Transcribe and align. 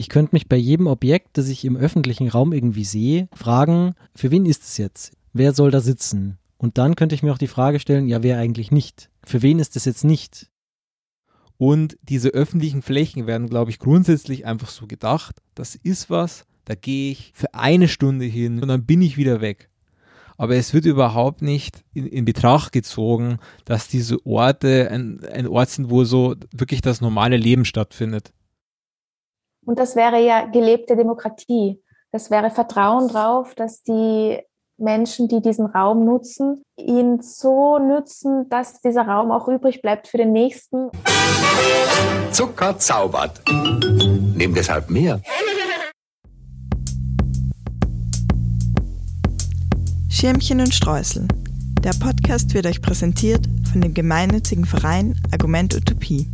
ich 0.00 0.08
könnte 0.08 0.34
mich 0.34 0.48
bei 0.48 0.56
jedem 0.56 0.86
Objekt, 0.86 1.36
das 1.36 1.48
ich 1.48 1.62
im 1.66 1.76
öffentlichen 1.76 2.28
Raum 2.28 2.54
irgendwie 2.54 2.84
sehe, 2.84 3.28
fragen, 3.34 3.94
für 4.16 4.30
wen 4.30 4.46
ist 4.46 4.62
es 4.62 4.78
jetzt? 4.78 5.12
Wer 5.34 5.52
soll 5.52 5.70
da 5.70 5.82
sitzen? 5.82 6.38
Und 6.56 6.78
dann 6.78 6.96
könnte 6.96 7.14
ich 7.14 7.22
mir 7.22 7.34
auch 7.34 7.38
die 7.38 7.46
Frage 7.46 7.80
stellen, 7.80 8.08
ja, 8.08 8.22
wer 8.22 8.38
eigentlich 8.38 8.70
nicht? 8.70 9.10
Für 9.26 9.42
wen 9.42 9.58
ist 9.58 9.76
es 9.76 9.84
jetzt 9.84 10.04
nicht? 10.04 10.48
Und 11.58 11.98
diese 12.00 12.30
öffentlichen 12.30 12.80
Flächen 12.80 13.26
werden, 13.26 13.50
glaube 13.50 13.70
ich, 13.70 13.78
grundsätzlich 13.78 14.46
einfach 14.46 14.70
so 14.70 14.86
gedacht, 14.86 15.36
das 15.54 15.74
ist 15.74 16.08
was, 16.08 16.46
da 16.64 16.74
gehe 16.74 17.12
ich 17.12 17.32
für 17.34 17.52
eine 17.52 17.86
Stunde 17.86 18.24
hin 18.24 18.62
und 18.62 18.68
dann 18.68 18.86
bin 18.86 19.02
ich 19.02 19.18
wieder 19.18 19.42
weg. 19.42 19.68
Aber 20.38 20.56
es 20.56 20.72
wird 20.72 20.86
überhaupt 20.86 21.42
nicht 21.42 21.84
in, 21.92 22.06
in 22.06 22.24
Betracht 22.24 22.72
gezogen, 22.72 23.38
dass 23.66 23.86
diese 23.86 24.24
Orte 24.24 24.90
ein, 24.90 25.20
ein 25.26 25.46
Ort 25.46 25.68
sind, 25.68 25.90
wo 25.90 26.04
so 26.04 26.36
wirklich 26.52 26.80
das 26.80 27.02
normale 27.02 27.36
Leben 27.36 27.66
stattfindet. 27.66 28.32
Und 29.66 29.78
das 29.78 29.94
wäre 29.94 30.20
ja 30.20 30.46
gelebte 30.46 30.96
Demokratie. 30.96 31.82
Das 32.12 32.30
wäre 32.30 32.50
Vertrauen 32.50 33.08
drauf, 33.08 33.54
dass 33.54 33.82
die 33.82 34.40
Menschen, 34.78 35.28
die 35.28 35.42
diesen 35.42 35.66
Raum 35.66 36.04
nutzen, 36.06 36.62
ihn 36.78 37.20
so 37.20 37.78
nützen, 37.78 38.48
dass 38.48 38.80
dieser 38.80 39.02
Raum 39.02 39.30
auch 39.30 39.46
übrig 39.48 39.82
bleibt 39.82 40.08
für 40.08 40.16
den 40.16 40.32
nächsten. 40.32 40.90
Zucker 42.32 42.78
zaubert. 42.78 43.42
Nimm 43.48 44.54
deshalb 44.54 44.88
mehr. 44.88 45.20
Schirmchen 50.08 50.60
und 50.60 50.74
Streusel. 50.74 51.28
Der 51.84 51.92
Podcast 51.92 52.54
wird 52.54 52.66
euch 52.66 52.82
präsentiert 52.82 53.46
von 53.70 53.80
dem 53.82 53.94
gemeinnützigen 53.94 54.64
Verein 54.64 55.18
Argument 55.32 55.74
Utopie. 55.74 56.26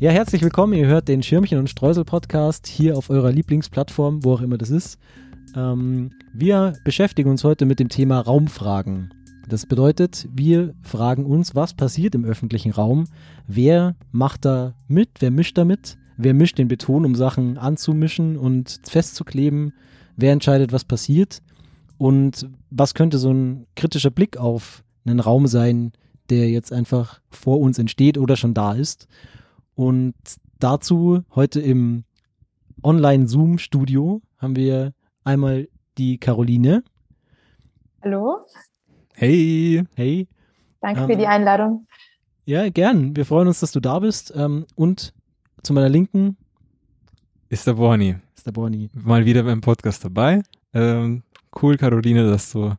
Ja, 0.00 0.10
herzlich 0.12 0.40
willkommen. 0.40 0.72
Ihr 0.72 0.86
hört 0.86 1.08
den 1.08 1.22
Schirmchen 1.22 1.58
und 1.58 1.68
Streusel 1.68 2.06
Podcast 2.06 2.66
hier 2.66 2.96
auf 2.96 3.10
eurer 3.10 3.30
Lieblingsplattform, 3.30 4.24
wo 4.24 4.32
auch 4.32 4.40
immer 4.40 4.56
das 4.56 4.70
ist. 4.70 4.98
Ähm, 5.54 6.12
wir 6.32 6.72
beschäftigen 6.84 7.28
uns 7.28 7.44
heute 7.44 7.66
mit 7.66 7.80
dem 7.80 7.90
Thema 7.90 8.18
Raumfragen. 8.20 9.12
Das 9.46 9.66
bedeutet, 9.66 10.26
wir 10.32 10.72
fragen 10.80 11.26
uns, 11.26 11.54
was 11.54 11.74
passiert 11.74 12.14
im 12.14 12.24
öffentlichen 12.24 12.72
Raum? 12.72 13.08
Wer 13.46 13.94
macht 14.10 14.46
da 14.46 14.72
mit? 14.88 15.10
Wer 15.18 15.30
mischt 15.30 15.58
da 15.58 15.66
mit? 15.66 15.98
Wer 16.16 16.32
mischt 16.32 16.56
den 16.56 16.68
Beton, 16.68 17.04
um 17.04 17.14
Sachen 17.14 17.58
anzumischen 17.58 18.38
und 18.38 18.80
festzukleben? 18.84 19.74
Wer 20.16 20.32
entscheidet, 20.32 20.72
was 20.72 20.84
passiert? 20.84 21.42
Und 21.98 22.48
was 22.70 22.94
könnte 22.94 23.18
so 23.18 23.34
ein 23.34 23.66
kritischer 23.76 24.10
Blick 24.10 24.38
auf 24.38 24.82
einen 25.04 25.20
Raum 25.20 25.46
sein, 25.46 25.92
der 26.30 26.48
jetzt 26.48 26.72
einfach 26.72 27.20
vor 27.28 27.60
uns 27.60 27.78
entsteht 27.78 28.16
oder 28.16 28.36
schon 28.36 28.54
da 28.54 28.72
ist? 28.72 29.06
Und 29.80 30.14
dazu 30.58 31.22
heute 31.34 31.58
im 31.58 32.04
Online-Zoom-Studio 32.82 34.20
haben 34.36 34.54
wir 34.54 34.92
einmal 35.24 35.68
die 35.96 36.18
Caroline. 36.18 36.84
Hallo. 38.02 38.44
Hey. 39.14 39.82
Hey. 39.94 40.28
Danke 40.82 41.00
ähm, 41.00 41.06
für 41.08 41.16
die 41.16 41.26
Einladung. 41.26 41.86
Ja, 42.44 42.68
gern. 42.68 43.16
Wir 43.16 43.24
freuen 43.24 43.48
uns, 43.48 43.60
dass 43.60 43.72
du 43.72 43.80
da 43.80 44.00
bist. 44.00 44.34
Ähm, 44.36 44.66
und 44.74 45.14
zu 45.62 45.72
meiner 45.72 45.88
Linken 45.88 46.36
ist 47.48 47.66
der 47.66 47.72
Borni. 47.72 48.16
Ist 48.36 48.44
der 48.44 48.52
Borni. 48.52 48.90
Mal 48.92 49.24
wieder 49.24 49.44
beim 49.44 49.62
Podcast 49.62 50.04
dabei. 50.04 50.42
Ähm, 50.74 51.22
cool, 51.62 51.78
Caroline, 51.78 52.28
dass 52.28 52.52
du 52.52 52.74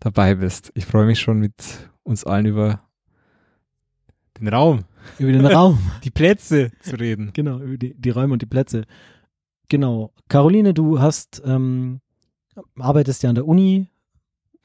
dabei 0.00 0.34
bist. 0.34 0.72
Ich 0.74 0.84
freue 0.84 1.06
mich 1.06 1.20
schon 1.20 1.38
mit 1.38 1.88
uns 2.02 2.24
allen 2.24 2.46
über 2.46 2.80
den 4.40 4.48
Raum 4.48 4.84
über 5.18 5.32
den 5.32 5.46
Raum. 5.46 5.78
Die 6.04 6.10
Plätze 6.10 6.70
zu 6.80 6.96
reden. 6.96 7.30
Genau, 7.32 7.58
über 7.58 7.76
die, 7.76 7.94
die 7.94 8.10
Räume 8.10 8.34
und 8.34 8.42
die 8.42 8.46
Plätze. 8.46 8.84
Genau. 9.68 10.12
Caroline, 10.28 10.74
du 10.74 11.00
hast, 11.00 11.42
ähm, 11.44 12.00
arbeitest 12.78 13.22
ja 13.22 13.28
an 13.28 13.34
der 13.34 13.46
Uni 13.46 13.86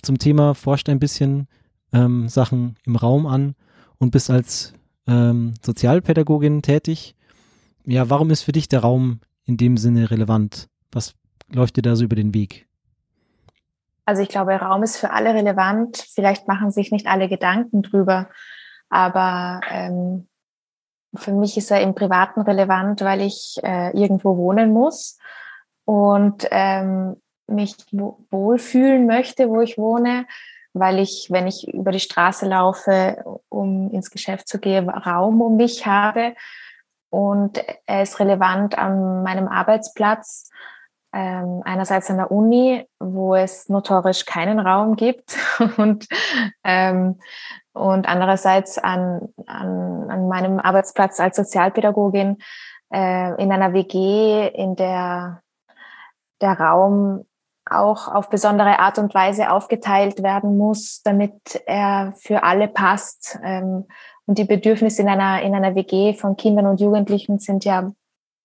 zum 0.01 0.17
Thema, 0.19 0.53
forscht 0.53 0.89
ein 0.89 0.99
bisschen 0.99 1.47
ähm, 1.93 2.27
Sachen 2.27 2.75
im 2.85 2.95
Raum 2.95 3.25
an 3.25 3.55
und 3.97 4.11
bist 4.11 4.29
als 4.29 4.73
ähm, 5.07 5.53
Sozialpädagogin 5.61 6.61
tätig. 6.61 7.15
Ja, 7.85 8.09
warum 8.09 8.31
ist 8.31 8.41
für 8.41 8.51
dich 8.51 8.67
der 8.67 8.79
Raum 8.81 9.19
in 9.45 9.57
dem 9.57 9.77
Sinne 9.77 10.11
relevant? 10.11 10.67
Was 10.91 11.13
läuft 11.51 11.77
dir 11.77 11.81
da 11.81 11.95
so 11.95 12.03
über 12.03 12.15
den 12.15 12.33
Weg? 12.33 12.67
Also 14.05 14.21
ich 14.21 14.29
glaube, 14.29 14.53
Raum 14.53 14.83
ist 14.83 14.97
für 14.97 15.11
alle 15.11 15.33
relevant. 15.33 15.97
Vielleicht 15.97 16.47
machen 16.47 16.71
sich 16.71 16.91
nicht 16.91 17.07
alle 17.07 17.27
Gedanken 17.27 17.81
drüber. 17.81 18.29
Aber 18.89 19.61
ähm, 19.69 20.27
für 21.15 21.31
mich 21.31 21.57
ist 21.57 21.71
er 21.71 21.81
im 21.81 21.95
Privaten 21.95 22.41
relevant, 22.41 23.01
weil 23.01 23.21
ich 23.21 23.59
äh, 23.63 23.91
irgendwo 23.97 24.37
wohnen 24.37 24.71
muss 24.71 25.17
und 25.85 26.47
ähm, 26.51 27.21
mich 27.47 27.75
wohlfühlen 27.91 29.05
möchte, 29.05 29.49
wo 29.49 29.61
ich 29.61 29.77
wohne, 29.77 30.25
weil 30.73 30.99
ich, 30.99 31.27
wenn 31.29 31.47
ich 31.47 31.67
über 31.73 31.91
die 31.91 31.99
Straße 31.99 32.47
laufe, 32.47 33.23
um 33.49 33.91
ins 33.91 34.09
Geschäft 34.09 34.47
zu 34.47 34.59
gehen, 34.59 34.89
Raum 34.89 35.41
um 35.41 35.55
mich 35.55 35.85
habe. 35.85 36.35
Und 37.09 37.63
er 37.85 38.01
ist 38.03 38.19
relevant 38.19 38.77
an 38.77 39.23
meinem 39.23 39.47
Arbeitsplatz, 39.47 40.49
ähm, 41.15 41.61
einerseits 41.63 42.09
an 42.09 42.17
der 42.17 42.29
Uni, 42.29 42.85
wo 42.99 43.35
es 43.35 43.69
notorisch 43.69 44.25
keinen 44.25 44.59
Raum 44.59 44.97
gibt 44.97 45.37
und 45.77 46.07
ähm, 46.63 47.19
und 47.73 48.07
andererseits 48.07 48.77
an, 48.77 49.29
an, 49.47 50.09
an 50.09 50.27
meinem 50.29 50.59
Arbeitsplatz 50.59 51.19
als 51.19 51.35
Sozialpädagogin 51.35 52.37
äh, 52.93 53.41
in 53.41 53.51
einer 53.51 53.73
WG, 53.73 54.47
in 54.47 54.75
der 54.75 55.41
der 56.41 56.59
Raum 56.59 57.25
auch 57.65 58.07
auf 58.13 58.29
besondere 58.29 58.79
Art 58.79 58.99
und 58.99 59.13
Weise 59.15 59.51
aufgeteilt 59.51 60.21
werden 60.21 60.57
muss, 60.57 61.01
damit 61.03 61.63
er 61.65 62.13
für 62.17 62.43
alle 62.43 62.67
passt. 62.67 63.39
Ähm, 63.43 63.85
und 64.25 64.37
die 64.37 64.43
Bedürfnisse 64.43 65.01
in 65.01 65.09
einer, 65.09 65.41
in 65.41 65.55
einer 65.55 65.75
WG 65.75 66.13
von 66.13 66.35
Kindern 66.35 66.67
und 66.67 66.79
Jugendlichen 66.79 67.39
sind 67.39 67.65
ja 67.65 67.91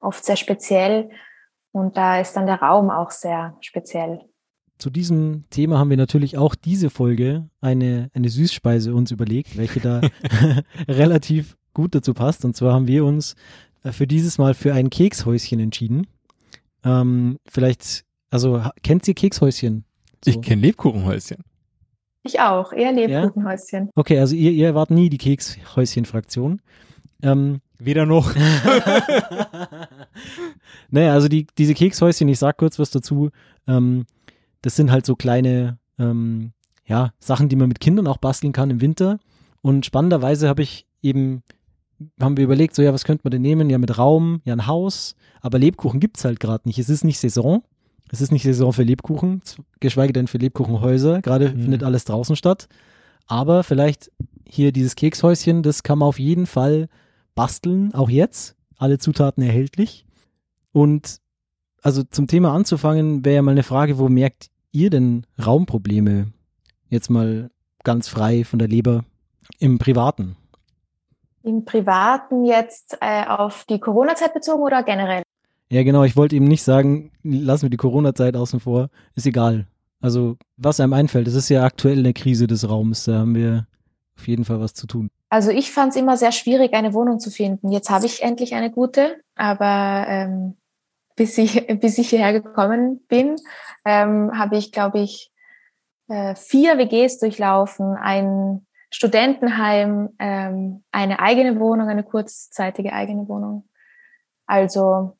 oft 0.01 0.25
sehr 0.25 0.37
speziell. 0.37 1.11
Und 1.73 1.97
da 1.97 2.21
ist 2.21 2.35
dann 2.35 2.47
der 2.47 2.61
Raum 2.61 2.91
auch 2.91 3.11
sehr 3.11 3.57
speziell 3.61 4.21
zu 4.81 4.91
diesem 4.91 5.45
Thema 5.51 5.79
haben 5.79 5.91
wir 5.91 5.97
natürlich 5.97 6.39
auch 6.39 6.55
diese 6.55 6.91
Folge 6.91 7.49
eine, 7.61 8.11
eine 8.15 8.29
Süßspeise 8.29 8.95
uns 8.95 9.11
überlegt, 9.11 9.57
welche 9.57 9.81
da 9.81 10.01
relativ 10.89 11.57
gut 11.75 11.95
dazu 11.95 12.15
passt. 12.15 12.45
Und 12.45 12.57
zwar 12.57 12.75
haben 12.75 12.89
wir 12.89 13.05
uns 13.05 13.37
äh, 13.85 13.93
für 13.93 14.07
dieses 14.07 14.39
Mal 14.39 14.55
für 14.55 14.75
ein 14.75 14.91
Kekshäuschen 14.91 15.61
entschieden. 15.61 16.07
Ähm, 16.83 17.39
vielleicht, 17.47 18.05
also 18.31 18.63
kennt 18.83 19.07
ihr 19.07 19.15
Kekshäuschen? 19.15 19.85
So. 20.25 20.31
Ich 20.31 20.41
kenne 20.41 20.63
Lebkuchenhäuschen. 20.63 21.45
Ich 22.23 22.41
auch, 22.41 22.73
eher 22.73 22.93
Lebkuchenhäuschen. 22.93 23.87
Ja? 23.87 23.93
Okay, 23.95 24.19
also 24.19 24.35
ihr, 24.35 24.53
ihr 24.53 24.75
wart 24.75 24.91
nie 24.91 25.09
die 25.09 25.19
Kekshäuschen-Fraktion. 25.19 26.61
Ähm, 27.23 27.61
Weder 27.81 28.07
noch. 28.07 28.35
naja, 30.91 31.15
also 31.15 31.29
die, 31.29 31.47
diese 31.59 31.75
Kekshäuschen, 31.75 32.29
ich 32.29 32.39
sag 32.39 32.59
kurz 32.59 32.79
was 32.79 32.91
dazu. 32.91 33.31
Ähm, 33.67 34.07
das 34.63 34.77
sind 34.77 34.91
halt 34.91 35.07
so 35.07 35.17
kleine 35.17 35.79
ähm, 35.99 36.53
ja, 36.85 37.13
Sachen, 37.19 37.49
die 37.49 37.57
man 37.57 37.69
mit 37.69 37.81
Kindern 37.81 38.07
auch 38.07 38.19
basteln 38.19 38.53
kann 38.53 38.71
im 38.71 38.81
Winter. 38.81 39.19
Und 39.63 39.87
spannenderweise 39.87 40.49
habe 40.49 40.63
ich 40.63 40.87
eben, 41.03 41.43
haben 42.21 42.37
wir 42.37 42.45
überlegt, 42.45 42.75
so 42.75 42.83
ja, 42.83 42.93
was 42.93 43.05
könnte 43.05 43.23
man 43.25 43.31
denn 43.31 43.43
nehmen? 43.43 43.71
Ja, 43.71 43.79
mit 43.79 43.97
Raum, 43.97 44.43
ja, 44.45 44.55
ein 44.55 44.67
Haus. 44.67 45.15
Aber 45.41 45.59
Lebkuchen 45.59 46.01
gibt 46.01 46.19
es 46.19 46.25
halt 46.25 46.41
gerade 46.41 46.69
nicht. 46.69 46.79
Es 46.79 46.91
ist 46.91 47.05
nicht 47.05 47.19
Saison. 47.19 47.63
Es 48.13 48.21
ist 48.21 48.33
nicht 48.33 48.43
Saison 48.43 48.73
für 48.73 48.83
Lebkuchen, 48.83 49.41
geschweige 49.79 50.13
denn 50.13 50.27
für 50.27 50.39
Lebkuchenhäuser. 50.39 51.23
Gerade 51.23 51.51
mhm. 51.51 51.63
findet 51.63 51.85
alles 51.85 52.05
draußen 52.05 52.37
statt. 52.37 52.69
Aber 53.27 53.63
vielleicht 53.63 54.11
hier 54.45 54.73
dieses 54.73 54.97
Kekshäuschen, 54.97 55.63
das 55.63 55.85
kann 55.85 55.99
man 55.99 56.09
auf 56.09 56.19
jeden 56.19 56.47
Fall 56.47 56.89
basteln, 57.41 57.95
auch 57.95 58.11
jetzt. 58.11 58.55
Alle 58.77 58.99
Zutaten 58.99 59.43
erhältlich. 59.43 60.05
Und 60.73 61.21
also 61.81 62.03
zum 62.03 62.27
Thema 62.27 62.53
anzufangen, 62.53 63.25
wäre 63.25 63.37
ja 63.37 63.43
mal 63.43 63.53
eine 63.53 63.63
Frage, 63.63 63.97
wo 63.97 64.11
merkt 64.11 64.51
ihr 64.73 64.91
denn 64.91 65.25
Raumprobleme? 65.43 66.35
Jetzt 66.91 67.09
mal 67.09 67.51
ganz 67.83 68.09
frei 68.09 68.45
von 68.45 68.59
der 68.59 68.69
Leber 68.69 69.07
im 69.59 69.79
Privaten. 69.79 70.37
Im 71.43 71.65
Privaten 71.65 72.45
jetzt 72.45 72.99
äh, 73.01 73.25
auf 73.25 73.65
die 73.65 73.81
Corona-Zeit 73.81 74.35
bezogen 74.35 74.63
oder 74.63 74.83
generell? 74.83 75.23
Ja, 75.71 75.83
genau. 75.83 76.05
Ich 76.05 76.17
wollte 76.17 76.37
eben 76.37 76.45
nicht 76.45 76.63
sagen, 76.63 77.11
lassen 77.23 77.63
wir 77.63 77.71
die 77.71 77.79
Corona-Zeit 77.79 78.37
außen 78.37 78.61
vor. 78.61 78.91
Ist 79.15 79.27
egal. 79.27 79.67
Also, 80.03 80.37
was 80.59 80.79
einem 80.79 80.93
einfällt, 80.93 81.27
es 81.27 81.35
ist 81.35 81.49
ja 81.49 81.65
aktuell 81.65 82.01
eine 82.01 82.13
Krise 82.13 82.47
des 82.47 82.69
Raums. 82.69 83.05
Da 83.05 83.21
haben 83.21 83.35
wir 83.35 83.67
auf 84.19 84.29
jeden 84.29 84.45
Fall 84.45 84.61
was 84.61 84.75
zu 84.75 84.87
tun. 84.87 85.11
Also, 85.31 85.51
ich 85.51 85.73
fand 85.73 85.91
es 85.91 85.97
immer 85.97 86.17
sehr 86.17 86.33
schwierig, 86.33 86.75
eine 86.75 86.93
Wohnung 86.93 87.21
zu 87.21 87.31
finden. 87.31 87.71
Jetzt 87.71 87.89
habe 87.89 88.05
ich 88.05 88.23
endlich 88.23 88.55
eine 88.55 88.71
gute, 88.71 89.23
aber 89.37 90.05
ähm, 90.09 90.57
bis 91.17 91.39
ich, 91.39 91.67
bis 91.81 91.99
ich 91.99 92.11
hierher 92.11 92.33
gekommen 92.33 93.01
bin, 93.09 93.37
ähm, 93.85 94.37
habe 94.37 94.57
ich, 94.57 94.73
glaube 94.73 94.99
ich, 94.99 95.31
äh, 96.09 96.35
vier 96.35 96.77
WGs 96.77 97.21
durchlaufen, 97.21 97.97
ein 97.97 98.67
Studentenheim, 98.91 100.11
ähm, 100.19 100.83
eine 100.91 101.21
eigene 101.21 101.61
Wohnung, 101.61 101.89
eine 101.89 102.03
kurzzeitige 102.03 102.93
eigene 102.93 103.29
Wohnung. 103.29 103.69
Also 104.47 105.17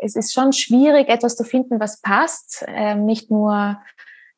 es 0.00 0.16
ist 0.16 0.32
schon 0.32 0.52
schwierig, 0.52 1.08
etwas 1.08 1.36
zu 1.36 1.44
finden, 1.44 1.78
was 1.78 2.00
passt. 2.00 2.64
Ähm, 2.66 3.04
nicht 3.04 3.30
nur 3.30 3.80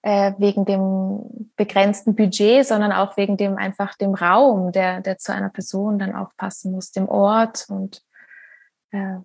äh, 0.03 0.33
wegen 0.39 0.65
dem 0.65 1.51
begrenzten 1.57 2.15
Budget, 2.17 2.67
sondern 2.67 2.93
auch 2.93 3.17
wegen 3.17 3.37
dem 3.37 3.57
einfach 3.57 3.97
dem 3.97 4.15
Raum, 4.15 4.73
der, 4.73 5.01
der 5.01 5.19
zu 5.19 5.33
einer 5.33 5.49
Person 5.49 5.99
dann 5.99 6.15
auch 6.15 6.37
passen 6.37 6.73
muss, 6.73 6.91
dem 6.91 7.09
Ort 7.09 7.67
und 7.69 8.03
äh, 8.91 9.19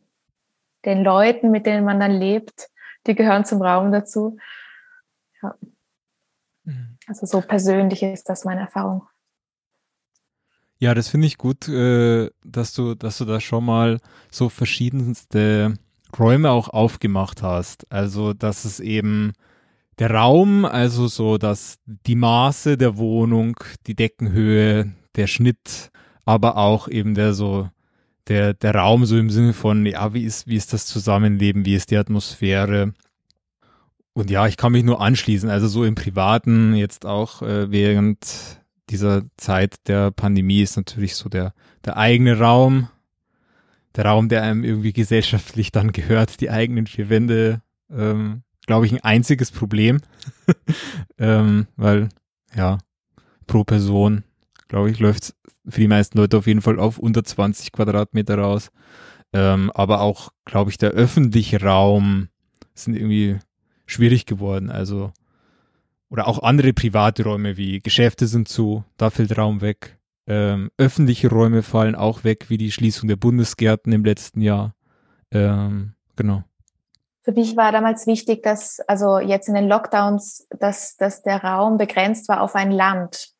den 0.85 1.03
Leuten, 1.03 1.51
mit 1.51 1.65
denen 1.65 1.83
man 1.83 1.99
dann 1.99 2.11
lebt, 2.11 2.69
die 3.07 3.15
gehören 3.15 3.43
zum 3.43 3.61
Raum 3.61 3.91
dazu. 3.91 4.37
Ja. 5.41 5.55
Mhm. 6.63 6.97
Also 7.07 7.25
so 7.25 7.41
persönlich 7.41 8.03
ist 8.03 8.29
das 8.29 8.45
meine 8.45 8.61
Erfahrung. 8.61 9.07
Ja, 10.79 10.93
das 10.93 11.07
finde 11.07 11.25
ich 11.25 11.37
gut, 11.37 11.67
äh, 11.67 12.29
dass 12.43 12.73
du, 12.73 12.93
dass 12.93 13.17
du 13.17 13.25
da 13.25 13.39
schon 13.39 13.65
mal 13.65 13.99
so 14.29 14.47
verschiedenste 14.47 15.73
Räume 16.17 16.51
auch 16.51 16.69
aufgemacht 16.69 17.41
hast. 17.41 17.91
Also, 17.91 18.33
dass 18.33 18.63
es 18.63 18.79
eben 18.79 19.33
der 19.99 20.11
Raum, 20.11 20.65
also 20.65 21.07
so, 21.07 21.37
dass 21.37 21.79
die 21.85 22.15
Maße 22.15 22.77
der 22.77 22.97
Wohnung, 22.97 23.57
die 23.87 23.95
Deckenhöhe, 23.95 24.93
der 25.15 25.27
Schnitt, 25.27 25.89
aber 26.25 26.57
auch 26.57 26.87
eben 26.87 27.15
der 27.15 27.33
so, 27.33 27.69
der, 28.27 28.53
der 28.53 28.75
Raum 28.75 29.05
so 29.05 29.17
im 29.17 29.29
Sinne 29.29 29.53
von, 29.53 29.85
ja, 29.85 30.13
wie 30.13 30.23
ist, 30.23 30.47
wie 30.47 30.55
ist 30.55 30.73
das 30.73 30.85
Zusammenleben, 30.85 31.65
wie 31.65 31.75
ist 31.75 31.89
die 31.91 31.97
Atmosphäre? 31.97 32.93
Und 34.13 34.29
ja, 34.29 34.47
ich 34.47 34.57
kann 34.57 34.71
mich 34.71 34.83
nur 34.83 35.01
anschließen. 35.01 35.49
Also 35.49 35.67
so 35.67 35.83
im 35.83 35.95
Privaten, 35.95 36.75
jetzt 36.75 37.05
auch 37.05 37.41
äh, 37.41 37.71
während 37.71 38.59
dieser 38.89 39.23
Zeit 39.37 39.75
der 39.87 40.11
Pandemie 40.11 40.61
ist 40.61 40.77
natürlich 40.77 41.15
so 41.15 41.29
der, 41.29 41.53
der 41.85 41.97
eigene 41.97 42.39
Raum, 42.39 42.89
der 43.95 44.05
Raum, 44.05 44.29
der 44.29 44.43
einem 44.43 44.63
irgendwie 44.63 44.93
gesellschaftlich 44.93 45.71
dann 45.71 45.91
gehört, 45.91 46.39
die 46.41 46.49
eigenen 46.49 46.87
vier 46.87 47.09
Wände, 47.09 47.61
ähm, 47.91 48.43
glaube 48.67 48.85
ich, 48.85 48.93
ein 48.93 49.03
einziges 49.03 49.49
Problem. 49.49 49.99
ähm, 51.17 51.65
weil, 51.75 52.09
ja, 52.55 52.77
pro 53.47 53.63
Person, 53.63 54.23
glaube 54.67 54.91
ich, 54.91 54.99
läuft 54.99 55.33
für 55.67 55.81
die 55.81 55.87
meisten 55.87 56.17
Leute 56.17 56.37
auf 56.37 56.45
jeden 56.45 56.61
Fall 56.61 56.79
auf 56.79 56.99
unter 56.99 57.23
20 57.23 57.71
Quadratmeter 57.71 58.37
raus. 58.37 58.69
Ähm, 59.33 59.71
aber 59.73 60.01
auch, 60.01 60.31
glaube 60.45 60.69
ich, 60.69 60.77
der 60.77 60.91
öffentliche 60.91 61.61
Raum 61.61 62.29
sind 62.75 62.95
irgendwie 62.95 63.39
schwierig 63.85 64.25
geworden. 64.25 64.69
Also, 64.69 65.11
oder 66.09 66.27
auch 66.27 66.43
andere 66.43 66.73
private 66.73 67.23
Räume 67.23 67.57
wie 67.57 67.79
Geschäfte 67.79 68.27
sind 68.27 68.47
zu, 68.47 68.83
da 68.97 69.09
fällt 69.09 69.37
Raum 69.37 69.61
weg. 69.61 69.97
Ähm, 70.27 70.71
öffentliche 70.77 71.29
Räume 71.29 71.63
fallen 71.63 71.95
auch 71.95 72.23
weg, 72.23 72.45
wie 72.49 72.57
die 72.57 72.71
Schließung 72.71 73.07
der 73.07 73.15
Bundesgärten 73.15 73.93
im 73.93 74.03
letzten 74.03 74.41
Jahr. 74.41 74.75
Ähm, 75.31 75.93
genau. 76.15 76.43
Für 77.27 77.33
mich 77.33 77.57
war 77.57 77.73
damals 77.73 78.07
wichtig, 78.07 78.41
dass, 78.41 78.79
also 78.87 79.19
jetzt 79.19 79.49
in 79.49 79.53
den 79.53 79.67
Lockdowns, 79.67 80.47
dass, 80.49 80.95
dass 80.95 81.23
der 81.23 81.43
Raum 81.43 81.77
begrenzt 81.77 82.29
war 82.29 82.39
auf 82.39 82.55
ein 82.55 82.71
Land. 82.71 83.33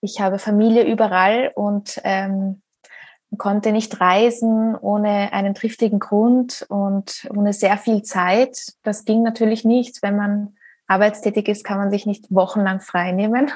Ich 0.00 0.20
habe 0.20 0.40
Familie 0.40 0.82
überall 0.82 1.52
und 1.54 2.00
ähm, 2.02 2.60
konnte 3.38 3.70
nicht 3.70 4.00
reisen 4.00 4.74
ohne 4.74 5.32
einen 5.32 5.54
triftigen 5.54 6.00
Grund 6.00 6.66
und 6.68 7.28
ohne 7.30 7.52
sehr 7.52 7.78
viel 7.78 8.02
Zeit. 8.02 8.58
Das 8.82 9.04
ging 9.04 9.22
natürlich 9.22 9.64
nicht. 9.64 10.02
Wenn 10.02 10.16
man 10.16 10.56
arbeitstätig 10.88 11.46
ist, 11.46 11.62
kann 11.62 11.78
man 11.78 11.92
sich 11.92 12.06
nicht 12.06 12.34
wochenlang 12.34 12.80
frei 12.80 13.12
nehmen. 13.12 13.52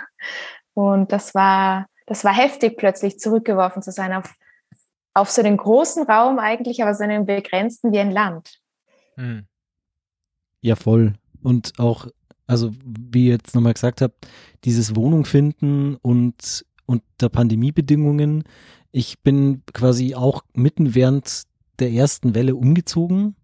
Und 0.75 1.10
das 1.10 1.34
war, 1.34 1.87
das 2.06 2.22
war 2.22 2.32
heftig, 2.32 2.76
plötzlich 2.76 3.19
zurückgeworfen 3.19 3.82
zu 3.82 3.90
sein 3.90 4.12
auf, 4.12 4.32
auf 5.14 5.31
so 5.31 5.43
einen 5.43 5.56
großen 5.56 6.05
Raum 6.05 6.38
eigentlich, 6.38 6.81
aber 6.81 6.94
so 6.94 7.02
einen 7.02 7.26
begrenzten 7.26 7.90
wie 7.90 7.99
ein 7.99 8.12
Land. 8.12 8.60
Hm. 9.16 9.48
Ja, 10.60 10.76
voll. 10.76 11.14
Und 11.43 11.78
auch, 11.78 12.06
also 12.46 12.72
wie 12.84 13.26
ihr 13.26 13.32
jetzt 13.32 13.55
nochmal 13.55 13.75
gesagt 13.75 14.00
habt, 14.00 14.26
dieses 14.64 14.96
Wohnung 14.96 15.25
finden 15.25 15.96
und 15.96 16.64
unter 16.88 17.28
Pandemiebedingungen. 17.28 18.44
Ich 18.90 19.20
bin 19.20 19.62
quasi 19.72 20.14
auch 20.14 20.43
mitten 20.55 20.94
während 20.94 21.44
der 21.78 21.93
ersten 21.93 22.34
Welle 22.34 22.56
umgezogen, 22.56 23.37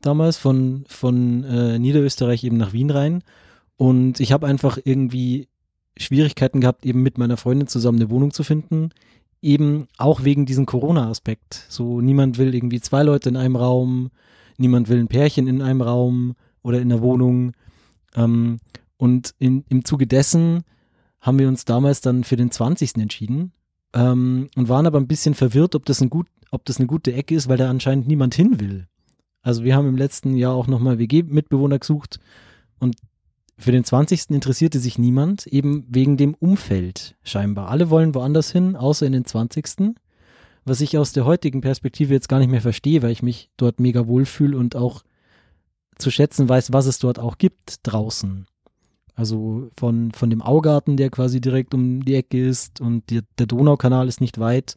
damals 0.00 0.36
von, 0.36 0.84
von 0.88 1.44
äh, 1.44 1.78
Niederösterreich 1.78 2.44
eben 2.44 2.56
nach 2.56 2.72
Wien 2.72 2.90
rein. 2.90 3.22
Und 3.76 4.20
ich 4.20 4.32
habe 4.32 4.46
einfach 4.46 4.78
irgendwie 4.82 5.48
Schwierigkeiten 5.96 6.60
gehabt, 6.60 6.84
eben 6.84 7.02
mit 7.02 7.16
meiner 7.16 7.36
Freundin 7.36 7.68
zusammen 7.68 7.98
eine 7.98 8.10
Wohnung 8.10 8.32
zu 8.32 8.42
finden. 8.42 8.90
Eben 9.40 9.86
auch 9.96 10.24
wegen 10.24 10.46
diesem 10.46 10.66
Corona-Aspekt. 10.66 11.66
So, 11.68 12.00
niemand 12.00 12.38
will 12.38 12.54
irgendwie 12.54 12.80
zwei 12.80 13.04
Leute 13.04 13.28
in 13.28 13.36
einem 13.36 13.54
Raum, 13.54 14.10
niemand 14.56 14.88
will 14.88 14.98
ein 14.98 15.08
Pärchen 15.08 15.46
in 15.46 15.62
einem 15.62 15.80
Raum 15.80 16.34
oder 16.68 16.80
in 16.80 16.90
der 16.90 17.00
Wohnung. 17.00 17.52
Ähm, 18.14 18.60
und 18.96 19.34
in, 19.38 19.64
im 19.68 19.84
Zuge 19.84 20.06
dessen 20.06 20.62
haben 21.20 21.38
wir 21.38 21.48
uns 21.48 21.64
damals 21.64 22.00
dann 22.00 22.24
für 22.24 22.36
den 22.36 22.50
20. 22.50 22.96
entschieden 22.96 23.52
ähm, 23.94 24.48
und 24.54 24.68
waren 24.68 24.86
aber 24.86 24.98
ein 24.98 25.08
bisschen 25.08 25.34
verwirrt, 25.34 25.74
ob 25.74 25.84
das, 25.86 26.00
ein 26.00 26.10
gut, 26.10 26.28
ob 26.50 26.64
das 26.64 26.78
eine 26.78 26.86
gute 26.86 27.12
Ecke 27.12 27.34
ist, 27.34 27.48
weil 27.48 27.56
da 27.56 27.70
anscheinend 27.70 28.06
niemand 28.06 28.34
hin 28.34 28.60
will. 28.60 28.86
Also 29.42 29.64
wir 29.64 29.74
haben 29.74 29.88
im 29.88 29.96
letzten 29.96 30.36
Jahr 30.36 30.54
auch 30.54 30.66
nochmal 30.66 30.98
WG-Mitbewohner 30.98 31.78
gesucht 31.78 32.20
und 32.78 32.96
für 33.56 33.72
den 33.72 33.82
20. 33.82 34.30
interessierte 34.30 34.78
sich 34.78 34.98
niemand, 34.98 35.46
eben 35.48 35.84
wegen 35.88 36.16
dem 36.16 36.34
Umfeld 36.34 37.16
scheinbar. 37.24 37.68
Alle 37.68 37.90
wollen 37.90 38.14
woanders 38.14 38.52
hin, 38.52 38.76
außer 38.76 39.04
in 39.04 39.12
den 39.12 39.24
20. 39.24 39.96
Was 40.64 40.80
ich 40.80 40.96
aus 40.96 41.12
der 41.12 41.24
heutigen 41.24 41.60
Perspektive 41.60 42.14
jetzt 42.14 42.28
gar 42.28 42.38
nicht 42.38 42.50
mehr 42.50 42.60
verstehe, 42.60 43.02
weil 43.02 43.10
ich 43.10 43.22
mich 43.22 43.50
dort 43.56 43.80
mega 43.80 44.06
wohlfühle 44.06 44.56
und 44.56 44.76
auch 44.76 45.02
zu 45.98 46.10
schätzen 46.10 46.48
weiß, 46.48 46.72
was 46.72 46.86
es 46.86 46.98
dort 46.98 47.18
auch 47.18 47.38
gibt 47.38 47.76
draußen. 47.82 48.46
Also 49.14 49.68
von, 49.76 50.12
von 50.12 50.30
dem 50.30 50.42
Augarten, 50.42 50.96
der 50.96 51.10
quasi 51.10 51.40
direkt 51.40 51.74
um 51.74 52.04
die 52.04 52.14
Ecke 52.14 52.46
ist 52.46 52.80
und 52.80 53.10
die, 53.10 53.22
der 53.38 53.46
Donaukanal 53.46 54.06
ist 54.06 54.20
nicht 54.20 54.38
weit, 54.38 54.76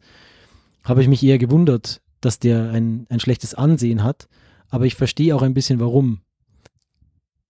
habe 0.82 1.00
ich 1.00 1.08
mich 1.08 1.22
eher 1.22 1.38
gewundert, 1.38 2.02
dass 2.20 2.40
der 2.40 2.70
ein, 2.72 3.06
ein 3.08 3.20
schlechtes 3.20 3.54
Ansehen 3.54 4.02
hat. 4.02 4.28
Aber 4.68 4.86
ich 4.86 4.96
verstehe 4.96 5.36
auch 5.36 5.42
ein 5.42 5.54
bisschen 5.54 5.78
warum. 5.78 6.22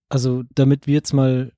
Also 0.09 0.43
damit 0.53 0.85
wir 0.85 0.93
jetzt 0.93 1.13
mal 1.13 1.51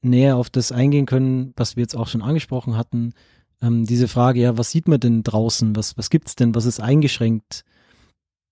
näher 0.00 0.36
auf 0.36 0.50
das 0.50 0.72
eingehen 0.72 1.06
können, 1.06 1.52
was 1.56 1.76
wir 1.76 1.82
jetzt 1.82 1.96
auch 1.96 2.08
schon 2.08 2.22
angesprochen 2.22 2.76
hatten, 2.76 3.12
ähm, 3.60 3.86
diese 3.86 4.08
Frage, 4.08 4.40
ja, 4.40 4.58
was 4.58 4.72
sieht 4.72 4.88
man 4.88 4.98
denn 4.98 5.22
draußen? 5.22 5.76
Was, 5.76 5.96
was 5.96 6.10
es 6.12 6.34
denn? 6.34 6.54
Was 6.54 6.66
ist 6.66 6.80
eingeschränkt? 6.80 7.64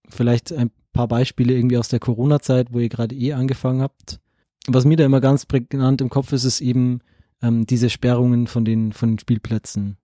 Vielleicht 0.08 0.52
ein 0.52 0.70
paar 0.92 1.08
Beispiele 1.08 1.54
irgendwie 1.54 1.78
aus 1.78 1.88
der 1.88 2.00
Corona-Zeit, 2.00 2.72
wo 2.72 2.78
ihr 2.78 2.88
gerade 2.88 3.14
eh 3.14 3.32
angefangen 3.32 3.80
habt. 3.80 4.20
Was 4.66 4.84
mir 4.84 4.96
da 4.96 5.04
immer 5.04 5.20
ganz 5.20 5.46
prägnant 5.46 6.00
im 6.00 6.10
Kopf 6.10 6.32
ist, 6.32 6.44
ist 6.44 6.60
eben 6.60 7.00
ähm, 7.42 7.66
diese 7.66 7.90
Sperrungen 7.90 8.46
von 8.46 8.64
den, 8.64 8.92
von 8.92 9.10
den 9.10 9.18
Spielplätzen. 9.18 9.96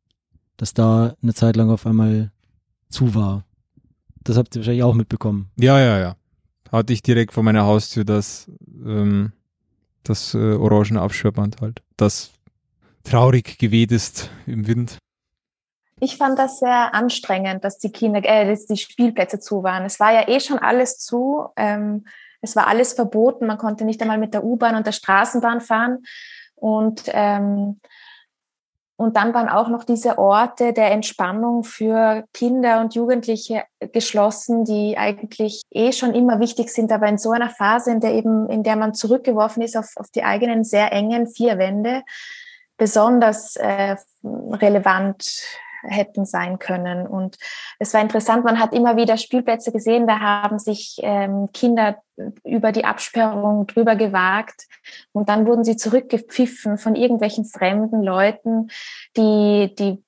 Dass 0.56 0.72
da 0.72 1.14
eine 1.22 1.34
Zeit 1.34 1.56
lang 1.56 1.70
auf 1.70 1.86
einmal 1.86 2.32
zu 2.88 3.14
war. 3.14 3.44
Das 4.24 4.36
habt 4.36 4.54
ihr 4.54 4.60
wahrscheinlich 4.60 4.82
auch 4.82 4.94
mitbekommen. 4.94 5.50
Ja, 5.56 5.78
ja, 5.78 5.98
ja. 5.98 6.16
Hatte 6.72 6.92
ich 6.92 7.02
direkt 7.02 7.32
vor 7.32 7.42
meiner 7.42 7.64
Haustür 7.64 8.04
das, 8.04 8.50
ähm, 8.84 9.32
das 10.02 10.34
äh, 10.34 10.54
orangene 10.54 11.00
Abschirmband 11.00 11.60
halt. 11.60 11.82
Das 11.96 12.32
traurig 13.04 13.58
geweht 13.58 13.92
ist 13.92 14.30
im 14.46 14.66
Wind. 14.66 14.98
Ich 16.00 16.18
fand 16.18 16.38
das 16.38 16.58
sehr 16.58 16.94
anstrengend, 16.94 17.64
dass 17.64 17.78
die 17.78 17.90
Kinder, 17.90 18.20
äh, 18.22 18.46
dass 18.46 18.66
die 18.66 18.76
Spielplätze 18.76 19.38
zu 19.38 19.62
waren. 19.62 19.84
Es 19.84 19.98
war 19.98 20.12
ja 20.12 20.28
eh 20.28 20.40
schon 20.40 20.58
alles 20.58 20.98
zu. 20.98 21.46
Ähm, 21.56 22.04
es 22.42 22.54
war 22.54 22.66
alles 22.66 22.92
verboten. 22.92 23.46
Man 23.46 23.56
konnte 23.56 23.84
nicht 23.84 24.02
einmal 24.02 24.18
mit 24.18 24.34
der 24.34 24.44
U-Bahn 24.44 24.76
und 24.76 24.86
der 24.86 24.92
Straßenbahn 24.92 25.62
fahren. 25.62 26.04
Und, 26.54 27.04
ähm, 27.06 27.80
und 28.96 29.16
dann 29.16 29.32
waren 29.32 29.48
auch 29.48 29.68
noch 29.68 29.84
diese 29.84 30.18
Orte 30.18 30.74
der 30.74 30.90
Entspannung 30.90 31.64
für 31.64 32.24
Kinder 32.34 32.80
und 32.80 32.94
Jugendliche 32.94 33.64
geschlossen, 33.92 34.64
die 34.64 34.98
eigentlich 34.98 35.62
eh 35.70 35.92
schon 35.92 36.14
immer 36.14 36.40
wichtig 36.40 36.70
sind, 36.70 36.92
aber 36.92 37.06
in 37.06 37.18
so 37.18 37.30
einer 37.30 37.50
Phase, 37.50 37.90
in 37.90 38.00
der 38.00 38.14
eben, 38.14 38.48
in 38.48 38.62
der 38.62 38.76
man 38.76 38.94
zurückgeworfen 38.94 39.62
ist 39.62 39.76
auf, 39.76 39.92
auf 39.96 40.10
die 40.10 40.24
eigenen 40.24 40.64
sehr 40.64 40.92
engen 40.92 41.26
vier 41.26 41.58
Wände, 41.58 42.02
besonders 42.78 43.56
äh, 43.56 43.96
relevant 44.24 45.42
hätten 45.86 46.24
sein 46.24 46.58
können. 46.58 47.06
Und 47.06 47.36
es 47.78 47.94
war 47.94 48.00
interessant, 48.00 48.44
man 48.44 48.58
hat 48.58 48.72
immer 48.72 48.96
wieder 48.96 49.16
Spielplätze 49.16 49.72
gesehen, 49.72 50.06
da 50.06 50.20
haben 50.20 50.58
sich 50.58 50.98
ähm, 51.02 51.50
Kinder 51.52 51.96
über 52.44 52.72
die 52.72 52.84
Absperrung 52.84 53.66
drüber 53.66 53.94
gewagt 53.94 54.66
und 55.12 55.28
dann 55.28 55.46
wurden 55.46 55.64
sie 55.64 55.76
zurückgepfiffen 55.76 56.78
von 56.78 56.94
irgendwelchen 56.94 57.44
fremden 57.44 58.02
Leuten, 58.02 58.68
die, 59.16 59.74
die 59.78 60.02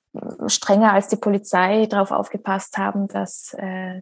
strenger 0.47 0.93
als 0.93 1.07
die 1.07 1.17
Polizei 1.17 1.85
darauf 1.85 2.11
aufgepasst 2.11 2.77
haben, 2.77 3.07
dass 3.07 3.53
äh, 3.57 4.01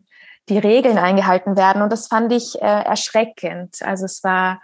die 0.49 0.57
Regeln 0.57 0.97
eingehalten 0.97 1.57
werden. 1.57 1.81
Und 1.81 1.91
das 1.91 2.07
fand 2.07 2.31
ich 2.31 2.61
äh, 2.61 2.65
erschreckend. 2.65 3.81
Also 3.81 4.05
es 4.05 4.23
war 4.23 4.61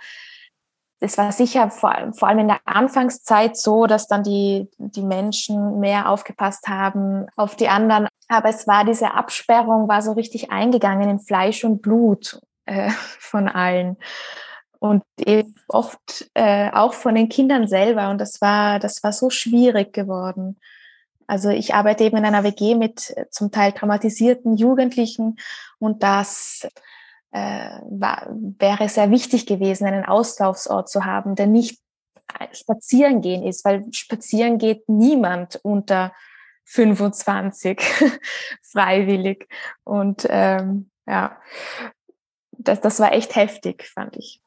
das 1.04 1.18
war 1.18 1.34
sicher 1.34 1.70
vor, 1.70 1.94
vor 2.14 2.30
allem 2.30 2.40
in 2.40 2.48
der 2.48 2.62
Anfangszeit 2.64 3.58
so, 3.58 3.88
dass 3.88 4.08
dann 4.08 4.24
die, 4.24 4.70
die 4.78 5.02
Menschen 5.02 5.82
mehr 5.82 6.08
aufgepasst 6.08 6.70
haben 6.70 7.26
auf 7.36 7.58
die 7.58 7.68
anderen. 7.68 8.08
Aber 8.30 8.48
es 8.48 8.68
war 8.68 8.86
diese 8.86 9.14
Absperrung, 9.14 9.90
war 9.90 10.02
so 10.02 10.14
richtig 10.14 10.50
eingegangen 10.50 11.10
in 11.10 11.20
Fleisch 11.20 11.66
und 11.66 11.82
Blut 11.82 12.40
äh, 12.66 12.90
von 13.20 13.50
allen. 13.50 13.98
Und 14.80 15.04
eben 15.20 15.56
oft 15.68 16.30
äh, 16.36 16.72
auch 16.72 16.94
von 16.94 17.16
den 17.16 17.28
Kindern 17.28 17.68
selber. 17.68 18.10
Und 18.10 18.20
das 18.22 18.40
war, 18.40 18.80
das 18.80 19.04
war 19.04 19.12
so 19.12 19.30
schwierig 19.30 19.92
geworden. 19.92 20.58
Also 21.28 21.50
ich 21.50 21.76
arbeite 21.76 22.06
eben 22.06 22.16
in 22.16 22.26
einer 22.26 22.46
WG 22.46 22.76
mit 22.76 23.14
zum 23.30 23.52
Teil 23.52 23.74
traumatisierten 23.74 24.56
Jugendlichen 24.56 25.38
und 25.80 26.02
das 26.02 26.66
äh, 27.34 27.80
war, 27.90 28.30
wäre 28.60 28.88
sehr 28.88 29.10
wichtig 29.10 29.48
gewesen, 29.48 29.86
einen 29.86 30.06
Auslaufsort 30.06 30.88
zu 30.88 31.04
haben, 31.04 31.36
der 31.36 31.48
nicht 31.48 31.80
spazieren 32.52 33.22
gehen 33.22 33.44
ist, 33.44 33.66
weil 33.66 33.86
spazieren 33.92 34.60
geht 34.60 34.88
niemand 34.88 35.60
unter 35.64 36.14
25 36.66 37.82
freiwillig. 38.62 39.48
Und 39.84 40.28
ähm, 40.30 40.90
ja, 41.08 41.38
das, 42.52 42.82
das 42.82 43.00
war 43.00 43.12
echt 43.12 43.36
heftig, 43.36 43.84
fand 43.88 44.16
ich. 44.16 44.40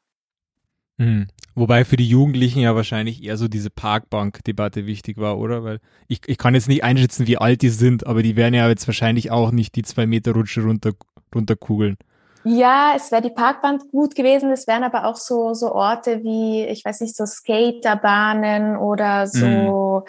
Mhm. 0.97 1.27
Wobei 1.55 1.85
für 1.85 1.97
die 1.97 2.07
Jugendlichen 2.07 2.59
ja 2.59 2.75
wahrscheinlich 2.75 3.21
eher 3.21 3.37
so 3.37 3.47
diese 3.47 3.69
Parkbank-Debatte 3.69 4.85
wichtig 4.85 5.17
war, 5.17 5.37
oder? 5.37 5.63
Weil 5.63 5.79
ich, 6.07 6.21
ich 6.25 6.37
kann 6.37 6.55
jetzt 6.55 6.69
nicht 6.69 6.83
einschätzen, 6.83 7.27
wie 7.27 7.37
alt 7.37 7.61
die 7.61 7.69
sind, 7.69 8.07
aber 8.07 8.23
die 8.23 8.35
werden 8.35 8.53
ja 8.53 8.67
jetzt 8.69 8.87
wahrscheinlich 8.87 9.29
auch 9.29 9.51
nicht 9.51 9.75
die 9.75 9.83
zwei 9.83 10.07
Meter 10.07 10.31
Rutsche 10.31 10.63
runter, 10.63 10.93
runterkugeln. 11.35 11.97
Ja, 12.47 12.93
es 12.95 13.11
wäre 13.11 13.21
die 13.21 13.29
Parkbahn 13.29 13.79
gut 13.91 14.15
gewesen. 14.15 14.51
Es 14.51 14.67
wären 14.67 14.85
aber 14.85 15.03
auch 15.05 15.17
so, 15.17 15.53
so 15.53 15.73
Orte 15.73 16.23
wie, 16.23 16.63
ich 16.65 16.85
weiß 16.85 17.01
nicht, 17.01 17.13
so 17.15 17.25
Skaterbahnen 17.25 18.77
oder 18.77 19.27
so. 19.27 19.45
Mhm. 19.45 20.03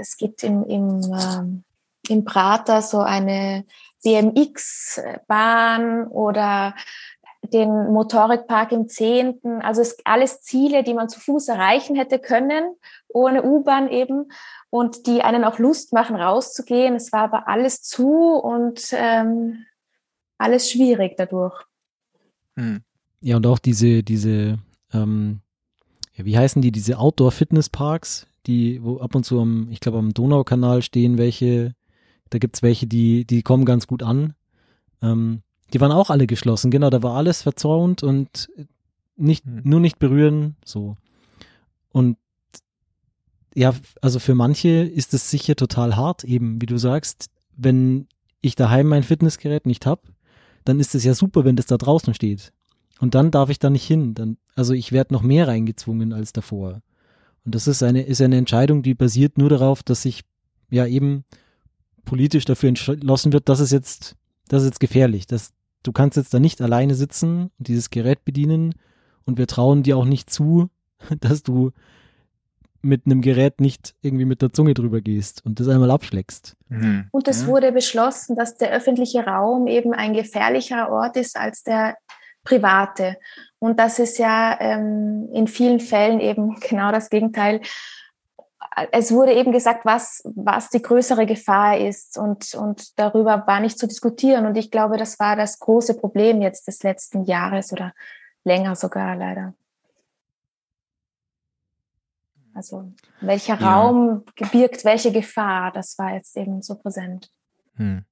Es 0.00 0.16
gibt 0.16 0.42
im, 0.44 0.64
im, 0.64 1.02
ähm, 1.12 1.64
im 2.08 2.24
Prater 2.24 2.80
so 2.80 3.00
eine 3.00 3.66
BMX-Bahn 4.02 4.86
oder 6.06 6.74
den 7.42 7.92
Motorikpark 7.92 8.72
im 8.72 8.88
Zehnten. 8.88 9.60
Also 9.60 9.82
es 9.82 9.98
alles 10.04 10.40
Ziele, 10.40 10.84
die 10.84 10.94
man 10.94 11.10
zu 11.10 11.20
Fuß 11.20 11.48
erreichen 11.48 11.96
hätte 11.96 12.18
können, 12.18 12.76
ohne 13.08 13.44
U-Bahn 13.44 13.90
eben 13.90 14.32
und 14.70 15.06
die 15.06 15.20
einen 15.20 15.44
auch 15.44 15.58
Lust 15.58 15.92
machen, 15.92 16.16
rauszugehen. 16.16 16.94
Es 16.94 17.12
war 17.12 17.24
aber 17.24 17.46
alles 17.46 17.82
zu 17.82 18.36
und 18.36 18.88
ähm, 18.92 19.66
alles 20.38 20.70
schwierig 20.70 21.18
dadurch. 21.18 21.62
Hm. 22.56 22.82
Ja, 23.20 23.36
und 23.36 23.46
auch 23.46 23.58
diese, 23.58 24.02
diese, 24.02 24.58
ähm, 24.92 25.40
ja, 26.14 26.24
wie 26.24 26.36
heißen 26.36 26.62
die, 26.62 26.72
diese 26.72 26.98
Outdoor-Fitness-Parks, 26.98 28.26
die, 28.46 28.82
wo 28.82 28.98
ab 28.98 29.14
und 29.14 29.24
zu 29.24 29.40
am, 29.40 29.68
ich 29.70 29.80
glaube, 29.80 29.98
am 29.98 30.12
Donaukanal 30.12 30.82
stehen 30.82 31.18
welche, 31.18 31.74
da 32.30 32.38
gibt 32.38 32.56
es 32.56 32.62
welche, 32.62 32.86
die, 32.86 33.24
die 33.24 33.42
kommen 33.42 33.64
ganz 33.64 33.86
gut 33.86 34.02
an. 34.02 34.34
Ähm, 35.02 35.42
die 35.72 35.80
waren 35.80 35.92
auch 35.92 36.10
alle 36.10 36.26
geschlossen, 36.26 36.70
genau, 36.70 36.90
da 36.90 37.02
war 37.02 37.16
alles 37.16 37.42
verzaunt 37.42 38.02
und 38.02 38.48
nicht, 39.16 39.44
hm. 39.44 39.62
nur 39.64 39.80
nicht 39.80 39.98
berühren, 39.98 40.56
so. 40.64 40.96
Und 41.90 42.18
ja, 43.54 43.72
also 44.02 44.18
für 44.18 44.34
manche 44.34 44.68
ist 44.68 45.14
es 45.14 45.30
sicher 45.30 45.54
total 45.56 45.96
hart, 45.96 46.24
eben, 46.24 46.60
wie 46.60 46.66
du 46.66 46.76
sagst, 46.76 47.30
wenn 47.56 48.08
ich 48.40 48.56
daheim 48.56 48.88
mein 48.88 49.04
Fitnessgerät 49.04 49.64
nicht 49.64 49.86
habe, 49.86 50.02
dann 50.64 50.80
ist 50.80 50.94
es 50.94 51.04
ja 51.04 51.14
super, 51.14 51.44
wenn 51.44 51.56
das 51.56 51.66
da 51.66 51.76
draußen 51.76 52.14
steht. 52.14 52.52
Und 53.00 53.14
dann 53.14 53.30
darf 53.30 53.50
ich 53.50 53.58
da 53.58 53.70
nicht 53.70 53.86
hin. 53.86 54.14
Dann, 54.14 54.38
also 54.54 54.72
ich 54.72 54.92
werde 54.92 55.12
noch 55.12 55.22
mehr 55.22 55.48
reingezwungen 55.48 56.12
als 56.12 56.32
davor. 56.32 56.80
Und 57.44 57.54
das 57.54 57.66
ist 57.68 57.82
eine, 57.82 58.02
ist 58.02 58.22
eine 58.22 58.38
Entscheidung, 58.38 58.82
die 58.82 58.94
basiert 58.94 59.36
nur 59.36 59.50
darauf, 59.50 59.82
dass 59.82 60.02
sich 60.02 60.22
ja 60.70 60.86
eben 60.86 61.24
politisch 62.04 62.44
dafür 62.44 62.70
entschlossen 62.70 63.32
wird, 63.32 63.48
dass 63.48 63.60
es 63.60 63.70
jetzt, 63.70 64.16
das 64.48 64.62
ist 64.62 64.68
jetzt 64.68 64.80
gefährlich. 64.80 65.26
Das, 65.26 65.52
du 65.82 65.92
kannst 65.92 66.16
jetzt 66.16 66.32
da 66.32 66.40
nicht 66.40 66.60
alleine 66.62 66.94
sitzen 66.94 67.50
und 67.58 67.68
dieses 67.68 67.90
Gerät 67.90 68.24
bedienen 68.24 68.74
und 69.24 69.38
wir 69.38 69.46
trauen 69.46 69.82
dir 69.82 69.96
auch 69.96 70.04
nicht 70.04 70.30
zu, 70.30 70.70
dass 71.20 71.42
du 71.42 71.72
mit 72.84 73.06
einem 73.06 73.20
Gerät 73.20 73.60
nicht 73.60 73.94
irgendwie 74.02 74.24
mit 74.24 74.42
der 74.42 74.52
Zunge 74.52 74.74
drüber 74.74 75.00
gehst 75.00 75.44
und 75.44 75.58
das 75.58 75.68
einmal 75.68 75.90
abschlägst. 75.90 76.56
Mhm. 76.68 77.08
Und 77.10 77.28
es 77.28 77.46
wurde 77.46 77.72
beschlossen, 77.72 78.36
dass 78.36 78.56
der 78.56 78.70
öffentliche 78.70 79.24
Raum 79.24 79.66
eben 79.66 79.92
ein 79.92 80.12
gefährlicherer 80.12 80.90
Ort 80.90 81.16
ist 81.16 81.36
als 81.36 81.62
der 81.62 81.96
private. 82.44 83.16
Und 83.58 83.80
das 83.80 83.98
ist 83.98 84.18
ja 84.18 84.56
ähm, 84.60 85.28
in 85.32 85.48
vielen 85.48 85.80
Fällen 85.80 86.20
eben 86.20 86.56
genau 86.68 86.92
das 86.92 87.10
Gegenteil. 87.10 87.60
Es 88.90 89.12
wurde 89.12 89.32
eben 89.32 89.52
gesagt, 89.52 89.84
was, 89.84 90.22
was 90.34 90.68
die 90.68 90.82
größere 90.82 91.26
Gefahr 91.26 91.78
ist 91.78 92.18
und, 92.18 92.54
und 92.54 92.98
darüber 92.98 93.44
war 93.46 93.60
nicht 93.60 93.78
zu 93.78 93.86
diskutieren. 93.86 94.46
Und 94.46 94.56
ich 94.56 94.70
glaube, 94.70 94.96
das 94.96 95.18
war 95.20 95.36
das 95.36 95.60
große 95.60 95.94
Problem 95.94 96.42
jetzt 96.42 96.66
des 96.66 96.82
letzten 96.82 97.24
Jahres 97.24 97.72
oder 97.72 97.92
länger 98.42 98.74
sogar 98.74 99.16
leider. 99.16 99.54
Also 102.54 102.92
welcher 103.20 103.60
ja. 103.60 103.74
Raum 103.74 104.22
birgt 104.52 104.84
welche 104.84 105.12
Gefahr, 105.12 105.72
das 105.72 105.98
war 105.98 106.14
jetzt 106.14 106.36
eben 106.36 106.62
so 106.62 106.76
präsent. 106.76 107.30
Hm. 107.76 108.04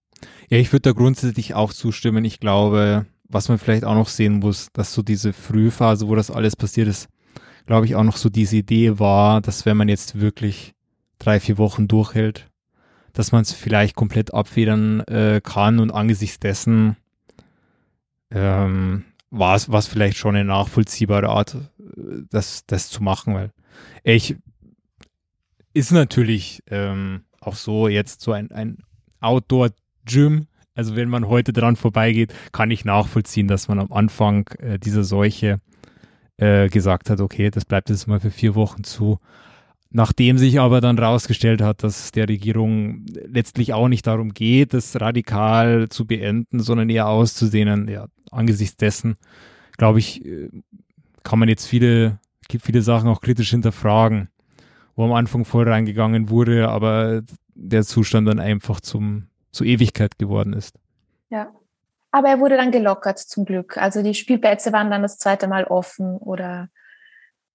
Ja, 0.48 0.58
ich 0.58 0.72
würde 0.72 0.82
da 0.82 0.92
grundsätzlich 0.92 1.54
auch 1.54 1.72
zustimmen. 1.72 2.24
Ich 2.24 2.40
glaube, 2.40 3.06
was 3.24 3.48
man 3.48 3.58
vielleicht 3.58 3.84
auch 3.84 3.94
noch 3.94 4.08
sehen 4.08 4.40
muss, 4.40 4.68
dass 4.72 4.92
so 4.92 5.02
diese 5.02 5.32
Frühphase, 5.32 6.08
wo 6.08 6.14
das 6.14 6.30
alles 6.30 6.56
passiert 6.56 6.88
ist, 6.88 7.08
glaube 7.66 7.86
ich 7.86 7.94
auch 7.94 8.04
noch 8.04 8.16
so 8.16 8.28
diese 8.28 8.56
Idee 8.56 8.98
war, 8.98 9.40
dass 9.40 9.64
wenn 9.64 9.76
man 9.76 9.88
jetzt 9.88 10.20
wirklich 10.20 10.74
drei, 11.18 11.40
vier 11.40 11.58
Wochen 11.58 11.88
durchhält, 11.88 12.50
dass 13.12 13.32
man 13.32 13.42
es 13.42 13.52
vielleicht 13.52 13.94
komplett 13.94 14.34
abfedern 14.34 15.00
äh, 15.00 15.40
kann 15.42 15.78
und 15.78 15.90
angesichts 15.90 16.40
dessen 16.40 16.96
ähm, 18.30 19.04
war 19.30 19.56
es 19.56 19.86
vielleicht 19.86 20.16
schon 20.18 20.36
eine 20.36 20.44
nachvollziehbare 20.44 21.28
Art, 21.28 21.56
das, 22.30 22.66
das 22.66 22.88
zu 22.88 23.02
machen, 23.02 23.34
weil 23.34 23.52
ich 24.04 24.36
ist 25.74 25.92
natürlich 25.92 26.62
ähm, 26.70 27.22
auch 27.40 27.54
so 27.54 27.88
jetzt 27.88 28.20
so 28.20 28.32
ein, 28.32 28.50
ein 28.50 28.78
Outdoor-Gym. 29.20 30.46
Also 30.74 30.96
wenn 30.96 31.08
man 31.08 31.28
heute 31.28 31.52
dran 31.52 31.76
vorbeigeht, 31.76 32.32
kann 32.52 32.70
ich 32.70 32.84
nachvollziehen, 32.84 33.48
dass 33.48 33.68
man 33.68 33.78
am 33.78 33.92
Anfang 33.92 34.48
äh, 34.58 34.78
dieser 34.78 35.04
Seuche 35.04 35.60
äh, 36.38 36.68
gesagt 36.68 37.10
hat, 37.10 37.20
okay, 37.20 37.50
das 37.50 37.64
bleibt 37.64 37.90
jetzt 37.90 38.06
mal 38.06 38.20
für 38.20 38.30
vier 38.30 38.54
Wochen 38.54 38.84
zu. 38.84 39.18
Nachdem 39.90 40.38
sich 40.38 40.58
aber 40.58 40.80
dann 40.80 40.98
rausgestellt 40.98 41.60
hat, 41.60 41.82
dass 41.82 42.12
der 42.12 42.26
Regierung 42.28 43.04
letztlich 43.26 43.74
auch 43.74 43.88
nicht 43.88 44.06
darum 44.06 44.32
geht, 44.32 44.72
das 44.72 44.98
radikal 44.98 45.90
zu 45.90 46.06
beenden, 46.06 46.60
sondern 46.60 46.88
eher 46.88 47.08
auszudehnen, 47.08 47.88
ja, 47.88 48.06
angesichts 48.30 48.76
dessen, 48.78 49.16
glaube 49.76 49.98
ich, 49.98 50.24
äh, 50.24 50.48
kann 51.24 51.38
man 51.38 51.48
jetzt 51.48 51.66
viele 51.66 52.18
gibt 52.52 52.64
viele 52.64 52.82
Sachen 52.82 53.08
auch 53.08 53.20
kritisch 53.20 53.50
hinterfragen, 53.50 54.28
wo 54.94 55.04
am 55.04 55.12
Anfang 55.12 55.44
voll 55.44 55.68
reingegangen 55.68 56.28
wurde, 56.28 56.68
aber 56.68 57.22
der 57.54 57.82
Zustand 57.82 58.28
dann 58.28 58.38
einfach 58.38 58.80
zum, 58.80 59.28
zur 59.50 59.66
Ewigkeit 59.66 60.18
geworden 60.18 60.52
ist. 60.52 60.78
Ja. 61.30 61.52
Aber 62.10 62.28
er 62.28 62.40
wurde 62.40 62.58
dann 62.58 62.70
gelockert, 62.70 63.18
zum 63.18 63.46
Glück. 63.46 63.78
Also 63.78 64.02
die 64.02 64.14
Spielplätze 64.14 64.72
waren 64.72 64.90
dann 64.90 65.00
das 65.00 65.16
zweite 65.18 65.48
Mal 65.48 65.64
offen 65.64 66.18
oder 66.18 66.68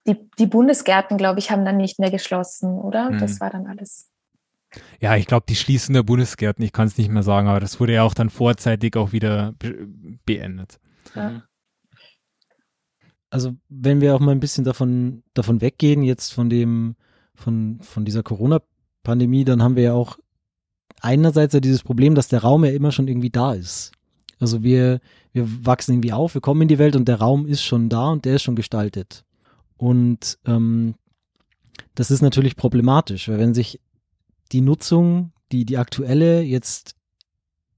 die, 0.06 0.16
die 0.38 0.46
Bundesgärten, 0.46 1.16
glaube 1.16 1.38
ich, 1.38 1.52
haben 1.52 1.64
dann 1.64 1.76
nicht 1.76 2.00
mehr 2.00 2.10
geschlossen, 2.10 2.72
oder? 2.72 3.10
Mhm. 3.10 3.18
Das 3.18 3.40
war 3.40 3.50
dann 3.50 3.68
alles. 3.68 4.10
Ja, 5.00 5.14
ich 5.14 5.26
glaube, 5.26 5.46
die 5.48 5.54
schließen 5.54 5.94
der 5.94 6.02
Bundesgärten, 6.02 6.64
ich 6.64 6.72
kann 6.72 6.88
es 6.88 6.98
nicht 6.98 7.08
mehr 7.08 7.22
sagen, 7.22 7.46
aber 7.46 7.60
das 7.60 7.78
wurde 7.78 7.94
ja 7.94 8.02
auch 8.02 8.14
dann 8.14 8.30
vorzeitig 8.30 8.96
auch 8.96 9.12
wieder 9.12 9.52
be 9.58 9.86
beendet. 10.26 10.80
Ja. 11.14 11.42
Also 13.30 13.54
wenn 13.68 14.00
wir 14.00 14.14
auch 14.14 14.20
mal 14.20 14.32
ein 14.32 14.40
bisschen 14.40 14.64
davon, 14.64 15.22
davon 15.34 15.60
weggehen, 15.60 16.02
jetzt 16.02 16.32
von 16.32 16.48
dem, 16.48 16.96
von, 17.34 17.78
von 17.80 18.04
dieser 18.04 18.22
Corona-Pandemie, 18.22 19.44
dann 19.44 19.62
haben 19.62 19.76
wir 19.76 19.82
ja 19.82 19.92
auch 19.92 20.18
einerseits 21.00 21.54
ja 21.54 21.60
dieses 21.60 21.82
Problem, 21.82 22.14
dass 22.14 22.28
der 22.28 22.42
Raum 22.42 22.64
ja 22.64 22.70
immer 22.70 22.92
schon 22.92 23.08
irgendwie 23.08 23.30
da 23.30 23.52
ist. 23.52 23.92
Also 24.40 24.62
wir, 24.62 25.00
wir 25.32 25.66
wachsen 25.66 25.92
irgendwie 25.94 26.12
auf, 26.12 26.34
wir 26.34 26.40
kommen 26.40 26.62
in 26.62 26.68
die 26.68 26.78
Welt 26.78 26.96
und 26.96 27.08
der 27.08 27.18
Raum 27.18 27.46
ist 27.46 27.62
schon 27.62 27.88
da 27.88 28.10
und 28.10 28.24
der 28.24 28.36
ist 28.36 28.42
schon 28.42 28.56
gestaltet. 28.56 29.24
Und 29.76 30.38
ähm, 30.46 30.94
das 31.94 32.10
ist 32.10 32.22
natürlich 32.22 32.56
problematisch, 32.56 33.28
weil 33.28 33.38
wenn 33.38 33.54
sich 33.54 33.80
die 34.52 34.60
Nutzung, 34.60 35.32
die, 35.52 35.64
die 35.64 35.78
aktuelle 35.78 36.42
jetzt, 36.42 36.94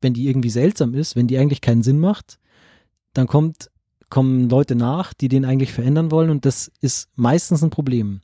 wenn 0.00 0.14
die 0.14 0.28
irgendwie 0.28 0.50
seltsam 0.50 0.94
ist, 0.94 1.16
wenn 1.16 1.26
die 1.26 1.38
eigentlich 1.38 1.60
keinen 1.60 1.82
Sinn 1.82 1.98
macht, 1.98 2.38
dann 3.12 3.26
kommt 3.26 3.70
kommen 4.10 4.50
Leute 4.50 4.74
nach, 4.74 5.14
die 5.14 5.28
den 5.28 5.44
eigentlich 5.44 5.72
verändern 5.72 6.10
wollen 6.10 6.30
und 6.30 6.44
das 6.44 6.70
ist 6.80 7.08
meistens 7.16 7.62
ein 7.62 7.70
Problem. 7.70 8.20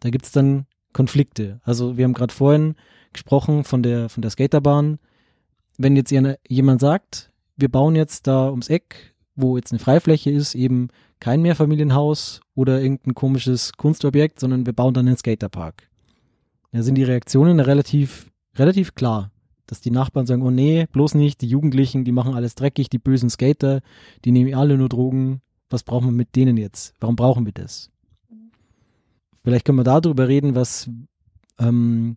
Da 0.00 0.10
gibt 0.10 0.24
es 0.24 0.32
dann 0.32 0.66
Konflikte. 0.92 1.60
Also 1.62 1.96
wir 1.96 2.04
haben 2.04 2.14
gerade 2.14 2.34
vorhin 2.34 2.74
gesprochen 3.12 3.64
von 3.64 3.82
der, 3.82 4.08
von 4.08 4.22
der 4.22 4.30
Skaterbahn. 4.30 4.98
Wenn 5.76 5.96
jetzt 5.96 6.10
jemand 6.10 6.80
sagt, 6.80 7.30
wir 7.56 7.68
bauen 7.68 7.94
jetzt 7.94 8.26
da 8.26 8.50
ums 8.50 8.68
Eck, 8.68 9.14
wo 9.36 9.56
jetzt 9.56 9.72
eine 9.72 9.78
Freifläche 9.78 10.30
ist, 10.30 10.54
eben 10.54 10.88
kein 11.20 11.42
Mehrfamilienhaus 11.42 12.40
oder 12.54 12.80
irgendein 12.80 13.14
komisches 13.14 13.72
Kunstobjekt, 13.72 14.40
sondern 14.40 14.66
wir 14.66 14.72
bauen 14.72 14.94
dann 14.94 15.06
einen 15.06 15.16
Skaterpark. 15.16 15.88
Da 16.72 16.82
sind 16.82 16.96
die 16.96 17.04
Reaktionen 17.04 17.60
relativ, 17.60 18.30
relativ 18.56 18.94
klar, 18.94 19.30
dass 19.68 19.80
die 19.80 19.90
Nachbarn 19.92 20.26
sagen, 20.26 20.42
oh 20.42 20.50
nee, 20.50 20.86
bloß 20.90 21.14
nicht, 21.14 21.40
die 21.42 21.48
Jugendlichen, 21.48 22.04
die 22.04 22.12
machen 22.12 22.34
alles 22.34 22.56
dreckig, 22.56 22.88
die 22.88 22.98
bösen 22.98 23.30
Skater, 23.30 23.80
die 24.24 24.32
nehmen 24.32 24.54
alle 24.54 24.76
nur 24.76 24.88
Drogen, 24.88 25.42
was 25.70 25.84
brauchen 25.84 26.06
wir 26.06 26.12
mit 26.12 26.34
denen 26.34 26.56
jetzt? 26.56 26.94
Warum 26.98 27.14
brauchen 27.14 27.44
wir 27.44 27.52
das? 27.52 27.90
Vielleicht 29.44 29.64
können 29.64 29.78
wir 29.78 29.84
darüber 29.84 30.26
reden, 30.26 30.54
was, 30.54 30.90
ähm, 31.58 32.16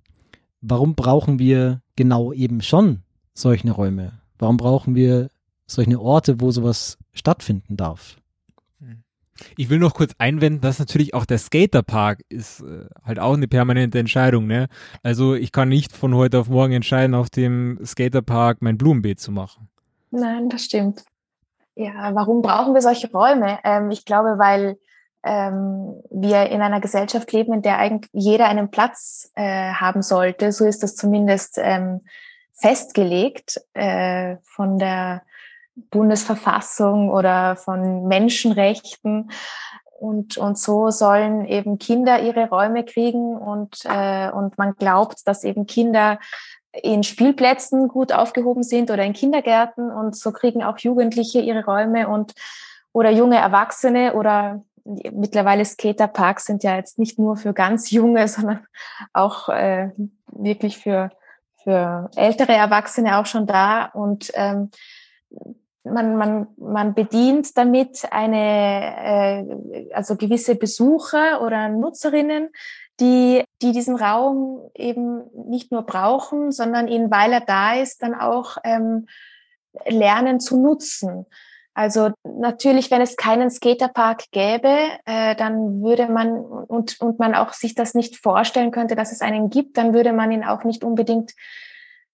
warum 0.62 0.96
brauchen 0.96 1.38
wir 1.40 1.82
genau 1.96 2.34
eben 2.34 2.62
schon 2.62 3.04
solche 3.34 3.72
Räume? 3.72 4.14
Warum 4.40 4.58
brauchen 4.58 4.96
wir 4.96 5.30
solche 5.68 6.00
Orte, 6.00 6.40
wo 6.40 6.52
sowas 6.52 6.98
stattfinden 7.14 7.76
darf? 7.78 8.21
Ich 9.58 9.70
will 9.70 9.80
noch 9.80 9.94
kurz 9.94 10.14
einwenden, 10.18 10.62
dass 10.62 10.80
natürlich 10.80 11.14
auch 11.14 11.26
der 11.26 11.38
Skaterpark 11.38 12.22
ist 12.30 12.62
äh, 12.62 12.86
halt 13.04 13.20
auch 13.20 13.34
eine 13.34 13.48
permanente 13.48 14.00
Entscheidung. 14.00 14.48
Ne? 14.48 14.68
Also 15.04 15.36
ich 15.36 15.52
kann 15.52 15.70
nicht 15.70 15.96
von 15.96 16.16
heute 16.16 16.40
auf 16.40 16.50
morgen 16.50 16.74
entscheiden, 16.74 17.16
auf 17.16 17.30
dem 17.30 17.80
Skaterpark 17.86 18.62
mein 18.62 18.78
Blumenbeet 18.78 19.20
zu 19.20 19.32
machen. 19.32 19.70
Nein, 20.12 20.50
das 20.50 20.66
stimmt. 20.66 21.04
Ja, 21.76 22.14
warum 22.14 22.42
brauchen 22.42 22.74
wir 22.74 22.82
solche 22.82 23.10
Räume? 23.12 23.60
Ähm, 23.64 23.92
ich 23.92 24.06
glaube, 24.06 24.38
weil 24.38 24.78
ähm, 25.24 26.02
wir 26.10 26.50
in 26.50 26.62
einer 26.62 26.82
Gesellschaft 26.82 27.32
leben, 27.32 27.54
in 27.54 27.62
der 27.62 27.78
eigentlich 27.78 28.10
jeder 28.14 28.48
einen 28.48 28.72
Platz 28.72 29.32
äh, 29.36 29.72
haben 29.72 30.02
sollte. 30.02 30.52
So 30.52 30.66
ist 30.66 30.84
das 30.84 30.96
zumindest 30.96 31.58
ähm, 31.58 32.02
festgelegt 32.54 33.62
äh, 33.74 34.38
von 34.44 34.78
der 34.78 35.24
Bundesverfassung 35.90 37.10
oder 37.10 37.56
von 37.56 38.08
Menschenrechten. 38.08 39.32
Und, 40.00 40.38
und 40.38 40.58
so 40.58 40.90
sollen 40.90 41.46
eben 41.46 41.78
Kinder 41.78 42.22
ihre 42.22 42.50
Räume 42.50 42.84
kriegen. 42.84 43.38
Und, 43.38 43.86
äh, 43.86 44.32
und 44.32 44.58
man 44.58 44.74
glaubt, 44.76 45.28
dass 45.28 45.44
eben 45.44 45.68
Kinder 45.68 46.20
in 46.74 47.04
Spielplätzen 47.04 47.88
gut 47.88 48.12
aufgehoben 48.14 48.64
sind 48.64 48.92
oder 48.92 49.04
in 49.04 49.14
Kindergärten. 49.14 49.92
Und 49.92 50.16
so 50.16 50.32
kriegen 50.32 50.64
auch 50.64 50.78
Jugendliche 50.80 51.40
ihre 51.40 51.66
Räume 51.66 52.08
und 52.08 52.34
oder 52.94 53.10
junge 53.10 53.38
Erwachsene 53.38 54.14
oder 54.16 54.64
mittlerweile 54.84 55.64
Skaterparks 55.64 56.46
sind 56.46 56.64
ja 56.64 56.76
jetzt 56.76 56.98
nicht 56.98 57.20
nur 57.20 57.38
für 57.38 57.54
ganz 57.54 57.92
junge, 57.92 58.28
sondern 58.28 58.66
auch 59.14 59.50
äh, 59.50 59.92
wirklich 60.28 60.78
für, 60.78 61.12
für 61.64 62.10
ältere 62.16 62.54
Erwachsene 62.54 63.18
auch 63.18 63.26
schon 63.26 63.48
da. 63.48 63.86
Und 63.86 64.32
ähm, 64.34 64.72
man, 65.84 66.16
man, 66.16 66.48
man 66.58 66.94
bedient 66.94 67.58
damit 67.58 68.06
eine, 68.12 69.48
äh, 69.48 69.94
also 69.94 70.16
gewisse 70.16 70.56
Besucher 70.56 71.42
oder 71.42 71.70
Nutzerinnen, 71.70 72.50
die, 73.00 73.44
die 73.62 73.72
diesen 73.72 73.96
Raum 73.96 74.70
eben 74.76 75.24
nicht 75.48 75.72
nur 75.72 75.84
brauchen, 75.84 76.52
sondern 76.52 76.88
ihn, 76.88 77.10
weil 77.10 77.34
er 77.34 77.42
da 77.42 77.74
ist, 77.76 78.04
dann 78.04 78.14
auch 78.14 78.58
ähm, 78.64 79.08
lernen 79.86 80.40
zu 80.40 80.62
nutzen. 80.62 81.26
Also 81.74 82.12
natürlich, 82.24 82.92
wenn 82.92 83.02
es 83.02 83.16
keinen 83.16 83.50
Skaterpark 83.50 84.30
gäbe, 84.32 84.76
äh, 85.06 85.36
dann 85.36 85.82
würde 85.82 86.08
man 86.08 86.42
und, 86.42 87.00
und 87.00 87.18
man 87.18 87.34
auch 87.34 87.54
sich 87.54 87.76
das 87.76 87.94
nicht 87.94 88.18
vorstellen 88.18 88.72
könnte, 88.72 88.96
dass 88.96 89.12
es 89.12 89.22
einen 89.22 89.50
gibt, 89.50 89.78
dann 89.78 89.94
würde 89.94 90.12
man 90.12 90.32
ihn 90.32 90.44
auch 90.44 90.64
nicht 90.64 90.84
unbedingt 90.84 91.32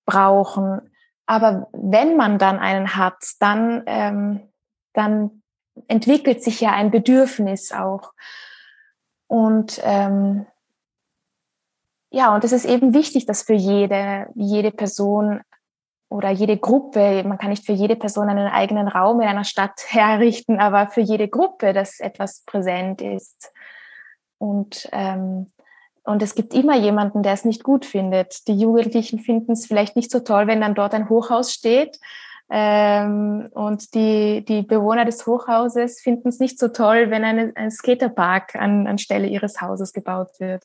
brauchen. 0.05 0.91
Aber 1.27 1.67
wenn 1.73 2.15
man 2.15 2.39
dann 2.39 2.57
einen 2.57 2.95
hat, 2.95 3.17
dann, 3.39 3.83
ähm, 3.85 4.49
dann 4.93 5.43
entwickelt 5.87 6.41
sich 6.41 6.61
ja 6.61 6.71
ein 6.71 6.89
Bedürfnis 6.89 7.71
auch. 7.71 8.13
Und 9.27 9.79
ähm, 9.83 10.47
ja, 12.09 12.33
und 12.33 12.43
es 12.45 12.53
ist 12.53 12.65
eben 12.65 12.93
wichtig, 12.93 13.25
dass 13.25 13.43
für 13.43 13.53
jede, 13.53 14.27
jede 14.35 14.71
Person 14.71 15.41
oder 16.09 16.29
jede 16.29 16.57
Gruppe, 16.57 17.23
man 17.25 17.37
kann 17.37 17.49
nicht 17.49 17.65
für 17.65 17.73
jede 17.73 17.97
Person 17.97 18.29
einen 18.29 18.47
eigenen 18.47 18.87
Raum 18.87 19.19
in 19.19 19.27
einer 19.27 19.43
Stadt 19.43 19.81
herrichten, 19.89 20.59
aber 20.59 20.87
für 20.87 21.01
jede 21.01 21.27
Gruppe, 21.27 21.73
dass 21.73 21.99
etwas 21.99 22.43
präsent 22.45 23.01
ist. 23.01 23.51
Und 24.37 24.87
ähm, 24.93 25.51
und 26.07 26.21
es 26.21 26.35
gibt 26.35 26.53
immer 26.53 26.77
jemanden, 26.77 27.21
der 27.21 27.33
es 27.33 27.43
nicht 27.43 27.63
gut 27.63 27.85
findet. 27.85 28.47
Die 28.47 28.57
Jugendlichen 28.57 29.19
finden 29.19 29.51
es 29.51 29.65
vielleicht 29.65 29.97
nicht 29.97 30.09
so 30.09 30.21
toll, 30.21 30.47
wenn 30.47 30.61
dann 30.61 30.73
dort 30.73 30.93
ein 30.93 31.09
Hochhaus 31.09 31.51
steht. 31.51 31.99
Ähm, 32.49 33.49
und 33.51 33.93
die, 33.93 34.45
die 34.45 34.61
Bewohner 34.61 35.03
des 35.03 35.27
Hochhauses 35.27 35.99
finden 35.99 36.29
es 36.29 36.39
nicht 36.39 36.59
so 36.59 36.69
toll, 36.69 37.09
wenn 37.09 37.25
eine, 37.25 37.51
ein 37.55 37.71
Skaterpark 37.71 38.55
an, 38.55 38.87
anstelle 38.87 39.27
ihres 39.27 39.59
Hauses 39.59 39.91
gebaut 39.91 40.29
wird. 40.39 40.63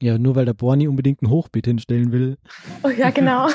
Ja, 0.00 0.16
nur 0.16 0.36
weil 0.36 0.44
der 0.44 0.54
Borni 0.54 0.86
unbedingt 0.86 1.22
ein 1.22 1.30
Hochbeet 1.30 1.66
hinstellen 1.66 2.12
will. 2.12 2.36
Oh 2.84 2.88
ja, 2.88 3.10
genau. 3.10 3.48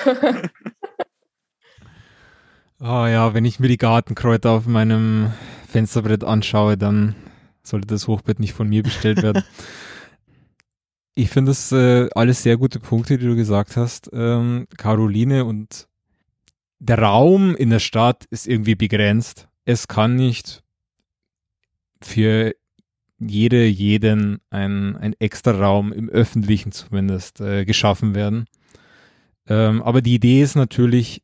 oh 2.81 2.83
ja, 3.07 3.33
wenn 3.33 3.45
ich 3.45 3.62
mir 3.62 3.69
die 3.69 3.77
Gartenkräuter 3.77 4.51
auf 4.51 4.67
meinem 4.67 5.31
Fensterbrett 5.69 6.25
anschaue, 6.25 6.75
dann 6.75 7.15
sollte 7.63 7.88
das 7.88 8.09
Hochbett 8.09 8.41
nicht 8.41 8.51
von 8.51 8.67
mir 8.67 8.83
bestellt 8.83 9.23
werden. 9.23 9.45
Ich 11.15 11.30
finde 11.30 11.52
das 11.52 11.71
äh, 11.71 12.10
alles 12.15 12.41
sehr 12.41 12.58
gute 12.58 12.80
Punkte, 12.80 13.17
die 13.17 13.28
du 13.28 13.36
gesagt 13.36 13.78
hast, 13.78 14.10
ähm, 14.13 14.67
Caroline. 14.78 15.45
Und 15.45 15.88
der 16.80 16.99
Raum 16.99 17.56
in 17.56 17.69
der 17.69 17.80
Stadt 17.80 18.26
ist 18.32 18.47
irgendwie 18.47 18.76
begrenzt. 18.76 19.47
Es 19.63 19.88
kann 19.88 20.15
nicht 20.15 20.63
für 22.02 22.56
jede, 23.19 23.65
jeden 23.65 24.39
ein, 24.49 24.97
ein 24.97 25.13
extra 25.19 25.52
Raum 25.52 25.93
im 25.93 26.10
Öffentlichen 26.10 26.71
zumindest 26.71 27.39
äh, 27.41 27.63
geschaffen 27.63 28.15
werden. 28.15 28.45
Ähm, 29.47 29.82
aber 29.84 30.02
die 30.02 30.15
Idee 30.15 30.41
ist 30.41 30.56
natürlich 30.56 31.21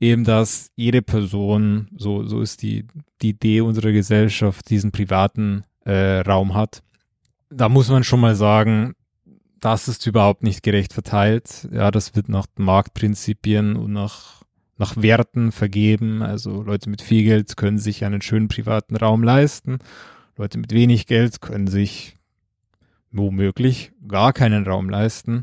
eben, 0.00 0.24
dass 0.24 0.70
jede 0.76 1.02
Person, 1.02 1.88
so, 1.96 2.24
so 2.24 2.40
ist 2.40 2.62
die, 2.62 2.86
die 3.22 3.30
Idee 3.30 3.60
unserer 3.60 3.92
Gesellschaft, 3.92 4.70
diesen 4.70 4.92
privaten 4.92 5.64
äh, 5.84 6.20
Raum 6.20 6.54
hat. 6.54 6.82
Da 7.50 7.68
muss 7.68 7.88
man 7.88 8.04
schon 8.04 8.20
mal 8.20 8.34
sagen, 8.34 8.94
das 9.62 9.86
ist 9.86 10.04
überhaupt 10.08 10.42
nicht 10.42 10.64
gerecht 10.64 10.92
verteilt. 10.92 11.68
Ja, 11.72 11.92
das 11.92 12.16
wird 12.16 12.28
nach 12.28 12.46
Marktprinzipien 12.56 13.76
und 13.76 13.92
nach, 13.92 14.42
nach 14.76 14.96
Werten 14.96 15.52
vergeben. 15.52 16.20
Also 16.20 16.62
Leute 16.62 16.90
mit 16.90 17.00
viel 17.00 17.22
Geld 17.22 17.56
können 17.56 17.78
sich 17.78 18.04
einen 18.04 18.22
schönen 18.22 18.48
privaten 18.48 18.96
Raum 18.96 19.22
leisten. 19.22 19.78
Leute 20.36 20.58
mit 20.58 20.72
wenig 20.72 21.06
Geld 21.06 21.40
können 21.40 21.68
sich 21.68 22.16
womöglich 23.12 23.92
gar 24.08 24.32
keinen 24.32 24.66
Raum 24.66 24.90
leisten. 24.90 25.42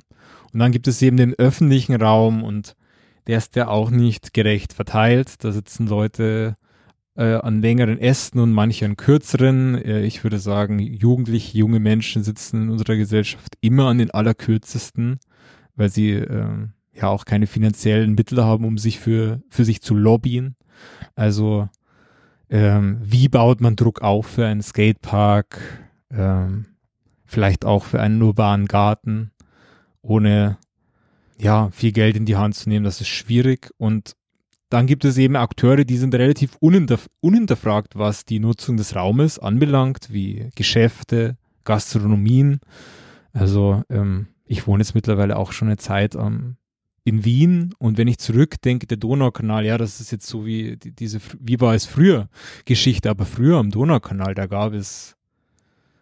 Und 0.52 0.60
dann 0.60 0.74
gibt 0.74 0.90
es 0.90 1.02
eben 1.02 1.16
den 1.16 1.34
öffentlichen 1.36 1.96
Raum 1.96 2.44
und 2.44 2.76
der 3.28 3.38
ist 3.38 3.56
ja 3.56 3.70
auch 3.70 3.90
nicht 3.90 4.34
gerecht 4.34 4.74
verteilt. 4.74 5.46
Da 5.46 5.54
sitzen 5.54 5.88
Leute 5.88 6.58
äh, 7.20 7.36
an 7.36 7.62
längeren 7.62 8.00
Ästen 8.00 8.40
und 8.40 8.54
manche 8.54 8.86
an 8.86 8.96
kürzeren. 8.96 9.76
Äh, 9.76 10.06
ich 10.06 10.24
würde 10.24 10.40
sagen, 10.40 10.80
jugendlich 10.80 11.54
junge 11.54 11.82
Menschen 11.82 12.24
sitzen 12.24 12.64
in 12.64 12.70
unserer 12.70 12.96
Gesellschaft 12.96 13.58
immer 13.60 13.88
an 13.88 13.98
den 13.98 14.12
allerkürzesten, 14.12 15.20
weil 15.76 15.90
sie 15.90 16.12
äh, 16.12 16.68
ja 16.94 17.10
auch 17.10 17.26
keine 17.26 17.46
finanziellen 17.46 18.16
Mittel 18.16 18.44
haben, 18.44 18.64
um 18.64 18.78
sich 18.78 19.00
für, 19.00 19.42
für 19.50 19.66
sich 19.66 19.82
zu 19.82 19.96
lobbyen. 19.96 20.56
Also 21.14 21.68
ähm, 22.50 23.00
wie 23.04 23.28
baut 23.28 23.60
man 23.60 23.76
Druck 23.76 24.02
auf 24.02 24.26
für 24.26 24.46
einen 24.46 24.62
Skatepark, 24.62 25.60
ähm, 26.12 26.68
vielleicht 27.26 27.66
auch 27.66 27.84
für 27.84 28.00
einen 28.00 28.22
urbanen 28.22 28.66
Garten, 28.66 29.32
ohne 30.02 30.58
ja 31.38 31.70
viel 31.72 31.92
Geld 31.92 32.16
in 32.16 32.26
die 32.26 32.38
Hand 32.38 32.56
zu 32.56 32.70
nehmen, 32.70 32.86
das 32.86 33.02
ist 33.02 33.10
schwierig 33.10 33.72
und 33.78 34.16
dann 34.70 34.86
gibt 34.86 35.04
es 35.04 35.18
eben 35.18 35.36
Akteure, 35.36 35.84
die 35.84 35.98
sind 35.98 36.14
relativ 36.16 36.56
uninterf 36.60 37.08
uninterfragt, 37.22 37.98
was 37.98 38.26
die 38.26 38.40
Nutzung 38.40 38.78
des 38.78 38.96
Raumes 38.96 39.40
anbelangt, 39.40 40.10
wie 40.12 40.50
Geschäfte, 40.56 41.38
Gastronomien. 41.64 42.60
Also 43.34 43.84
ähm, 43.90 44.28
ich 44.46 44.68
wohne 44.68 44.84
jetzt 44.84 44.96
mittlerweile 44.96 45.38
auch 45.38 45.52
schon 45.52 45.68
eine 45.68 45.78
Zeit 45.78 46.16
ähm, 46.16 46.58
in 47.04 47.26
Wien. 47.26 47.74
Und 47.80 47.98
wenn 47.98 48.08
ich 48.08 48.20
zurückdenke, 48.20 48.86
der 48.86 48.98
Donaukanal, 48.98 49.66
ja, 49.66 49.78
das 49.78 50.00
ist 50.00 50.12
jetzt 50.12 50.28
so 50.28 50.46
wie 50.46 50.78
die, 50.78 50.92
diese, 50.92 51.20
wie 51.40 51.60
war 51.60 51.74
es 51.74 51.86
früher? 51.86 52.30
Geschichte, 52.66 53.10
aber 53.10 53.26
früher 53.26 53.58
am 53.58 53.72
Donaukanal, 53.72 54.36
da 54.36 54.46
gab 54.46 54.74
es 54.74 55.16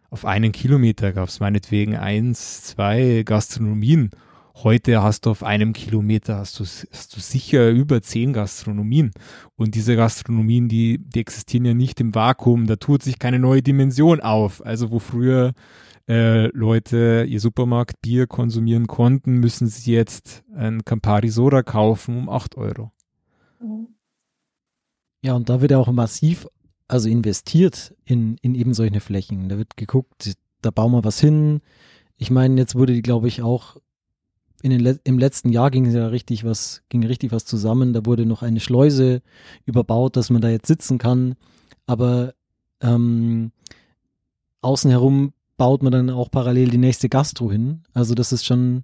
auf 0.10 0.26
einen 0.26 0.54
Kilometer 0.54 1.12
gab 1.12 1.28
es 1.28 1.40
meinetwegen 1.40 1.96
eins, 1.96 2.64
zwei 2.64 3.24
Gastronomien 3.26 4.10
Heute 4.64 5.04
hast 5.04 5.26
du 5.26 5.30
auf 5.30 5.44
einem 5.44 5.72
Kilometer 5.74 6.38
hast 6.38 6.60
du, 6.60 6.64
hast 6.64 7.16
du 7.16 7.20
sicher 7.20 7.70
über 7.70 8.02
zehn 8.02 8.34
Gastronomien. 8.34 9.12
Und 9.56 9.76
diese 9.76 9.96
Gastronomien, 9.96 10.68
die, 10.68 10.98
die 10.98 11.20
existieren 11.20 11.66
ja 11.66 11.76
nicht 11.76 12.00
im 12.00 12.16
Vakuum. 12.16 12.66
Da 12.66 12.78
tut 12.78 13.04
sich 13.04 13.20
keine 13.20 13.38
neue 13.38 13.62
Dimension 13.62 14.20
auf. 14.20 14.66
Also 14.66 14.90
wo 14.90 14.98
früher 14.98 15.54
äh, 16.10 16.48
Leute 16.58 17.28
ihr 17.30 17.40
Supermarktbier 17.40 18.26
konsumieren 18.26 18.88
konnten, 18.88 19.36
müssen 19.36 19.68
sie 19.68 19.92
jetzt 19.92 20.44
ein 20.56 20.84
Campari 20.84 21.30
Soda 21.30 21.62
kaufen 21.62 22.18
um 22.18 22.30
8 22.30 22.58
Euro. 22.58 22.92
Ja, 25.22 25.36
und 25.36 25.50
da 25.50 25.62
wird 25.62 25.70
ja 25.70 25.78
auch 25.78 25.92
massiv 25.92 26.48
also 26.88 27.10
investiert 27.10 27.94
in, 28.06 28.38
in 28.42 28.56
eben 28.56 28.74
solche 28.74 29.02
Flächen. 29.02 29.50
Da 29.50 29.58
wird 29.60 29.78
geguckt, 29.78 30.34
da 30.62 30.72
bauen 30.72 30.94
wir 30.94 31.04
was 31.04 31.20
hin. 31.20 31.60
Ich 32.16 32.32
meine, 32.32 32.60
jetzt 32.60 32.74
wurde 32.74 32.94
die, 32.94 33.04
glaube 33.04 33.28
ich, 33.28 33.44
auch 33.44 33.78
in 34.72 34.84
den, 34.84 35.00
im 35.04 35.20
letzten 35.20 35.50
Jahr 35.50 35.72
ging 35.72 35.86
es 35.86 35.94
ja 35.94 36.08
richtig 36.08 36.44
was, 36.44 36.84
ging 36.90 37.04
richtig 37.06 37.32
was 37.32 37.46
zusammen. 37.46 37.94
Da 37.94 38.06
wurde 38.06 38.26
noch 38.26 38.44
eine 38.44 38.60
Schleuse 38.60 39.22
überbaut, 39.66 40.16
dass 40.16 40.30
man 40.30 40.42
da 40.42 40.50
jetzt 40.50 40.68
sitzen 40.68 40.98
kann. 40.98 41.36
Aber 41.86 42.34
ähm, 42.82 43.52
außen 44.62 44.92
herum 44.92 45.34
baut 45.58 45.84
man 45.84 45.92
dann 45.92 46.10
auch 46.10 46.30
parallel 46.30 46.70
die 46.70 46.78
nächste 46.78 47.10
Gastro 47.10 47.52
hin. 47.52 47.84
Also 47.94 48.16
das 48.16 48.32
ist 48.32 48.46
schon, 48.46 48.84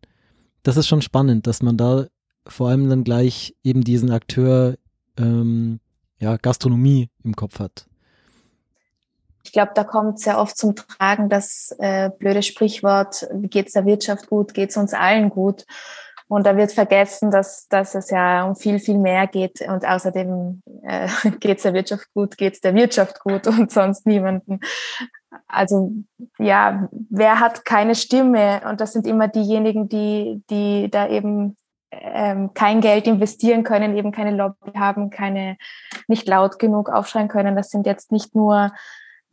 das 0.64 0.78
ist 0.78 0.88
schon 0.88 1.02
spannend, 1.02 1.48
dass 1.48 1.62
man 1.62 1.78
da 1.78 2.08
vor 2.46 2.70
allem 2.70 2.90
dann 2.90 3.04
gleich 3.04 3.56
eben 3.64 3.84
diesen 3.84 4.12
Akteur 4.12 4.78
ähm, 5.18 5.80
ja, 6.20 6.38
Gastronomie 6.38 7.10
im 7.24 7.36
Kopf 7.36 7.60
hat. 7.60 7.86
Ich 9.44 9.52
glaube, 9.52 9.72
da 9.76 9.84
kommt 9.84 10.20
sehr 10.20 10.40
oft 10.40 10.58
zum 10.58 10.76
Tragen 10.76 11.30
das 11.30 11.76
äh, 11.80 12.10
blöde 12.18 12.44
Sprichwort, 12.44 13.28
wie 13.34 13.50
geht's 13.50 13.74
der 13.74 13.86
Wirtschaft 13.86 14.30
gut, 14.30 14.54
geht's 14.54 14.78
uns 14.78 14.94
allen 14.94 15.30
gut. 15.30 15.66
Und 16.28 16.48
da 16.48 16.58
wird 16.58 16.72
vergessen, 16.72 17.30
dass, 17.30 17.68
dass 17.68 17.94
es 17.94 18.10
ja 18.10 18.44
um 18.46 18.56
viel, 18.56 18.80
viel 18.80 18.98
mehr 18.98 19.28
geht. 19.28 19.62
Und 19.62 19.86
außerdem 19.86 20.64
äh, 20.82 21.08
geht 21.40 21.58
es 21.58 21.64
der 21.64 21.74
Wirtschaft 21.74 22.08
gut, 22.14 22.38
geht 22.38 22.54
es 22.54 22.62
der 22.62 22.74
Wirtschaft 22.74 23.20
gut 23.20 23.46
und 23.48 23.72
sonst 23.72 24.08
niemanden. 24.08 24.60
Also 25.48 25.92
ja, 26.40 26.90
wer 27.10 27.40
hat 27.40 27.66
keine 27.66 27.96
Stimme? 27.96 28.62
Und 28.68 28.82
das 28.82 28.94
sind 28.94 29.06
immer 29.06 29.28
diejenigen, 29.28 29.90
die, 29.90 30.42
die 30.50 30.90
da 30.90 31.08
eben 31.08 31.58
ähm, 31.92 32.54
kein 32.54 32.82
Geld 32.82 33.06
investieren 33.06 33.64
können, 33.64 33.96
eben 33.96 34.12
keine 34.12 34.36
Lobby 34.36 34.72
haben, 34.76 35.10
keine 35.10 35.58
nicht 36.08 36.28
laut 36.28 36.58
genug 36.58 36.90
aufschreien 36.90 37.28
können. 37.28 37.56
Das 37.56 37.70
sind 37.70 37.86
jetzt 37.86 38.12
nicht 38.12 38.34
nur 38.34 38.72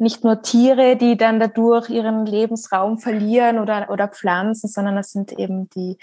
nicht 0.01 0.25
nur 0.25 0.43
Tiere, 0.43 0.97
die 0.97 1.17
dann 1.17 1.39
dadurch 1.39 1.91
ihren 1.91 2.27
Lebensraum 2.27 2.99
verlieren 2.99 3.59
oder, 3.59 3.91
oder 3.91 4.09
Pflanzen, 4.09 4.69
sondern 4.69 4.97
das 4.97 5.13
sind 5.13 5.33
eben 5.33 5.69
die, 5.71 5.99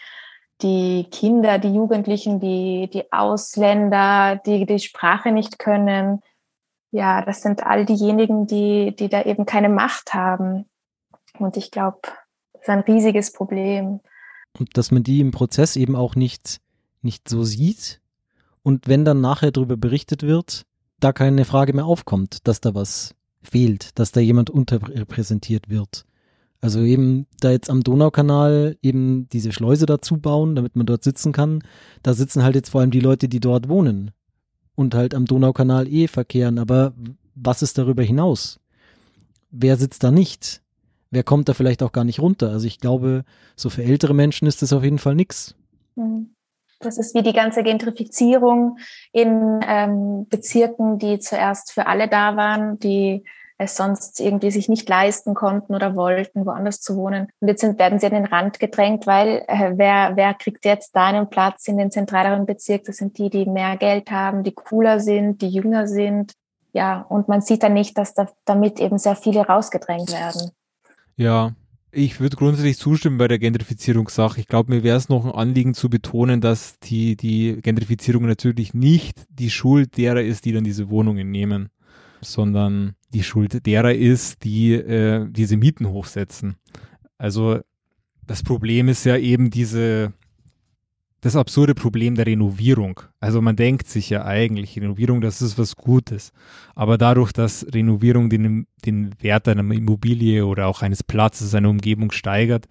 die 0.61 1.07
Kinder, 1.11 1.59
die 1.59 1.73
Jugendlichen, 1.73 2.39
die, 2.39 2.89
die 2.91 3.11
Ausländer, 3.11 4.39
die 4.45 4.65
die 4.65 4.79
Sprache 4.79 5.31
nicht 5.31 5.59
können. 5.59 6.21
Ja, 6.91 7.23
das 7.23 7.41
sind 7.41 7.65
all 7.65 7.85
diejenigen, 7.85 8.47
die, 8.47 8.95
die 8.95 9.09
da 9.09 9.23
eben 9.23 9.45
keine 9.45 9.69
Macht 9.69 10.13
haben. 10.13 10.65
Und 11.37 11.57
ich 11.57 11.71
glaube, 11.71 11.99
das 12.53 12.63
ist 12.63 12.69
ein 12.69 12.79
riesiges 12.79 13.31
Problem. 13.31 13.99
Und 14.57 14.77
dass 14.77 14.91
man 14.91 15.03
die 15.03 15.19
im 15.19 15.31
Prozess 15.31 15.75
eben 15.75 15.95
auch 15.95 16.15
nicht, 16.15 16.59
nicht 17.01 17.29
so 17.29 17.43
sieht. 17.43 18.01
Und 18.63 18.87
wenn 18.87 19.05
dann 19.05 19.21
nachher 19.21 19.51
darüber 19.51 19.77
berichtet 19.77 20.23
wird, 20.23 20.65
da 20.99 21.13
keine 21.13 21.45
Frage 21.45 21.73
mehr 21.73 21.85
aufkommt, 21.85 22.47
dass 22.47 22.59
da 22.59 22.73
was 22.73 23.16
fehlt, 23.49 23.97
dass 23.99 24.11
da 24.11 24.19
jemand 24.19 24.49
unterrepräsentiert 24.49 25.69
wird. 25.69 26.05
Also 26.59 26.81
eben 26.81 27.27
da 27.39 27.51
jetzt 27.51 27.69
am 27.69 27.83
Donaukanal 27.83 28.77
eben 28.81 29.29
diese 29.29 29.51
Schleuse 29.51 29.85
dazu 29.85 30.17
bauen, 30.17 30.55
damit 30.55 30.75
man 30.75 30.87
dort 30.87 31.03
sitzen 31.03 31.31
kann. 31.31 31.63
Da 32.01 32.13
sitzen 32.13 32.43
halt 32.43 32.55
jetzt 32.55 32.69
vor 32.69 32.81
allem 32.81 32.91
die 32.91 32.99
Leute, 32.99 33.29
die 33.29 33.39
dort 33.39 33.69
wohnen 33.69 34.11
und 34.75 34.95
halt 34.95 35.13
am 35.13 35.25
Donaukanal 35.25 35.87
eh 35.87 36.07
verkehren. 36.07 36.57
Aber 36.57 36.93
was 37.35 37.61
ist 37.61 37.77
darüber 37.77 38.03
hinaus? 38.03 38.59
Wer 39.51 39.77
sitzt 39.77 40.03
da 40.03 40.11
nicht? 40.11 40.61
Wer 41.11 41.23
kommt 41.23 41.47
da 41.47 41.53
vielleicht 41.53 41.83
auch 41.83 41.91
gar 41.91 42.03
nicht 42.03 42.19
runter? 42.19 42.49
Also 42.49 42.65
ich 42.65 42.79
glaube, 42.79 43.23
so 43.55 43.69
für 43.69 43.83
ältere 43.83 44.13
Menschen 44.13 44.47
ist 44.47 44.61
das 44.61 44.73
auf 44.73 44.83
jeden 44.83 44.99
Fall 44.99 45.15
nichts. 45.15 45.55
Mhm. 45.95 46.31
Das 46.79 46.99
ist 46.99 47.15
wie 47.15 47.23
die 47.23 47.33
ganze 47.33 47.63
Gentrifizierung 47.63 48.77
in 49.11 49.59
ähm, 49.67 50.27
Bezirken, 50.29 50.99
die 50.99 51.17
zuerst 51.17 51.71
für 51.71 51.87
alle 51.87 52.07
da 52.07 52.35
waren, 52.35 52.77
die 52.77 53.23
es 53.57 53.75
sonst 53.75 54.19
irgendwie 54.19 54.51
sich 54.51 54.69
nicht 54.69 54.87
leisten 54.87 55.33
konnten 55.33 55.73
oder 55.73 55.95
wollten, 55.95 56.45
woanders 56.45 56.79
zu 56.79 56.95
wohnen. 56.95 57.27
Und 57.39 57.47
jetzt 57.47 57.61
sind, 57.61 57.79
werden 57.79 57.99
sie 57.99 58.05
an 58.05 58.13
den 58.13 58.25
Rand 58.25 58.59
gedrängt, 58.59 59.07
weil 59.07 59.43
äh, 59.47 59.73
wer, 59.75 60.11
wer 60.15 60.33
kriegt 60.33 60.65
jetzt 60.65 60.95
da 60.95 61.07
einen 61.07 61.29
Platz 61.29 61.67
in 61.67 61.77
den 61.77 61.91
zentraleren 61.91 62.45
Bezirk? 62.45 62.83
Das 62.85 62.97
sind 62.97 63.17
die, 63.17 63.29
die 63.29 63.45
mehr 63.45 63.77
Geld 63.77 64.11
haben, 64.11 64.43
die 64.43 64.51
cooler 64.51 64.99
sind, 64.99 65.41
die 65.41 65.49
jünger 65.49 65.87
sind. 65.87 66.33
Ja, 66.73 67.01
und 67.09 67.27
man 67.27 67.41
sieht 67.41 67.63
dann 67.63 67.73
nicht, 67.73 67.97
dass 67.97 68.13
da, 68.13 68.27
damit 68.45 68.79
eben 68.79 68.99
sehr 68.99 69.15
viele 69.15 69.41
rausgedrängt 69.41 70.11
werden. 70.11 70.51
Ja, 71.15 71.53
ich 71.91 72.19
würde 72.19 72.37
grundsätzlich 72.37 72.77
zustimmen 72.77 73.17
bei 73.17 73.27
der 73.27 73.39
Gentrifizierungssache. 73.39 74.39
Ich 74.39 74.47
glaube, 74.47 74.71
mir 74.71 74.83
wäre 74.83 74.97
es 74.97 75.09
noch 75.09 75.25
ein 75.25 75.31
Anliegen 75.31 75.73
zu 75.73 75.89
betonen, 75.89 76.41
dass 76.41 76.77
die, 76.79 77.15
die 77.15 77.59
Gentrifizierung 77.61 78.27
natürlich 78.27 78.75
nicht 78.75 79.25
die 79.29 79.49
Schuld 79.49 79.97
derer 79.97 80.21
ist, 80.21 80.45
die 80.45 80.51
dann 80.51 80.63
diese 80.63 80.91
Wohnungen 80.91 81.31
nehmen, 81.31 81.69
sondern 82.21 82.96
die 83.13 83.23
Schuld 83.23 83.65
derer 83.65 83.93
ist, 83.93 84.43
die 84.43 84.73
äh, 84.73 85.27
diese 85.29 85.57
Mieten 85.57 85.87
hochsetzen. 85.87 86.55
Also 87.17 87.59
das 88.25 88.43
Problem 88.43 88.89
ist 88.89 89.05
ja 89.05 89.17
eben 89.17 89.49
diese, 89.49 90.13
das 91.21 91.35
absurde 91.35 91.73
Problem 91.73 92.15
der 92.15 92.27
Renovierung. 92.27 92.99
Also 93.19 93.41
man 93.41 93.55
denkt 93.55 93.87
sich 93.87 94.09
ja 94.09 94.25
eigentlich, 94.25 94.77
Renovierung, 94.77 95.21
das 95.21 95.41
ist 95.41 95.57
was 95.57 95.75
Gutes. 95.75 96.33
Aber 96.75 96.97
dadurch, 96.97 97.31
dass 97.31 97.65
Renovierung 97.73 98.29
den, 98.29 98.67
den 98.85 99.15
Wert 99.21 99.47
einer 99.47 99.73
Immobilie 99.73 100.45
oder 100.45 100.67
auch 100.67 100.81
eines 100.81 101.03
Platzes, 101.03 101.55
einer 101.55 101.69
Umgebung 101.69 102.11
steigert, 102.11 102.67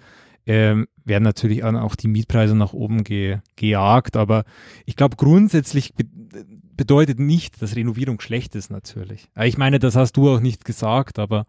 ähm, 0.48 0.86
werden 1.04 1.24
natürlich 1.24 1.64
auch 1.64 1.96
die 1.96 2.08
Mietpreise 2.08 2.54
nach 2.54 2.72
oben 2.72 3.02
ge, 3.02 3.38
gejagt. 3.56 4.16
Aber 4.16 4.44
ich 4.84 4.94
glaube, 4.94 5.16
grundsätzlich 5.16 5.94
bedeutet 6.76 7.18
nicht, 7.18 7.60
dass 7.62 7.76
Renovierung 7.76 8.20
schlecht 8.20 8.54
ist 8.54 8.70
natürlich. 8.70 9.28
Ich 9.42 9.58
meine, 9.58 9.78
das 9.78 9.96
hast 9.96 10.16
du 10.16 10.30
auch 10.30 10.40
nicht 10.40 10.64
gesagt, 10.64 11.18
aber 11.18 11.46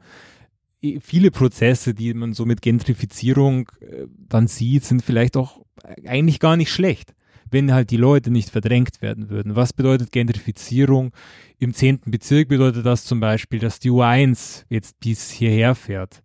viele 1.01 1.31
Prozesse, 1.31 1.93
die 1.93 2.13
man 2.13 2.33
so 2.33 2.45
mit 2.45 2.61
Gentrifizierung 2.61 3.69
äh, 3.81 4.07
dann 4.29 4.47
sieht, 4.47 4.83
sind 4.83 5.03
vielleicht 5.03 5.37
auch 5.37 5.61
eigentlich 6.05 6.39
gar 6.39 6.57
nicht 6.57 6.71
schlecht, 6.71 7.13
wenn 7.49 7.73
halt 7.73 7.91
die 7.91 7.97
Leute 7.97 8.31
nicht 8.31 8.49
verdrängt 8.49 9.01
werden 9.01 9.29
würden. 9.29 9.55
Was 9.55 9.73
bedeutet 9.73 10.11
Gentrifizierung? 10.11 11.11
Im 11.59 11.73
10. 11.73 12.01
Bezirk 12.05 12.49
bedeutet 12.49 12.85
das 12.85 13.05
zum 13.05 13.19
Beispiel, 13.19 13.59
dass 13.59 13.79
die 13.79 13.91
U1 13.91 14.65
jetzt 14.69 14.99
bis 14.99 15.31
hierher 15.31 15.75
fährt. 15.75 16.21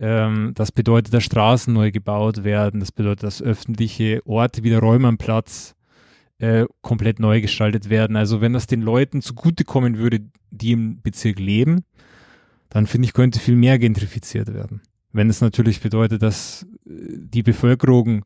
Ähm, 0.00 0.52
das 0.54 0.72
bedeutet, 0.72 1.14
dass 1.14 1.24
Straßen 1.24 1.72
neu 1.72 1.90
gebaut 1.90 2.44
werden. 2.44 2.80
Das 2.80 2.92
bedeutet, 2.92 3.22
dass 3.22 3.42
öffentliche 3.42 4.20
Orte 4.26 4.62
wie 4.62 4.70
der 4.70 4.80
Räumernplatz 4.80 5.74
äh, 6.38 6.66
komplett 6.80 7.20
neu 7.20 7.40
gestaltet 7.40 7.90
werden. 7.90 8.16
Also 8.16 8.40
wenn 8.40 8.52
das 8.52 8.66
den 8.66 8.82
Leuten 8.82 9.22
zugutekommen 9.22 9.98
würde, 9.98 10.20
die 10.50 10.72
im 10.72 11.00
Bezirk 11.02 11.38
leben, 11.38 11.84
dann 12.70 12.86
finde 12.86 13.06
ich, 13.06 13.12
könnte 13.12 13.38
viel 13.38 13.56
mehr 13.56 13.78
gentrifiziert 13.78 14.52
werden. 14.52 14.80
Wenn 15.12 15.30
es 15.30 15.40
natürlich 15.40 15.80
bedeutet, 15.80 16.22
dass 16.22 16.66
äh, 16.86 17.18
die 17.18 17.42
Bevölkerung 17.42 18.24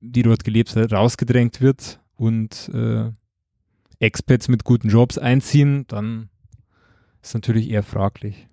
die 0.00 0.22
dort 0.22 0.44
gelebt 0.44 0.74
hat, 0.76 0.92
rausgedrängt 0.92 1.60
wird 1.60 2.00
und 2.16 2.70
äh, 2.74 3.10
Expats 3.98 4.48
mit 4.48 4.64
guten 4.64 4.88
Jobs 4.88 5.18
einziehen, 5.18 5.84
dann 5.88 6.30
ist 7.22 7.34
natürlich 7.34 7.70
eher 7.70 7.82
fraglich. 7.82 8.48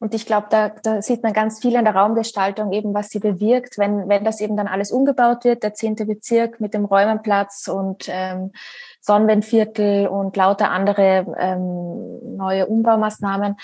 Und 0.00 0.14
ich 0.14 0.26
glaube, 0.26 0.46
da, 0.50 0.68
da 0.68 1.02
sieht 1.02 1.24
man 1.24 1.32
ganz 1.32 1.60
viel 1.60 1.76
an 1.76 1.84
der 1.84 1.96
Raumgestaltung 1.96 2.72
eben, 2.72 2.94
was 2.94 3.08
sie 3.08 3.18
bewirkt, 3.18 3.78
wenn, 3.78 4.08
wenn 4.08 4.24
das 4.24 4.40
eben 4.40 4.56
dann 4.56 4.68
alles 4.68 4.92
umgebaut 4.92 5.44
wird, 5.44 5.64
der 5.64 5.74
zehnte 5.74 6.06
Bezirk 6.06 6.60
mit 6.60 6.72
dem 6.72 6.84
Räumenplatz 6.84 7.66
und 7.66 8.06
ähm, 8.08 8.52
Sonnenwendviertel 9.00 10.06
und 10.06 10.36
lauter 10.36 10.70
andere 10.70 11.26
ähm, 11.38 12.36
neue 12.36 12.66
Umbaumaßnahmen. 12.66 13.56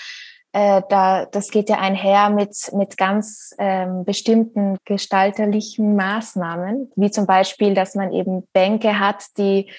Äh, 0.51 0.81
da, 0.89 1.25
das 1.25 1.51
geht 1.51 1.69
ja 1.69 1.79
einher 1.79 2.29
mit, 2.29 2.71
mit 2.73 2.97
ganz 2.97 3.53
ähm, 3.57 4.03
bestimmten 4.03 4.77
gestalterlichen 4.83 5.95
Maßnahmen, 5.95 6.91
wie 6.95 7.11
zum 7.11 7.25
Beispiel, 7.25 7.73
dass 7.73 7.95
man 7.95 8.11
eben 8.11 8.45
Bänke 8.51 8.99
hat, 8.99 9.37
die, 9.37 9.69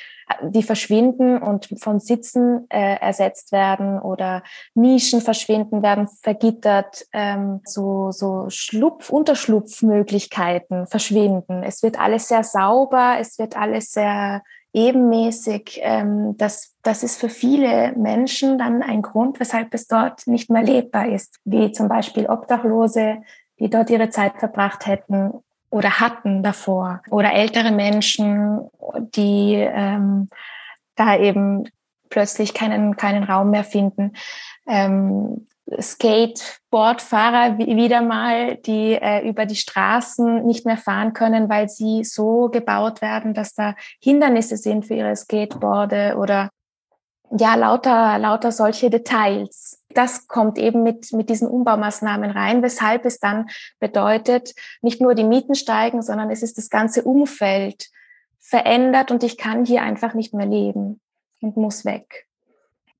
die 0.42 0.62
verschwinden 0.62 1.38
und 1.38 1.68
von 1.78 2.00
Sitzen 2.00 2.66
äh, 2.68 2.96
ersetzt 2.96 3.52
werden 3.52 4.00
oder 4.00 4.42
Nischen 4.74 5.20
verschwinden, 5.20 5.82
werden 5.82 6.08
vergittert, 6.08 7.06
ähm, 7.12 7.60
so, 7.64 8.10
so 8.10 8.46
Schlupf, 8.48 9.10
Unterschlupfmöglichkeiten 9.10 10.86
verschwinden. 10.86 11.62
Es 11.62 11.82
wird 11.82 11.98
alles 12.00 12.28
sehr 12.28 12.42
sauber, 12.42 13.16
es 13.20 13.38
wird 13.38 13.56
alles 13.56 13.92
sehr 13.92 14.42
ebenmäßig. 14.72 15.80
Ähm, 15.82 16.36
das, 16.36 16.74
das 16.82 17.02
ist 17.02 17.18
für 17.18 17.28
viele 17.28 17.92
Menschen 17.96 18.58
dann 18.58 18.82
ein 18.82 19.02
Grund, 19.02 19.38
weshalb 19.38 19.72
es 19.74 19.86
dort 19.86 20.26
nicht 20.26 20.50
mehr 20.50 20.62
lebbar 20.62 21.08
ist, 21.08 21.38
wie 21.44 21.70
zum 21.70 21.88
Beispiel 21.88 22.26
Obdachlose, 22.26 23.18
die 23.58 23.70
dort 23.70 23.90
ihre 23.90 24.10
Zeit 24.10 24.38
verbracht 24.38 24.86
hätten 24.86 25.32
oder 25.76 26.00
hatten 26.00 26.42
davor 26.42 27.02
oder 27.10 27.34
ältere 27.34 27.70
Menschen, 27.70 28.70
die 29.14 29.54
ähm, 29.54 30.30
da 30.94 31.18
eben 31.18 31.68
plötzlich 32.08 32.54
keinen, 32.54 32.96
keinen 32.96 33.24
Raum 33.24 33.50
mehr 33.50 33.64
finden. 33.64 34.12
Ähm, 34.66 35.46
Skateboardfahrer 35.78 37.58
wieder 37.58 38.00
mal, 38.00 38.56
die 38.56 38.94
äh, 38.94 39.28
über 39.28 39.44
die 39.44 39.56
Straßen 39.56 40.46
nicht 40.46 40.64
mehr 40.64 40.78
fahren 40.78 41.12
können, 41.12 41.50
weil 41.50 41.68
sie 41.68 42.04
so 42.04 42.48
gebaut 42.48 43.02
werden, 43.02 43.34
dass 43.34 43.52
da 43.52 43.74
Hindernisse 44.00 44.56
sind 44.56 44.86
für 44.86 44.94
ihre 44.94 45.14
Skateboarde 45.14 46.16
oder 46.18 46.48
ja, 47.36 47.54
lauter, 47.54 48.18
lauter 48.18 48.50
solche 48.52 48.88
Details. 48.88 49.75
Das 49.90 50.28
kommt 50.28 50.58
eben 50.58 50.82
mit, 50.82 51.12
mit 51.12 51.30
diesen 51.30 51.48
Umbaumaßnahmen 51.48 52.30
rein, 52.30 52.62
weshalb 52.62 53.04
es 53.04 53.18
dann 53.18 53.46
bedeutet, 53.78 54.54
nicht 54.82 55.00
nur 55.00 55.14
die 55.14 55.24
Mieten 55.24 55.54
steigen, 55.54 56.02
sondern 56.02 56.30
es 56.30 56.42
ist 56.42 56.58
das 56.58 56.70
ganze 56.70 57.02
Umfeld 57.02 57.88
verändert 58.38 59.10
und 59.10 59.22
ich 59.22 59.36
kann 59.36 59.64
hier 59.64 59.82
einfach 59.82 60.14
nicht 60.14 60.34
mehr 60.34 60.46
leben 60.46 61.00
und 61.40 61.56
muss 61.56 61.84
weg. 61.84 62.26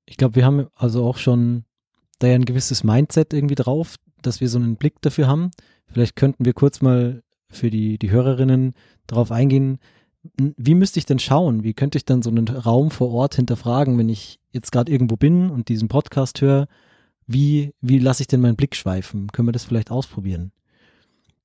Ich 0.05 0.17
glaube, 0.17 0.35
wir 0.35 0.45
haben 0.45 0.67
also 0.75 1.05
auch 1.05 1.17
schon 1.17 1.65
da 2.19 2.27
ja 2.27 2.35
ein 2.35 2.45
gewisses 2.45 2.83
Mindset 2.83 3.33
irgendwie 3.33 3.55
drauf, 3.55 3.95
dass 4.21 4.41
wir 4.41 4.49
so 4.49 4.57
einen 4.57 4.77
Blick 4.77 5.01
dafür 5.01 5.27
haben. 5.27 5.51
Vielleicht 5.87 6.15
könnten 6.15 6.45
wir 6.45 6.53
kurz 6.53 6.81
mal 6.81 7.23
für 7.49 7.69
die, 7.69 7.97
die 7.97 8.11
Hörerinnen 8.11 8.73
darauf 9.05 9.31
eingehen, 9.31 9.79
wie 10.37 10.75
müsste 10.75 10.99
ich 10.99 11.05
denn 11.05 11.19
schauen? 11.19 11.63
Wie 11.63 11.73
könnte 11.73 11.97
ich 11.97 12.05
dann 12.05 12.21
so 12.21 12.29
einen 12.29 12.47
Raum 12.47 12.91
vor 12.91 13.11
Ort 13.11 13.35
hinterfragen, 13.35 13.97
wenn 13.97 14.09
ich 14.09 14.39
jetzt 14.51 14.71
gerade 14.71 14.91
irgendwo 14.91 15.15
bin 15.15 15.49
und 15.49 15.69
diesen 15.69 15.87
Podcast 15.87 16.41
höre? 16.41 16.67
Wie, 17.25 17.73
wie 17.81 17.99
lasse 17.99 18.23
ich 18.23 18.27
denn 18.27 18.41
meinen 18.41 18.55
Blick 18.55 18.75
schweifen? 18.75 19.27
Können 19.31 19.47
wir 19.47 19.53
das 19.53 19.65
vielleicht 19.65 19.91
ausprobieren? 19.91 20.51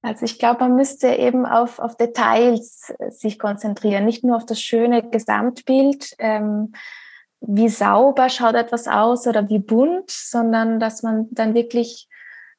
Also 0.02 0.24
ich 0.24 0.38
glaube, 0.38 0.60
man 0.60 0.76
müsste 0.76 1.08
eben 1.14 1.46
auf, 1.46 1.78
auf 1.78 1.96
Details 1.96 2.92
äh, 2.98 3.10
sich 3.10 3.38
konzentrieren, 3.38 4.04
nicht 4.04 4.24
nur 4.24 4.36
auf 4.36 4.46
das 4.46 4.60
schöne 4.60 5.08
Gesamtbild, 5.08 6.14
ähm, 6.18 6.72
wie 7.40 7.68
sauber 7.68 8.28
schaut 8.28 8.54
etwas 8.54 8.86
aus 8.86 9.26
oder 9.26 9.48
wie 9.48 9.58
bunt, 9.58 10.10
sondern 10.10 10.78
dass 10.78 11.02
man 11.02 11.28
dann 11.30 11.54
wirklich 11.54 12.08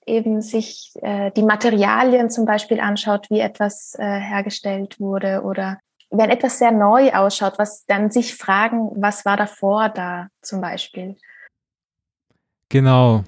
eben 0.05 0.41
sich 0.41 0.93
äh, 1.01 1.31
die 1.31 1.43
Materialien 1.43 2.29
zum 2.29 2.45
Beispiel 2.45 2.79
anschaut, 2.79 3.29
wie 3.29 3.39
etwas 3.39 3.95
äh, 3.97 4.03
hergestellt 4.03 4.99
wurde 4.99 5.43
oder 5.43 5.79
wenn 6.13 6.29
etwas 6.29 6.59
sehr 6.59 6.71
neu 6.71 7.11
ausschaut, 7.11 7.57
was 7.57 7.85
dann 7.85 8.11
sich 8.11 8.35
fragen, 8.35 8.91
was 8.95 9.25
war 9.25 9.35
davor 9.35 9.89
da 9.89 10.27
zum 10.41 10.61
Beispiel. 10.61 11.17
Genau, 12.69 13.23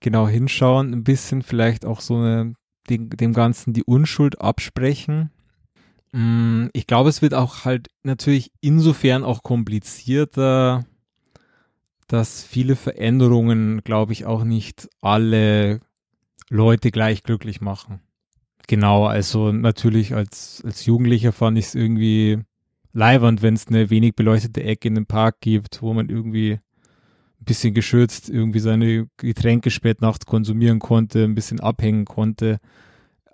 genau 0.00 0.26
hinschauen, 0.26 0.92
ein 0.92 1.04
bisschen 1.04 1.42
vielleicht 1.42 1.84
auch 1.84 2.00
so 2.00 2.16
eine, 2.16 2.54
dem, 2.88 3.10
dem 3.10 3.34
Ganzen 3.34 3.74
die 3.74 3.84
Unschuld 3.84 4.40
absprechen. 4.40 5.30
Mm, 6.12 6.66
ich 6.72 6.86
glaube, 6.86 7.10
es 7.10 7.20
wird 7.20 7.34
auch 7.34 7.64
halt 7.64 7.88
natürlich 8.02 8.50
insofern 8.60 9.24
auch 9.24 9.42
komplizierter, 9.42 10.84
dass 12.08 12.44
viele 12.44 12.76
Veränderungen, 12.76 13.82
glaube 13.84 14.12
ich, 14.12 14.24
auch 14.24 14.44
nicht 14.44 14.88
alle 15.02 15.80
Leute 16.48 16.90
gleich 16.90 17.22
glücklich 17.22 17.60
machen. 17.60 18.00
Genau, 18.68 19.06
also 19.06 19.52
natürlich 19.52 20.14
als, 20.14 20.62
als 20.64 20.86
Jugendlicher 20.86 21.32
fand 21.32 21.58
ich 21.58 21.66
es 21.66 21.74
irgendwie 21.74 22.38
leibernd, 22.92 23.42
wenn 23.42 23.54
es 23.54 23.66
eine 23.68 23.90
wenig 23.90 24.14
beleuchtete 24.14 24.62
Ecke 24.62 24.88
in 24.88 24.94
dem 24.94 25.06
Park 25.06 25.40
gibt, 25.40 25.82
wo 25.82 25.92
man 25.92 26.08
irgendwie 26.08 26.52
ein 26.52 27.44
bisschen 27.44 27.74
geschützt 27.74 28.28
irgendwie 28.28 28.60
seine 28.60 29.08
Getränke 29.16 29.70
spät 29.70 30.00
nachts 30.00 30.26
konsumieren 30.26 30.78
konnte, 30.78 31.24
ein 31.24 31.34
bisschen 31.34 31.60
abhängen 31.60 32.04
konnte. 32.04 32.58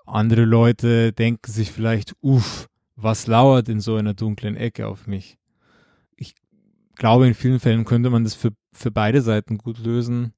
Andere 0.07 0.45
Leute 0.45 1.13
denken 1.13 1.51
sich 1.51 1.71
vielleicht, 1.71 2.15
uff, 2.23 2.69
was 2.97 3.27
lauert 3.27 3.69
in 3.69 3.81
so 3.81 3.97
einer 3.97 4.15
dunklen 4.15 4.57
Ecke 4.57 4.87
auf 4.87 5.07
mich? 5.07 5.39
Ich 6.17 6.35
glaube, 6.97 7.29
in 7.29 7.35
vielen 7.35 7.61
Fällen 7.61 7.85
könnte 7.85 8.11
man 8.11 8.25
das 8.25 8.35
für, 8.35 8.53
für 8.73 8.91
beide 8.91 9.21
Seiten 9.21 9.59
gut 9.59 9.79
lösen. 9.79 10.33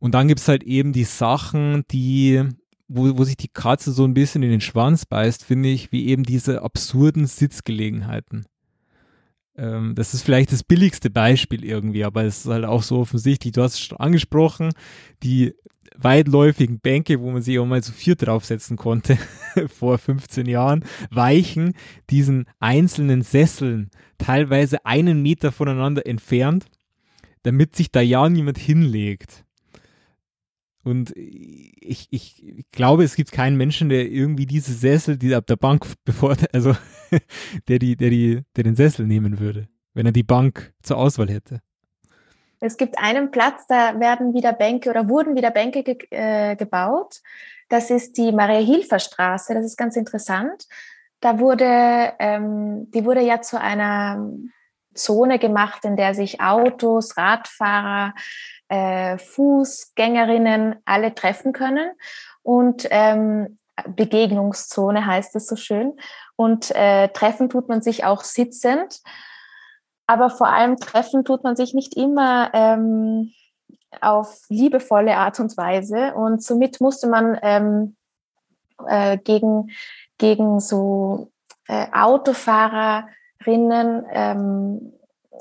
Und 0.00 0.14
dann 0.14 0.28
gibt 0.28 0.40
es 0.40 0.48
halt 0.48 0.62
eben 0.64 0.92
die 0.92 1.04
Sachen, 1.04 1.84
die 1.90 2.44
wo, 2.88 3.16
wo 3.18 3.24
sich 3.24 3.36
die 3.36 3.48
Katze 3.48 3.92
so 3.92 4.04
ein 4.04 4.14
bisschen 4.14 4.42
in 4.42 4.50
den 4.50 4.60
Schwanz 4.60 5.04
beißt, 5.04 5.44
finde 5.44 5.68
ich, 5.68 5.92
wie 5.92 6.08
eben 6.08 6.24
diese 6.24 6.62
absurden 6.62 7.26
Sitzgelegenheiten. 7.26 8.46
Ähm, 9.56 9.94
das 9.94 10.14
ist 10.14 10.22
vielleicht 10.22 10.52
das 10.52 10.64
billigste 10.64 11.10
Beispiel 11.10 11.64
irgendwie, 11.64 12.04
aber 12.04 12.24
es 12.24 12.44
ist 12.44 12.50
halt 12.50 12.64
auch 12.64 12.82
so 12.82 12.98
offensichtlich. 12.98 13.52
Du 13.52 13.62
hast 13.62 13.74
es 13.74 13.80
schon 13.80 13.98
angesprochen, 13.98 14.72
die 15.22 15.54
weitläufigen 15.96 16.80
Bänke, 16.80 17.20
wo 17.20 17.30
man 17.30 17.42
sich 17.42 17.58
auch 17.58 17.66
mal 17.66 17.82
zu 17.82 17.92
vier 17.92 18.14
draufsetzen 18.14 18.76
konnte 18.76 19.18
vor 19.66 19.98
15 19.98 20.46
Jahren, 20.46 20.84
weichen 21.10 21.74
diesen 22.08 22.46
einzelnen 22.60 23.22
Sesseln 23.22 23.90
teilweise 24.16 24.86
einen 24.86 25.22
Meter 25.22 25.52
voneinander 25.52 26.06
entfernt, 26.06 26.66
damit 27.42 27.76
sich 27.76 27.90
da 27.90 28.00
ja 28.00 28.28
niemand 28.28 28.58
hinlegt. 28.58 29.44
Und 30.88 31.12
ich, 31.14 32.08
ich, 32.10 32.42
glaube, 32.72 33.04
es 33.04 33.14
gibt 33.14 33.30
keinen 33.30 33.58
Menschen, 33.58 33.90
der 33.90 34.06
irgendwie 34.06 34.46
diese 34.46 34.72
Sessel, 34.72 35.18
die 35.18 35.34
ab 35.34 35.46
der 35.46 35.56
Bank, 35.56 35.84
bevor, 36.06 36.34
also 36.54 36.74
der 37.68 37.78
die, 37.78 37.94
der 37.94 38.08
die, 38.08 38.40
der 38.56 38.64
den 38.64 38.74
Sessel 38.74 39.06
nehmen 39.06 39.38
würde, 39.38 39.68
wenn 39.92 40.06
er 40.06 40.12
die 40.12 40.22
Bank 40.22 40.72
zur 40.82 40.96
Auswahl 40.96 41.28
hätte. 41.28 41.60
Es 42.60 42.78
gibt 42.78 42.98
einen 42.98 43.30
Platz, 43.30 43.66
da 43.68 44.00
werden 44.00 44.32
wieder 44.32 44.54
Bänke 44.54 44.88
oder 44.88 45.10
wurden 45.10 45.36
wieder 45.36 45.50
Bänke 45.50 45.82
ge 45.82 45.98
äh, 46.08 46.56
gebaut. 46.56 47.20
Das 47.68 47.90
ist 47.90 48.16
die 48.16 48.32
Maria-Hilfer-Straße. 48.32 49.52
Das 49.52 49.66
ist 49.66 49.76
ganz 49.76 49.94
interessant. 49.94 50.66
Da 51.20 51.38
wurde, 51.38 52.14
ähm, 52.18 52.90
die 52.92 53.04
wurde 53.04 53.20
ja 53.20 53.42
zu 53.42 53.60
einer 53.60 54.26
Zone 54.98 55.38
gemacht, 55.38 55.84
in 55.84 55.96
der 55.96 56.14
sich 56.14 56.40
Autos, 56.40 57.16
Radfahrer, 57.16 58.14
äh, 58.68 59.18
Fußgängerinnen 59.18 60.76
alle 60.84 61.14
treffen 61.14 61.52
können. 61.52 61.90
Und 62.42 62.86
ähm, 62.90 63.58
Begegnungszone 63.86 65.06
heißt 65.06 65.36
es 65.36 65.46
so 65.46 65.56
schön. 65.56 65.94
Und 66.36 66.74
äh, 66.74 67.08
treffen 67.08 67.48
tut 67.48 67.68
man 67.68 67.82
sich 67.82 68.04
auch 68.04 68.22
sitzend. 68.22 69.00
Aber 70.06 70.30
vor 70.30 70.48
allem 70.48 70.76
treffen 70.76 71.24
tut 71.24 71.44
man 71.44 71.56
sich 71.56 71.74
nicht 71.74 71.96
immer 71.96 72.50
ähm, 72.54 73.32
auf 74.00 74.42
liebevolle 74.48 75.16
Art 75.16 75.38
und 75.40 75.56
Weise. 75.56 76.14
Und 76.14 76.42
somit 76.42 76.80
musste 76.80 77.08
man 77.08 77.38
ähm, 77.42 77.96
äh, 78.86 79.18
gegen, 79.18 79.70
gegen 80.18 80.60
so 80.60 81.30
äh, 81.68 81.86
Autofahrerinnen 83.40 84.06
ähm, 84.12 84.92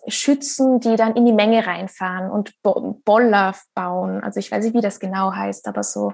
schützen, 0.07 0.79
die 0.79 0.95
dann 0.95 1.15
in 1.15 1.25
die 1.25 1.33
Menge 1.33 1.65
reinfahren 1.65 2.29
und 2.29 2.53
Boller 2.63 3.55
bauen. 3.73 4.23
Also 4.23 4.39
ich 4.39 4.51
weiß 4.51 4.63
nicht, 4.63 4.75
wie 4.75 4.81
das 4.81 4.99
genau 4.99 5.33
heißt, 5.33 5.67
aber 5.67 5.83
so, 5.83 6.13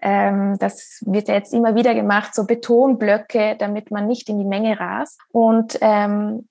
ähm, 0.00 0.56
das 0.58 1.02
wird 1.04 1.28
ja 1.28 1.34
jetzt 1.34 1.52
immer 1.52 1.74
wieder 1.74 1.94
gemacht, 1.94 2.34
so 2.34 2.46
Betonblöcke, 2.46 3.56
damit 3.58 3.90
man 3.90 4.06
nicht 4.06 4.28
in 4.28 4.38
die 4.38 4.44
Menge 4.44 4.78
rast. 4.78 5.20
Und 5.32 5.78
ähm, 5.80 6.48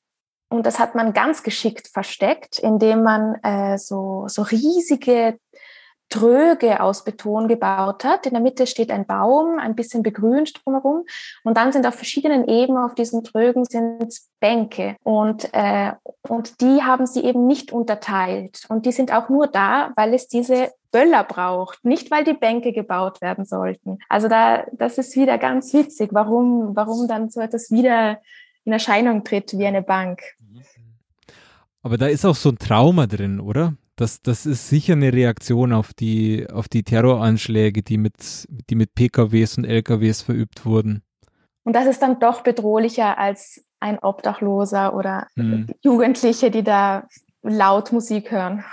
und 0.48 0.66
das 0.66 0.78
hat 0.78 0.94
man 0.94 1.12
ganz 1.12 1.42
geschickt 1.42 1.88
versteckt, 1.88 2.60
indem 2.60 3.02
man 3.02 3.36
äh, 3.44 3.80
so, 3.80 4.26
so 4.28 4.44
riesige 4.44 5.40
Tröge 6.10 6.82
aus 6.82 7.04
Beton 7.04 7.48
gebaut 7.48 8.04
hat. 8.04 8.26
In 8.26 8.34
der 8.34 8.41
Mitte 8.41 8.68
steht 8.68 8.91
ein 8.91 9.06
Baum, 9.06 9.60
ein 9.60 9.76
bisschen 9.76 10.04
begrünt 10.04 10.54
drumherum. 10.63 11.04
Und 11.44 11.58
dann 11.58 11.72
sind 11.72 11.86
auf 11.88 11.96
verschiedenen 11.96 12.48
Ebenen 12.48 12.84
auf 12.84 12.96
diesen 12.96 13.24
Trögen 13.24 13.65
sind 13.65 14.13
Bänke. 14.39 14.96
Und, 15.04 15.50
äh, 15.54 15.94
und 16.22 16.62
die 16.62 16.84
haben 16.84 17.08
sie 17.08 17.24
eben 17.24 17.48
nicht 17.48 17.72
unterteilt. 17.72 18.63
Und 18.70 18.86
die 18.86 18.91
sind 18.91 19.12
auch 19.12 19.30
nur 19.30 19.48
da, 19.48 19.91
weil 19.96 20.13
es 20.13 20.28
diese 20.28 20.72
Böller 20.91 21.24
braucht, 21.24 21.84
nicht 21.84 22.12
weil 22.12 22.24
die 22.24 22.34
Bänke 22.34 22.72
gebaut 22.72 23.22
werden 23.22 23.46
sollten. 23.46 24.00
Also 24.08 24.28
da, 24.28 24.65
das 24.72 24.98
ist 24.98 25.15
wieder 25.15 25.38
ganz 25.38 25.74
witzig, 25.74 26.10
warum, 26.13 26.76
warum 26.76 27.08
dann 27.08 27.30
so 27.30 27.41
etwas 27.41 27.72
wieder 27.72 28.20
in 28.63 28.72
Erscheinung 28.72 29.24
tritt 29.24 29.58
wie 29.58 29.65
eine 29.65 29.82
Bank. 29.82 30.22
Aber 31.82 31.98
da 31.98 32.08
ist 32.08 32.26
auch 32.26 32.36
so 32.36 32.50
ein 32.50 32.58
Trauma 32.58 33.08
drin, 33.08 33.39
oder? 33.39 33.74
Das, 33.95 34.21
das 34.21 34.45
ist 34.45 34.69
sicher 34.69 34.93
eine 34.93 35.13
Reaktion 35.13 35.71
auf 35.73 35.93
die, 35.93 36.47
auf 36.49 36.67
die 36.67 36.84
Terroranschläge, 36.84 37.81
die 37.81 37.97
mit, 37.97 38.47
die 38.69 38.75
mit 38.75 38.93
PKWs 38.95 39.58
und 39.58 39.65
LKWs 39.65 40.21
verübt 40.21 40.65
wurden. 40.65 41.01
Und 41.63 41.73
das 41.73 41.88
ist 41.88 42.01
dann 42.01 42.19
doch 42.19 42.41
bedrohlicher 42.41 43.17
als 43.17 43.65
ein 43.79 43.99
Obdachloser 43.99 44.95
oder 44.95 45.27
hm. 45.36 45.67
Jugendliche, 45.81 46.51
die 46.51 46.63
da 46.63 47.08
laut 47.41 47.91
Musik 47.91 48.31
hören. 48.31 48.63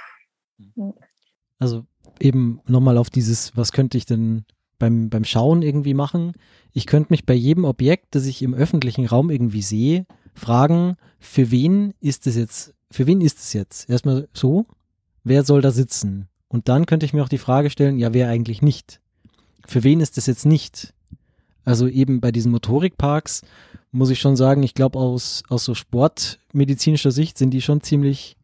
Hm. 0.75 0.95
Also 1.59 1.85
eben 2.21 2.61
nochmal 2.67 2.99
auf 2.99 3.11
dieses, 3.11 3.57
was 3.57 3.73
könnte 3.73 3.97
ich 3.97 4.07
denn 4.07 4.45
beim, 4.79 5.11
beim 5.11 5.25
Schauen 5.25 5.63
irgendwie 5.63 5.95
machen? 5.95 6.33
Ich 6.73 6.87
könnte 6.87 7.13
mich 7.13 7.25
bei 7.25 7.35
jedem 7.35 7.65
Objekt, 7.65 8.15
das 8.15 8.27
ich 8.27 8.43
im 8.43 8.55
öffentlichen 8.55 9.07
Raum 9.07 9.31
irgendwie 9.31 9.63
sehe, 9.63 10.07
fragen, 10.35 10.97
für 11.21 11.51
wen 11.51 11.95
ist 12.01 12.27
es 12.27 12.37
jetzt, 12.37 12.75
für 12.91 13.07
wen 13.07 13.21
ist 13.21 13.39
es 13.39 13.53
jetzt? 13.53 13.89
Erstmal 13.89 14.29
so, 14.33 14.67
wer 15.25 15.45
soll 15.45 15.61
da 15.61 15.71
sitzen? 15.71 16.29
Und 16.49 16.69
dann 16.69 16.87
könnte 16.87 17.07
ich 17.07 17.13
mir 17.13 17.23
auch 17.23 17.29
die 17.29 17.39
Frage 17.39 17.71
stellen, 17.71 17.99
ja, 17.99 18.13
wer 18.13 18.29
eigentlich 18.29 18.63
nicht? 18.63 19.01
Für 19.67 19.85
wen 19.85 20.01
ist 20.01 20.17
das 20.17 20.27
jetzt 20.27 20.45
nicht? 20.45 20.93
Also 21.65 21.87
eben 21.89 22.21
bei 22.21 22.33
diesen 22.33 22.53
Motorikparks 22.53 23.43
muss 23.93 24.11
ich 24.11 24.21
schon 24.21 24.37
sagen, 24.37 24.63
ich 24.63 24.75
glaube 24.75 24.99
aus, 24.99 25.43
aus 25.49 25.65
so 25.65 25.75
sportmedizinischer 25.75 27.11
Sicht 27.11 27.39
sind 27.39 27.51
die 27.51 27.63
schon 27.63 27.83
ziemlich, 27.83 28.37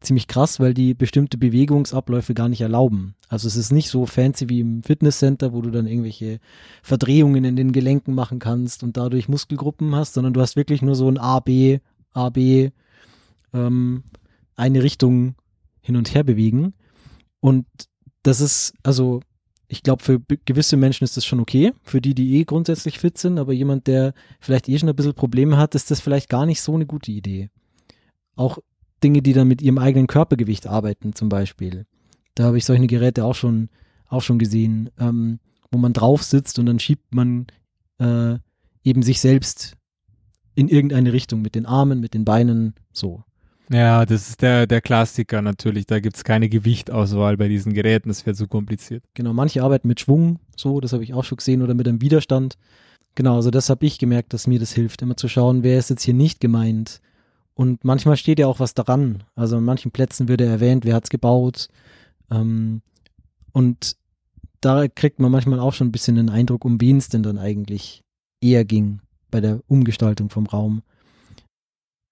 ziemlich 0.00 0.28
krass, 0.28 0.60
weil 0.60 0.72
die 0.72 0.94
bestimmte 0.94 1.36
Bewegungsabläufe 1.36 2.32
gar 2.32 2.48
nicht 2.48 2.60
erlauben. 2.60 3.14
Also 3.28 3.48
es 3.48 3.56
ist 3.56 3.72
nicht 3.72 3.90
so 3.90 4.06
fancy 4.06 4.48
wie 4.48 4.60
im 4.60 4.82
Fitnesscenter, 4.82 5.52
wo 5.52 5.60
du 5.60 5.70
dann 5.70 5.86
irgendwelche 5.86 6.38
Verdrehungen 6.82 7.44
in 7.44 7.56
den 7.56 7.72
Gelenken 7.72 8.14
machen 8.14 8.38
kannst 8.38 8.82
und 8.82 8.96
dadurch 8.96 9.28
Muskelgruppen 9.28 9.94
hast, 9.94 10.14
sondern 10.14 10.32
du 10.32 10.40
hast 10.40 10.56
wirklich 10.56 10.80
nur 10.80 10.94
so 10.94 11.08
ein 11.08 11.18
A, 11.18 11.40
B, 11.40 11.80
A, 12.12 12.30
B, 12.30 12.70
ähm, 13.52 14.04
eine 14.56 14.82
Richtung 14.82 15.34
hin 15.84 15.96
und 15.96 16.14
her 16.14 16.24
bewegen. 16.24 16.72
Und 17.40 17.66
das 18.22 18.40
ist, 18.40 18.72
also 18.82 19.20
ich 19.68 19.82
glaube, 19.82 20.02
für 20.02 20.18
gewisse 20.20 20.76
Menschen 20.76 21.04
ist 21.04 21.16
das 21.16 21.26
schon 21.26 21.40
okay, 21.40 21.72
für 21.82 22.00
die, 22.00 22.14
die 22.14 22.36
eh 22.36 22.44
grundsätzlich 22.44 22.98
fit 22.98 23.18
sind, 23.18 23.38
aber 23.38 23.52
jemand, 23.52 23.86
der 23.86 24.14
vielleicht 24.40 24.68
eh 24.68 24.78
schon 24.78 24.88
ein 24.88 24.96
bisschen 24.96 25.14
Probleme 25.14 25.58
hat, 25.58 25.74
ist 25.74 25.90
das 25.90 26.00
vielleicht 26.00 26.30
gar 26.30 26.46
nicht 26.46 26.62
so 26.62 26.74
eine 26.74 26.86
gute 26.86 27.12
Idee. 27.12 27.50
Auch 28.34 28.58
Dinge, 29.02 29.20
die 29.20 29.34
dann 29.34 29.48
mit 29.48 29.60
ihrem 29.60 29.78
eigenen 29.78 30.06
Körpergewicht 30.06 30.66
arbeiten, 30.66 31.14
zum 31.14 31.28
Beispiel. 31.28 31.86
Da 32.34 32.44
habe 32.44 32.56
ich 32.56 32.64
solche 32.64 32.86
Geräte 32.86 33.24
auch 33.24 33.34
schon, 33.34 33.68
auch 34.08 34.22
schon 34.22 34.38
gesehen, 34.38 34.90
ähm, 34.98 35.38
wo 35.70 35.78
man 35.78 35.92
drauf 35.92 36.22
sitzt 36.22 36.58
und 36.58 36.66
dann 36.66 36.78
schiebt 36.78 37.14
man 37.14 37.46
äh, 37.98 38.38
eben 38.84 39.02
sich 39.02 39.20
selbst 39.20 39.76
in 40.54 40.68
irgendeine 40.68 41.12
Richtung 41.12 41.42
mit 41.42 41.54
den 41.54 41.66
Armen, 41.66 42.00
mit 42.00 42.14
den 42.14 42.24
Beinen, 42.24 42.74
so. 42.92 43.22
Ja, 43.70 44.04
das 44.04 44.28
ist 44.28 44.42
der, 44.42 44.66
der 44.66 44.80
Klassiker 44.80 45.40
natürlich. 45.40 45.86
Da 45.86 46.00
gibt 46.00 46.16
es 46.16 46.24
keine 46.24 46.48
Gewichtauswahl 46.48 47.36
bei 47.36 47.48
diesen 47.48 47.72
Geräten, 47.72 48.08
das 48.08 48.26
wäre 48.26 48.36
zu 48.36 48.46
kompliziert. 48.46 49.02
Genau, 49.14 49.32
manche 49.32 49.62
arbeiten 49.62 49.88
mit 49.88 50.00
Schwung, 50.00 50.38
so, 50.56 50.80
das 50.80 50.92
habe 50.92 51.02
ich 51.02 51.14
auch 51.14 51.24
schon 51.24 51.36
gesehen, 51.36 51.62
oder 51.62 51.74
mit 51.74 51.88
einem 51.88 52.00
Widerstand. 52.00 52.56
Genau, 53.14 53.36
also 53.36 53.50
das 53.50 53.70
habe 53.70 53.86
ich 53.86 53.98
gemerkt, 53.98 54.32
dass 54.32 54.46
mir 54.46 54.58
das 54.58 54.72
hilft, 54.72 55.00
immer 55.02 55.16
zu 55.16 55.28
schauen, 55.28 55.62
wer 55.62 55.78
ist 55.78 55.90
jetzt 55.90 56.02
hier 56.02 56.14
nicht 56.14 56.40
gemeint. 56.40 57.00
Und 57.54 57.84
manchmal 57.84 58.16
steht 58.16 58.40
ja 58.40 58.48
auch 58.48 58.58
was 58.60 58.74
daran. 58.74 59.22
Also 59.36 59.56
an 59.56 59.64
manchen 59.64 59.92
Plätzen 59.92 60.28
wird 60.28 60.40
er 60.40 60.50
erwähnt, 60.50 60.84
wer 60.84 60.94
hat 60.94 61.04
es 61.04 61.10
gebaut. 61.10 61.68
Ähm, 62.30 62.82
und 63.52 63.96
da 64.60 64.88
kriegt 64.88 65.20
man 65.20 65.30
manchmal 65.30 65.60
auch 65.60 65.72
schon 65.72 65.88
ein 65.88 65.92
bisschen 65.92 66.16
den 66.16 66.30
Eindruck, 66.30 66.64
um 66.64 66.80
wen 66.80 66.96
es 66.96 67.08
denn 67.08 67.22
dann 67.22 67.38
eigentlich 67.38 68.02
eher 68.40 68.64
ging 68.64 69.00
bei 69.30 69.40
der 69.40 69.60
Umgestaltung 69.68 70.30
vom 70.30 70.46
Raum. 70.46 70.82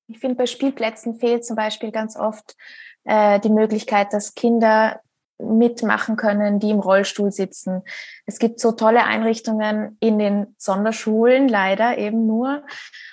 Ich 0.08 0.18
finde, 0.18 0.36
bei 0.36 0.46
Spielplätzen 0.46 1.16
fehlt 1.16 1.44
zum 1.44 1.56
Beispiel 1.56 1.90
ganz 1.90 2.16
oft 2.16 2.56
äh, 3.04 3.40
die 3.40 3.50
Möglichkeit, 3.50 4.12
dass 4.12 4.34
Kinder 4.34 5.00
mitmachen 5.42 6.16
können, 6.16 6.58
die 6.60 6.70
im 6.70 6.80
Rollstuhl 6.80 7.32
sitzen. 7.32 7.82
Es 8.26 8.38
gibt 8.38 8.60
so 8.60 8.72
tolle 8.72 9.04
Einrichtungen 9.04 9.96
in 10.00 10.18
den 10.18 10.54
Sonderschulen, 10.56 11.48
leider 11.48 11.98
eben 11.98 12.26
nur, 12.26 12.62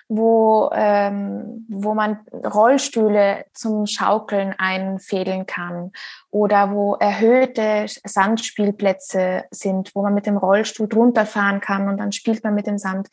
wo, 0.08 0.69
ähm, 0.73 1.65
wo 1.69 1.93
man 1.93 2.19
Rollstühle 2.32 3.45
zum 3.54 3.86
Schaukeln 3.86 4.54
einfädeln 4.58 5.45
kann 5.45 5.91
oder 6.30 6.71
wo 6.71 6.95
erhöhte 6.95 7.86
Sandspielplätze 7.88 9.45
sind, 9.52 9.95
wo 9.95 10.02
man 10.02 10.13
mit 10.13 10.25
dem 10.25 10.38
Rollstuhl 10.38 10.88
drunter 10.88 11.25
fahren 11.25 11.62
kann 11.62 11.89
und 11.89 11.97
dann 11.97 12.12
spielt 12.12 12.43
man 12.43 12.56
mit 12.56 12.67
dem 12.67 12.78
Sand. 12.78 13.10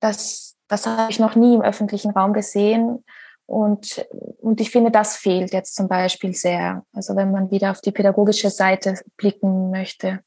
Das, 0.00 0.47
das 0.68 0.86
habe 0.86 1.10
ich 1.10 1.18
noch 1.18 1.34
nie 1.34 1.54
im 1.54 1.62
öffentlichen 1.62 2.10
Raum 2.10 2.32
gesehen. 2.32 3.04
Und, 3.46 4.06
und 4.40 4.60
ich 4.60 4.70
finde, 4.70 4.90
das 4.90 5.16
fehlt 5.16 5.52
jetzt 5.52 5.74
zum 5.74 5.88
Beispiel 5.88 6.34
sehr. 6.34 6.84
Also 6.92 7.16
wenn 7.16 7.30
man 7.30 7.50
wieder 7.50 7.70
auf 7.70 7.80
die 7.80 7.92
pädagogische 7.92 8.50
Seite 8.50 8.94
blicken 9.16 9.70
möchte. 9.70 10.20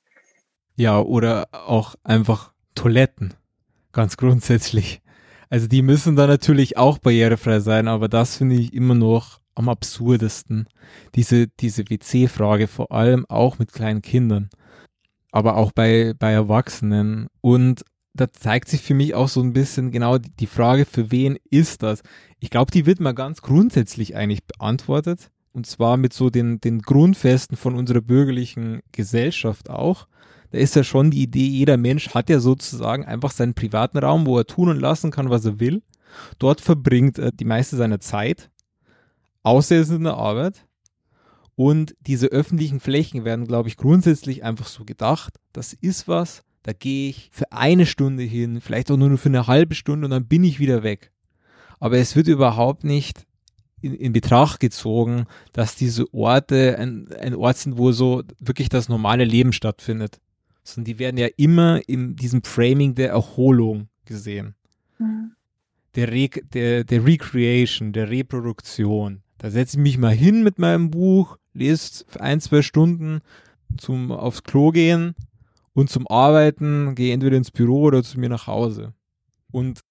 Ja, 0.75 0.99
oder 0.99 1.47
auch 1.51 1.95
einfach 2.03 2.51
Toiletten, 2.73 3.35
ganz 3.91 4.17
grundsätzlich. 4.17 5.01
Also 5.51 5.67
die 5.67 5.81
müssen 5.83 6.15
da 6.15 6.25
natürlich 6.25 6.77
auch 6.77 6.97
barrierefrei 6.97 7.59
sein, 7.59 7.87
aber 7.87 8.07
das 8.07 8.37
finde 8.37 8.55
ich 8.55 8.73
immer 8.73 8.95
noch 8.95 9.39
am 9.53 9.69
absurdesten. 9.69 10.67
Diese, 11.13 11.47
diese 11.47 11.89
WC-Frage, 11.89 12.67
vor 12.67 12.91
allem 12.91 13.25
auch 13.27 13.59
mit 13.59 13.73
kleinen 13.73 14.01
Kindern, 14.01 14.49
aber 15.31 15.57
auch 15.57 15.73
bei, 15.73 16.13
bei 16.17 16.31
Erwachsenen. 16.31 17.27
Und 17.41 17.83
da 18.13 18.31
zeigt 18.31 18.67
sich 18.67 18.81
für 18.81 18.93
mich 18.93 19.15
auch 19.15 19.29
so 19.29 19.41
ein 19.41 19.53
bisschen 19.53 19.91
genau 19.91 20.17
die 20.17 20.47
Frage, 20.47 20.85
für 20.85 21.11
wen 21.11 21.37
ist 21.49 21.81
das? 21.83 22.03
Ich 22.39 22.49
glaube, 22.49 22.71
die 22.71 22.85
wird 22.85 22.99
mal 22.99 23.13
ganz 23.13 23.41
grundsätzlich 23.41 24.15
eigentlich 24.15 24.45
beantwortet. 24.45 25.31
Und 25.53 25.65
zwar 25.65 25.97
mit 25.97 26.13
so 26.13 26.29
den, 26.29 26.61
den 26.61 26.81
Grundfesten 26.81 27.57
von 27.57 27.75
unserer 27.75 28.01
bürgerlichen 28.01 28.81
Gesellschaft 28.91 29.69
auch. 29.69 30.07
Da 30.51 30.57
ist 30.57 30.75
ja 30.75 30.83
schon 30.83 31.11
die 31.11 31.23
Idee, 31.23 31.47
jeder 31.47 31.77
Mensch 31.77 32.09
hat 32.09 32.29
ja 32.29 32.39
sozusagen 32.39 33.05
einfach 33.05 33.31
seinen 33.31 33.53
privaten 33.53 33.97
Raum, 33.97 34.25
wo 34.25 34.37
er 34.37 34.45
tun 34.45 34.69
und 34.69 34.79
lassen 34.79 35.11
kann, 35.11 35.29
was 35.29 35.45
er 35.45 35.59
will. 35.59 35.81
Dort 36.39 36.59
verbringt 36.59 37.17
er 37.17 37.31
die 37.31 37.45
meiste 37.45 37.77
seiner 37.77 37.99
Zeit, 38.01 38.49
außer 39.43 39.75
er 39.75 39.81
ist 39.81 39.91
in 39.91 40.03
der 40.03 40.15
Arbeit. 40.15 40.65
Und 41.55 41.95
diese 42.01 42.27
öffentlichen 42.27 42.79
Flächen 42.79 43.23
werden, 43.23 43.45
glaube 43.45 43.69
ich, 43.69 43.77
grundsätzlich 43.77 44.43
einfach 44.43 44.67
so 44.67 44.83
gedacht. 44.83 45.39
Das 45.53 45.73
ist 45.73 46.07
was, 46.07 46.43
da 46.63 46.73
gehe 46.73 47.09
ich 47.09 47.29
für 47.31 47.51
eine 47.51 47.85
Stunde 47.85 48.23
hin, 48.23 48.61
vielleicht 48.61 48.91
auch 48.91 48.97
nur 48.97 49.17
für 49.17 49.29
eine 49.29 49.47
halbe 49.47 49.75
Stunde 49.75 50.05
und 50.05 50.11
dann 50.11 50.27
bin 50.27 50.43
ich 50.43 50.59
wieder 50.59 50.83
weg. 50.83 51.11
Aber 51.79 51.97
es 51.97 52.15
wird 52.15 52.27
überhaupt 52.27 52.83
nicht 52.83 53.25
in, 53.81 53.95
in 53.95 54.13
Betracht 54.13 54.59
gezogen, 54.59 55.25
dass 55.53 55.75
diese 55.75 56.05
Orte 56.13 56.77
ein, 56.77 57.11
ein 57.19 57.35
Ort 57.35 57.57
sind, 57.57 57.77
wo 57.77 57.91
so 57.91 58.23
wirklich 58.39 58.69
das 58.69 58.89
normale 58.89 59.25
Leben 59.25 59.53
stattfindet. 59.53 60.19
Sondern 60.63 60.85
die 60.85 60.99
werden 60.99 61.17
ja 61.17 61.27
immer 61.37 61.81
in 61.87 62.15
diesem 62.15 62.43
Framing 62.43 62.93
der 62.93 63.09
Erholung 63.09 63.87
gesehen. 64.05 64.53
Mhm. 64.99 65.31
Der, 65.95 66.11
Re 66.11 66.29
der, 66.53 66.83
der 66.83 67.03
Recreation, 67.03 67.91
der 67.91 68.11
Reproduktion. 68.11 69.23
Da 69.39 69.49
setze 69.49 69.77
ich 69.77 69.81
mich 69.81 69.97
mal 69.97 70.13
hin 70.13 70.43
mit 70.43 70.59
meinem 70.59 70.91
Buch, 70.91 71.37
lese 71.53 72.05
ein, 72.19 72.39
zwei 72.39 72.61
Stunden 72.61 73.21
zum 73.77 74.11
aufs 74.11 74.43
Klo 74.43 74.69
gehen 74.69 75.15
und 75.73 75.89
zum 75.89 76.07
Arbeiten 76.07 76.95
gehe 76.95 77.13
entweder 77.13 77.37
ins 77.37 77.51
Büro 77.51 77.81
oder 77.83 78.03
zu 78.03 78.19
mir 78.19 78.29
nach 78.29 78.47
Hause. 78.47 78.93
Und 79.51 79.81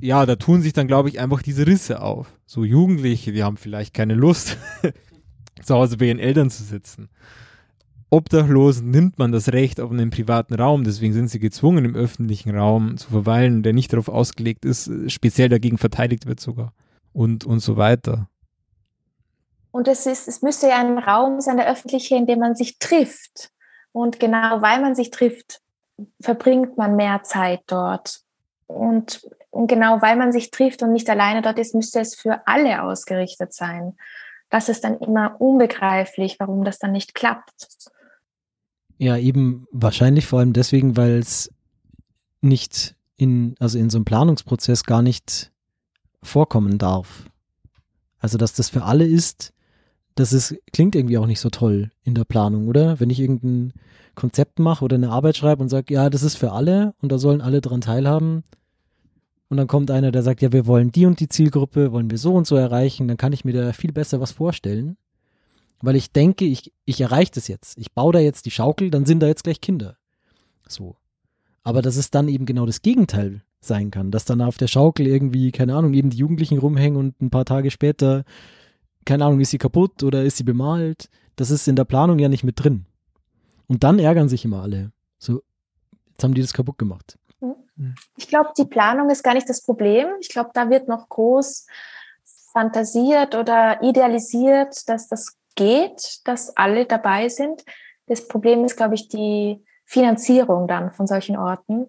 ja, 0.00 0.26
da 0.26 0.36
tun 0.36 0.62
sich 0.62 0.72
dann, 0.72 0.86
glaube 0.86 1.08
ich, 1.08 1.20
einfach 1.20 1.42
diese 1.42 1.66
Risse 1.66 2.02
auf. 2.02 2.38
So 2.46 2.64
Jugendliche, 2.64 3.32
die 3.32 3.42
haben 3.42 3.56
vielleicht 3.56 3.94
keine 3.94 4.14
Lust, 4.14 4.56
zu 5.62 5.74
Hause 5.74 5.96
bei 5.96 6.06
ihren 6.06 6.20
Eltern 6.20 6.50
zu 6.50 6.62
sitzen. 6.62 7.08
Obdachlosen 8.10 8.90
nimmt 8.90 9.18
man 9.18 9.32
das 9.32 9.52
Recht 9.52 9.80
auf 9.80 9.90
einen 9.90 10.10
privaten 10.10 10.54
Raum, 10.54 10.82
deswegen 10.82 11.12
sind 11.12 11.28
sie 11.28 11.40
gezwungen, 11.40 11.84
im 11.84 11.94
öffentlichen 11.94 12.56
Raum 12.56 12.96
zu 12.96 13.10
verweilen, 13.10 13.62
der 13.62 13.74
nicht 13.74 13.92
darauf 13.92 14.08
ausgelegt 14.08 14.64
ist, 14.64 14.90
speziell 15.08 15.50
dagegen 15.50 15.76
verteidigt 15.76 16.26
wird 16.26 16.40
sogar. 16.40 16.72
Und, 17.12 17.44
und 17.44 17.60
so 17.60 17.76
weiter. 17.76 18.28
Und 19.72 19.88
es 19.88 20.06
ist, 20.06 20.28
es 20.28 20.40
müsste 20.40 20.68
ja 20.68 20.78
ein 20.78 20.96
Raum 20.98 21.40
sein, 21.40 21.58
der 21.58 21.70
öffentliche, 21.70 22.16
in 22.16 22.26
dem 22.26 22.38
man 22.38 22.54
sich 22.54 22.78
trifft. 22.78 23.50
Und 23.98 24.20
genau 24.20 24.62
weil 24.62 24.80
man 24.80 24.94
sich 24.94 25.10
trifft, 25.10 25.60
verbringt 26.20 26.78
man 26.78 26.94
mehr 26.94 27.24
Zeit 27.24 27.62
dort. 27.66 28.20
Und, 28.68 29.28
und 29.50 29.66
genau 29.66 30.00
weil 30.00 30.14
man 30.14 30.30
sich 30.30 30.52
trifft 30.52 30.82
und 30.82 30.92
nicht 30.92 31.10
alleine 31.10 31.42
dort 31.42 31.58
ist, 31.58 31.74
müsste 31.74 31.98
es 31.98 32.14
für 32.14 32.46
alle 32.46 32.84
ausgerichtet 32.84 33.52
sein. 33.52 33.96
Das 34.50 34.68
ist 34.68 34.84
dann 34.84 34.98
immer 35.00 35.40
unbegreiflich, 35.40 36.36
warum 36.38 36.64
das 36.64 36.78
dann 36.78 36.92
nicht 36.92 37.14
klappt. 37.14 37.90
Ja, 38.98 39.16
eben 39.16 39.66
wahrscheinlich 39.72 40.26
vor 40.26 40.38
allem 40.38 40.52
deswegen, 40.52 40.96
weil 40.96 41.18
es 41.18 41.52
nicht 42.40 42.94
in, 43.16 43.56
also 43.58 43.78
in 43.78 43.90
so 43.90 43.98
einem 43.98 44.04
Planungsprozess 44.04 44.84
gar 44.84 45.02
nicht 45.02 45.50
vorkommen 46.22 46.78
darf. 46.78 47.24
Also, 48.20 48.38
dass 48.38 48.52
das 48.52 48.70
für 48.70 48.84
alle 48.84 49.06
ist, 49.06 49.52
das 50.18 50.32
ist, 50.32 50.56
klingt 50.72 50.96
irgendwie 50.96 51.18
auch 51.18 51.26
nicht 51.26 51.38
so 51.38 51.48
toll 51.48 51.90
in 52.02 52.14
der 52.14 52.24
Planung, 52.24 52.66
oder? 52.66 52.98
Wenn 52.98 53.08
ich 53.08 53.20
irgendein 53.20 53.72
Konzept 54.16 54.58
mache 54.58 54.84
oder 54.84 54.96
eine 54.96 55.10
Arbeit 55.10 55.36
schreibe 55.36 55.62
und 55.62 55.68
sage, 55.68 55.94
ja, 55.94 56.10
das 56.10 56.24
ist 56.24 56.36
für 56.36 56.50
alle 56.50 56.94
und 57.00 57.12
da 57.12 57.18
sollen 57.18 57.40
alle 57.40 57.60
dran 57.60 57.80
teilhaben. 57.80 58.42
Und 59.48 59.56
dann 59.56 59.68
kommt 59.68 59.92
einer, 59.92 60.10
der 60.10 60.24
sagt, 60.24 60.42
ja, 60.42 60.52
wir 60.52 60.66
wollen 60.66 60.90
die 60.90 61.06
und 61.06 61.20
die 61.20 61.28
Zielgruppe, 61.28 61.92
wollen 61.92 62.10
wir 62.10 62.18
so 62.18 62.34
und 62.34 62.48
so 62.48 62.56
erreichen, 62.56 63.06
dann 63.06 63.16
kann 63.16 63.32
ich 63.32 63.44
mir 63.44 63.52
da 63.52 63.72
viel 63.72 63.92
besser 63.92 64.20
was 64.20 64.32
vorstellen. 64.32 64.96
Weil 65.80 65.94
ich 65.94 66.10
denke, 66.10 66.44
ich, 66.44 66.72
ich 66.84 67.00
erreiche 67.00 67.30
das 67.36 67.46
jetzt. 67.46 67.78
Ich 67.78 67.92
baue 67.92 68.12
da 68.12 68.18
jetzt 68.18 68.44
die 68.44 68.50
Schaukel, 68.50 68.90
dann 68.90 69.06
sind 69.06 69.20
da 69.20 69.28
jetzt 69.28 69.44
gleich 69.44 69.60
Kinder. 69.60 69.96
So. 70.66 70.96
Aber 71.62 71.80
dass 71.80 71.96
es 71.96 72.10
dann 72.10 72.26
eben 72.26 72.44
genau 72.44 72.66
das 72.66 72.82
Gegenteil 72.82 73.42
sein 73.60 73.92
kann, 73.92 74.10
dass 74.10 74.24
dann 74.24 74.40
auf 74.40 74.56
der 74.56 74.66
Schaukel 74.66 75.06
irgendwie, 75.06 75.52
keine 75.52 75.76
Ahnung, 75.76 75.94
eben 75.94 76.10
die 76.10 76.16
Jugendlichen 76.16 76.58
rumhängen 76.58 76.98
und 76.98 77.20
ein 77.22 77.30
paar 77.30 77.44
Tage 77.44 77.70
später 77.70 78.24
keine 79.08 79.24
Ahnung, 79.24 79.40
ist 79.40 79.50
sie 79.50 79.58
kaputt 79.58 80.02
oder 80.02 80.22
ist 80.22 80.36
sie 80.36 80.44
bemalt? 80.44 81.08
Das 81.36 81.50
ist 81.50 81.66
in 81.66 81.76
der 81.76 81.86
Planung 81.86 82.18
ja 82.18 82.28
nicht 82.28 82.44
mit 82.44 82.62
drin. 82.62 82.84
Und 83.66 83.82
dann 83.82 83.98
ärgern 83.98 84.28
sich 84.28 84.44
immer 84.44 84.62
alle. 84.62 84.92
So, 85.18 85.42
jetzt 86.10 86.22
haben 86.22 86.34
die 86.34 86.42
das 86.42 86.52
kaputt 86.52 86.76
gemacht. 86.76 87.18
Mhm. 87.40 87.94
Ich 88.18 88.28
glaube, 88.28 88.50
die 88.58 88.66
Planung 88.66 89.08
ist 89.08 89.24
gar 89.24 89.32
nicht 89.32 89.48
das 89.48 89.62
Problem. 89.62 90.08
Ich 90.20 90.28
glaube, 90.28 90.50
da 90.52 90.68
wird 90.68 90.88
noch 90.88 91.08
groß 91.08 91.66
fantasiert 92.52 93.34
oder 93.34 93.82
idealisiert, 93.82 94.86
dass 94.90 95.08
das 95.08 95.38
geht, 95.54 96.20
dass 96.24 96.54
alle 96.54 96.84
dabei 96.84 97.30
sind. 97.30 97.64
Das 98.08 98.28
Problem 98.28 98.64
ist, 98.66 98.76
glaube 98.76 98.94
ich, 98.94 99.08
die 99.08 99.64
Finanzierung 99.86 100.68
dann 100.68 100.92
von 100.92 101.06
solchen 101.06 101.38
Orten. 101.38 101.86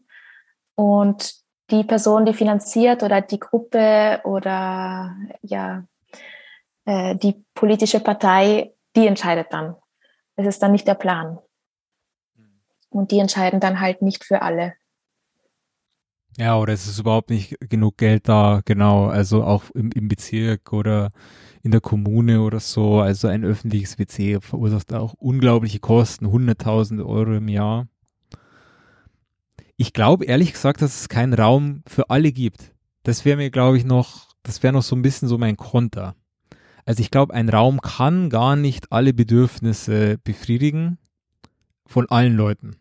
Und 0.75 1.35
die 1.69 1.83
Person, 1.83 2.25
die 2.25 2.33
finanziert 2.33 3.03
oder 3.03 3.19
die 3.19 3.39
Gruppe 3.39 4.21
oder 4.23 5.17
ja, 5.41 5.83
äh, 6.85 7.15
die 7.15 7.43
politische 7.53 7.99
Partei, 7.99 8.73
die 8.95 9.07
entscheidet 9.07 9.47
dann. 9.51 9.75
Es 10.35 10.47
ist 10.47 10.63
dann 10.63 10.71
nicht 10.71 10.87
der 10.87 10.95
Plan. 10.95 11.39
Und 12.89 13.11
die 13.11 13.19
entscheiden 13.19 13.59
dann 13.59 13.79
halt 13.79 14.01
nicht 14.01 14.23
für 14.23 14.41
alle. 14.41 14.73
Ja, 16.37 16.57
oder 16.57 16.73
es 16.73 16.87
ist 16.87 16.99
überhaupt 16.99 17.29
nicht 17.29 17.55
genug 17.59 17.97
Geld 17.97 18.29
da, 18.29 18.61
genau. 18.63 19.07
Also 19.07 19.43
auch 19.43 19.69
im, 19.71 19.91
im 19.91 20.07
Bezirk 20.07 20.71
oder 20.71 21.09
in 21.63 21.71
der 21.71 21.81
Kommune 21.81 22.41
oder 22.41 22.59
so. 22.59 22.99
Also 22.99 23.27
ein 23.27 23.43
öffentliches 23.43 23.99
WC 23.99 24.39
verursacht 24.41 24.93
auch 24.93 25.13
unglaubliche 25.15 25.79
Kosten, 25.79 26.27
100.000 26.27 27.05
Euro 27.05 27.33
im 27.33 27.49
Jahr. 27.49 27.87
Ich 29.75 29.93
glaube 29.93 30.25
ehrlich 30.25 30.53
gesagt, 30.53 30.81
dass 30.81 31.01
es 31.01 31.09
keinen 31.09 31.33
Raum 31.33 31.83
für 31.87 32.09
alle 32.09 32.31
gibt. 32.31 32.73
Das 33.03 33.25
wäre 33.25 33.37
mir, 33.37 33.49
glaube 33.49 33.77
ich, 33.77 33.85
noch, 33.85 34.27
das 34.43 34.61
wäre 34.63 34.73
noch 34.73 34.83
so 34.83 34.95
ein 34.95 35.01
bisschen 35.01 35.27
so 35.27 35.37
mein 35.37 35.57
Konter. 35.57 36.15
Also 36.89 37.01
ich 37.01 37.11
glaube, 37.11 37.35
ein 37.35 37.49
Raum 37.49 37.81
kann 37.81 38.31
gar 38.31 38.55
nicht 38.55 38.91
alle 38.91 39.13
Bedürfnisse 39.13 40.17
befriedigen 40.23 40.97
von 41.85 42.09
allen 42.09 42.35
Leuten. 42.35 42.77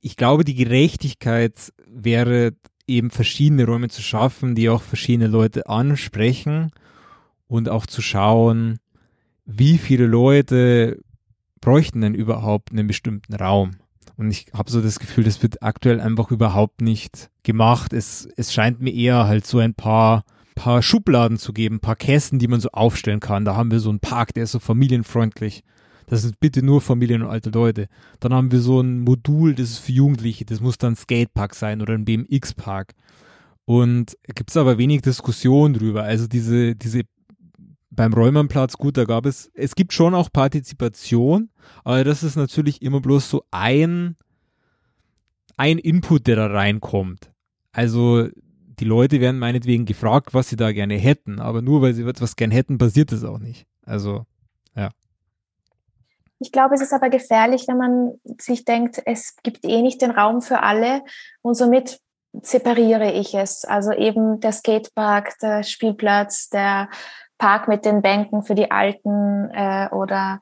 Ich 0.00 0.16
glaube, 0.16 0.44
die 0.44 0.54
Gerechtigkeit 0.54 1.72
wäre 1.84 2.52
eben 2.86 3.10
verschiedene 3.10 3.66
Räume 3.66 3.88
zu 3.88 4.02
schaffen, 4.02 4.54
die 4.54 4.68
auch 4.68 4.82
verschiedene 4.82 5.26
Leute 5.26 5.68
ansprechen 5.68 6.70
und 7.48 7.68
auch 7.68 7.86
zu 7.86 8.02
schauen, 8.02 8.78
wie 9.44 9.78
viele 9.78 10.06
Leute 10.06 11.00
bräuchten 11.60 12.02
denn 12.02 12.14
überhaupt 12.14 12.70
einen 12.70 12.86
bestimmten 12.86 13.34
Raum. 13.34 13.72
Und 14.16 14.30
ich 14.30 14.46
habe 14.54 14.70
so 14.70 14.80
das 14.80 15.00
Gefühl, 15.00 15.24
das 15.24 15.42
wird 15.42 15.60
aktuell 15.60 16.00
einfach 16.00 16.30
überhaupt 16.30 16.82
nicht 16.82 17.30
gemacht. 17.42 17.94
Es, 17.94 18.28
es 18.36 18.54
scheint 18.54 18.80
mir 18.80 18.94
eher 18.94 19.26
halt 19.26 19.44
so 19.44 19.58
ein 19.58 19.74
paar, 19.74 20.22
paar 20.54 20.82
Schubladen 20.82 21.38
zu 21.38 21.52
geben, 21.52 21.76
ein 21.76 21.80
paar 21.80 21.96
Kästen, 21.96 22.38
die 22.38 22.48
man 22.48 22.60
so 22.60 22.70
aufstellen 22.70 23.20
kann. 23.20 23.44
Da 23.44 23.56
haben 23.56 23.70
wir 23.70 23.80
so 23.80 23.90
einen 23.90 24.00
Park, 24.00 24.34
der 24.34 24.44
ist 24.44 24.52
so 24.52 24.58
familienfreundlich. 24.58 25.62
Das 26.06 26.22
sind 26.22 26.38
bitte 26.38 26.62
nur 26.62 26.80
Familien 26.80 27.22
und 27.22 27.30
alte 27.30 27.50
Leute. 27.50 27.88
Dann 28.20 28.34
haben 28.34 28.52
wir 28.52 28.60
so 28.60 28.80
ein 28.80 29.00
Modul, 29.00 29.54
das 29.54 29.70
ist 29.70 29.78
für 29.78 29.92
Jugendliche. 29.92 30.44
Das 30.44 30.60
muss 30.60 30.78
dann 30.78 30.96
Skatepark 30.96 31.54
sein 31.54 31.80
oder 31.80 31.94
ein 31.94 32.04
BMX-Park. 32.04 32.94
Und 33.64 34.16
gibt 34.34 34.50
es 34.50 34.56
aber 34.56 34.76
wenig 34.76 35.00
Diskussion 35.00 35.72
drüber. 35.72 36.02
Also 36.02 36.26
diese, 36.26 36.76
diese 36.76 37.02
beim 37.90 38.12
Räumernplatz, 38.12 38.76
gut, 38.76 38.96
da 38.96 39.04
gab 39.04 39.24
es, 39.24 39.50
es 39.54 39.74
gibt 39.74 39.92
schon 39.92 40.14
auch 40.14 40.30
Partizipation, 40.32 41.50
aber 41.84 42.04
das 42.04 42.22
ist 42.22 42.36
natürlich 42.36 42.82
immer 42.82 43.00
bloß 43.00 43.30
so 43.30 43.44
ein, 43.50 44.16
ein 45.56 45.78
Input, 45.78 46.26
der 46.26 46.36
da 46.36 46.46
reinkommt. 46.48 47.30
Also 47.72 48.28
die 48.78 48.84
Leute 48.84 49.20
werden 49.20 49.38
meinetwegen 49.38 49.84
gefragt, 49.84 50.34
was 50.34 50.48
sie 50.48 50.56
da 50.56 50.72
gerne 50.72 50.94
hätten, 50.94 51.40
aber 51.40 51.62
nur 51.62 51.82
weil 51.82 51.94
sie 51.94 52.06
etwas 52.06 52.36
gern 52.36 52.50
hätten, 52.50 52.78
passiert 52.78 53.12
das 53.12 53.24
auch 53.24 53.38
nicht. 53.38 53.66
Also, 53.84 54.24
ja. 54.74 54.90
Ich 56.38 56.52
glaube, 56.52 56.74
es 56.74 56.82
ist 56.82 56.92
aber 56.92 57.08
gefährlich, 57.10 57.64
wenn 57.68 57.78
man 57.78 58.12
sich 58.40 58.64
denkt, 58.64 59.00
es 59.06 59.36
gibt 59.42 59.64
eh 59.64 59.82
nicht 59.82 60.02
den 60.02 60.10
Raum 60.10 60.42
für 60.42 60.62
alle 60.62 61.02
und 61.42 61.54
somit 61.54 62.00
separiere 62.42 63.12
ich 63.12 63.34
es. 63.34 63.64
Also 63.64 63.92
eben 63.92 64.40
der 64.40 64.52
Skatepark, 64.52 65.38
der 65.38 65.62
Spielplatz, 65.62 66.48
der 66.48 66.88
Park 67.38 67.68
mit 67.68 67.84
den 67.84 68.02
Bänken 68.02 68.42
für 68.42 68.54
die 68.54 68.70
Alten 68.70 69.50
äh, 69.52 69.88
oder 69.92 70.40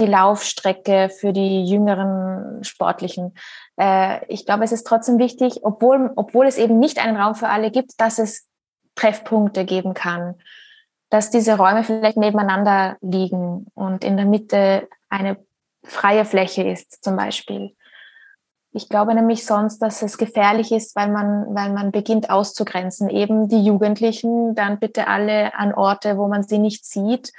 die 0.00 0.06
Laufstrecke 0.06 1.10
für 1.10 1.32
die 1.32 1.64
jüngeren 1.64 2.64
Sportlichen. 2.64 3.34
Äh, 3.76 4.24
ich 4.26 4.46
glaube, 4.46 4.64
es 4.64 4.72
ist 4.72 4.86
trotzdem 4.86 5.18
wichtig, 5.18 5.60
obwohl, 5.62 6.10
obwohl 6.16 6.46
es 6.46 6.58
eben 6.58 6.78
nicht 6.78 6.98
einen 6.98 7.16
Raum 7.16 7.34
für 7.34 7.48
alle 7.48 7.70
gibt, 7.70 8.00
dass 8.00 8.18
es 8.18 8.48
Treffpunkte 8.94 9.64
geben 9.64 9.94
kann, 9.94 10.34
dass 11.10 11.30
diese 11.30 11.56
Räume 11.56 11.84
vielleicht 11.84 12.16
nebeneinander 12.16 12.96
liegen 13.00 13.66
und 13.74 14.04
in 14.04 14.16
der 14.16 14.26
Mitte 14.26 14.88
eine 15.08 15.36
freie 15.84 16.24
Fläche 16.24 16.62
ist 16.62 17.02
zum 17.02 17.16
Beispiel. 17.16 17.74
Ich 18.72 18.88
glaube 18.88 19.14
nämlich 19.14 19.44
sonst, 19.44 19.80
dass 19.80 20.00
es 20.02 20.16
gefährlich 20.16 20.70
ist, 20.70 20.94
weil 20.94 21.10
man, 21.10 21.54
weil 21.54 21.72
man 21.72 21.90
beginnt 21.90 22.30
auszugrenzen. 22.30 23.08
Eben 23.08 23.48
die 23.48 23.64
Jugendlichen, 23.64 24.54
dann 24.54 24.78
bitte 24.78 25.08
alle 25.08 25.54
an 25.54 25.74
Orte, 25.74 26.16
wo 26.16 26.28
man 26.28 26.44
sie 26.44 26.58
nicht 26.58 26.84
sieht 26.84 27.32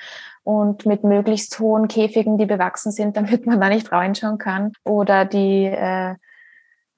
und 0.43 0.85
mit 0.85 1.03
möglichst 1.03 1.59
hohen 1.59 1.87
Käfigen, 1.87 2.37
die 2.37 2.45
bewachsen 2.45 2.91
sind, 2.91 3.17
damit 3.17 3.45
man 3.45 3.59
da 3.59 3.69
nicht 3.69 3.91
reinschauen 3.91 4.37
kann. 4.37 4.73
Oder 4.83 5.25
die, 5.25 5.65
äh, 5.65 6.15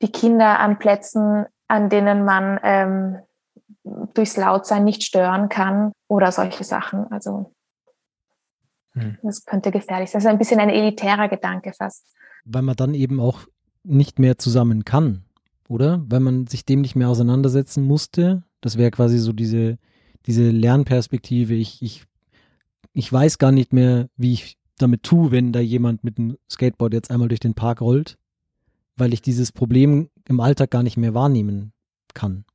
die 0.01 0.11
Kinder 0.11 0.59
an 0.59 0.79
Plätzen, 0.79 1.45
an 1.67 1.89
denen 1.89 2.25
man 2.25 2.59
ähm, 2.63 3.17
durchs 4.13 4.37
Lautsein 4.37 4.83
nicht 4.83 5.03
stören 5.03 5.49
kann 5.49 5.91
oder 6.07 6.31
solche 6.31 6.63
Sachen. 6.63 7.11
Also 7.11 7.53
hm. 8.93 9.17
das 9.23 9.45
könnte 9.45 9.71
gefährlich 9.71 10.09
sein. 10.09 10.19
Das 10.19 10.25
ist 10.25 10.29
ein 10.29 10.37
bisschen 10.37 10.59
ein 10.59 10.69
elitärer 10.69 11.27
Gedanke 11.27 11.73
fast. 11.73 12.05
Weil 12.45 12.61
man 12.61 12.75
dann 12.75 12.93
eben 12.93 13.19
auch 13.19 13.39
nicht 13.83 14.19
mehr 14.19 14.37
zusammen 14.37 14.85
kann, 14.85 15.25
oder? 15.67 16.03
Weil 16.07 16.19
man 16.19 16.47
sich 16.47 16.65
dem 16.65 16.81
nicht 16.81 16.95
mehr 16.95 17.09
auseinandersetzen 17.09 17.83
musste. 17.83 18.43
Das 18.61 18.77
wäre 18.77 18.91
quasi 18.91 19.17
so 19.17 19.33
diese, 19.33 19.77
diese 20.25 20.49
Lernperspektive. 20.49 21.53
Ich, 21.53 21.81
ich, 21.81 22.05
ich 22.93 23.11
weiß 23.11 23.37
gar 23.37 23.51
nicht 23.51 23.73
mehr, 23.73 24.09
wie 24.15 24.33
ich 24.33 24.57
damit 24.77 25.03
tue, 25.03 25.31
wenn 25.31 25.51
da 25.51 25.59
jemand 25.59 26.03
mit 26.03 26.17
dem 26.17 26.37
Skateboard 26.49 26.93
jetzt 26.93 27.11
einmal 27.11 27.27
durch 27.27 27.39
den 27.39 27.53
Park 27.53 27.81
rollt, 27.81 28.17
weil 28.95 29.13
ich 29.13 29.21
dieses 29.21 29.51
Problem 29.51 30.09
im 30.27 30.39
Alltag 30.39 30.71
gar 30.71 30.83
nicht 30.83 30.97
mehr 30.97 31.13
wahrnehmen 31.13 31.73
kann. 32.13 32.45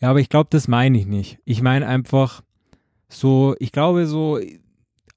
Ja, 0.00 0.10
aber 0.10 0.20
ich 0.20 0.28
glaube, 0.28 0.48
das 0.50 0.68
meine 0.68 0.98
ich 0.98 1.06
nicht. 1.06 1.38
Ich 1.44 1.62
meine 1.62 1.86
einfach 1.86 2.42
so, 3.08 3.54
ich 3.58 3.72
glaube 3.72 4.06
so, 4.06 4.38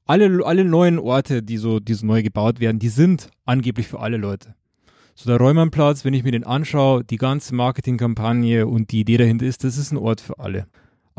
alle, 0.05 0.45
alle 0.45 0.65
neuen 0.65 0.99
Orte, 0.99 1.43
die 1.43 1.57
so, 1.57 1.79
die 1.79 1.93
so 1.93 2.05
neu 2.05 2.23
gebaut 2.23 2.59
werden, 2.59 2.79
die 2.79 2.89
sind 2.89 3.29
angeblich 3.45 3.87
für 3.87 3.99
alle 3.99 4.17
Leute. 4.17 4.55
So 5.15 5.29
der 5.29 5.37
Räumernplatz, 5.37 6.05
wenn 6.05 6.13
ich 6.13 6.23
mir 6.23 6.31
den 6.31 6.45
anschaue, 6.45 7.03
die 7.03 7.17
ganze 7.17 7.53
Marketingkampagne 7.53 8.65
und 8.65 8.91
die 8.91 9.01
Idee 9.01 9.17
dahinter 9.17 9.45
ist, 9.45 9.63
das 9.63 9.77
ist 9.77 9.91
ein 9.91 9.97
Ort 9.97 10.21
für 10.21 10.39
alle. 10.39 10.67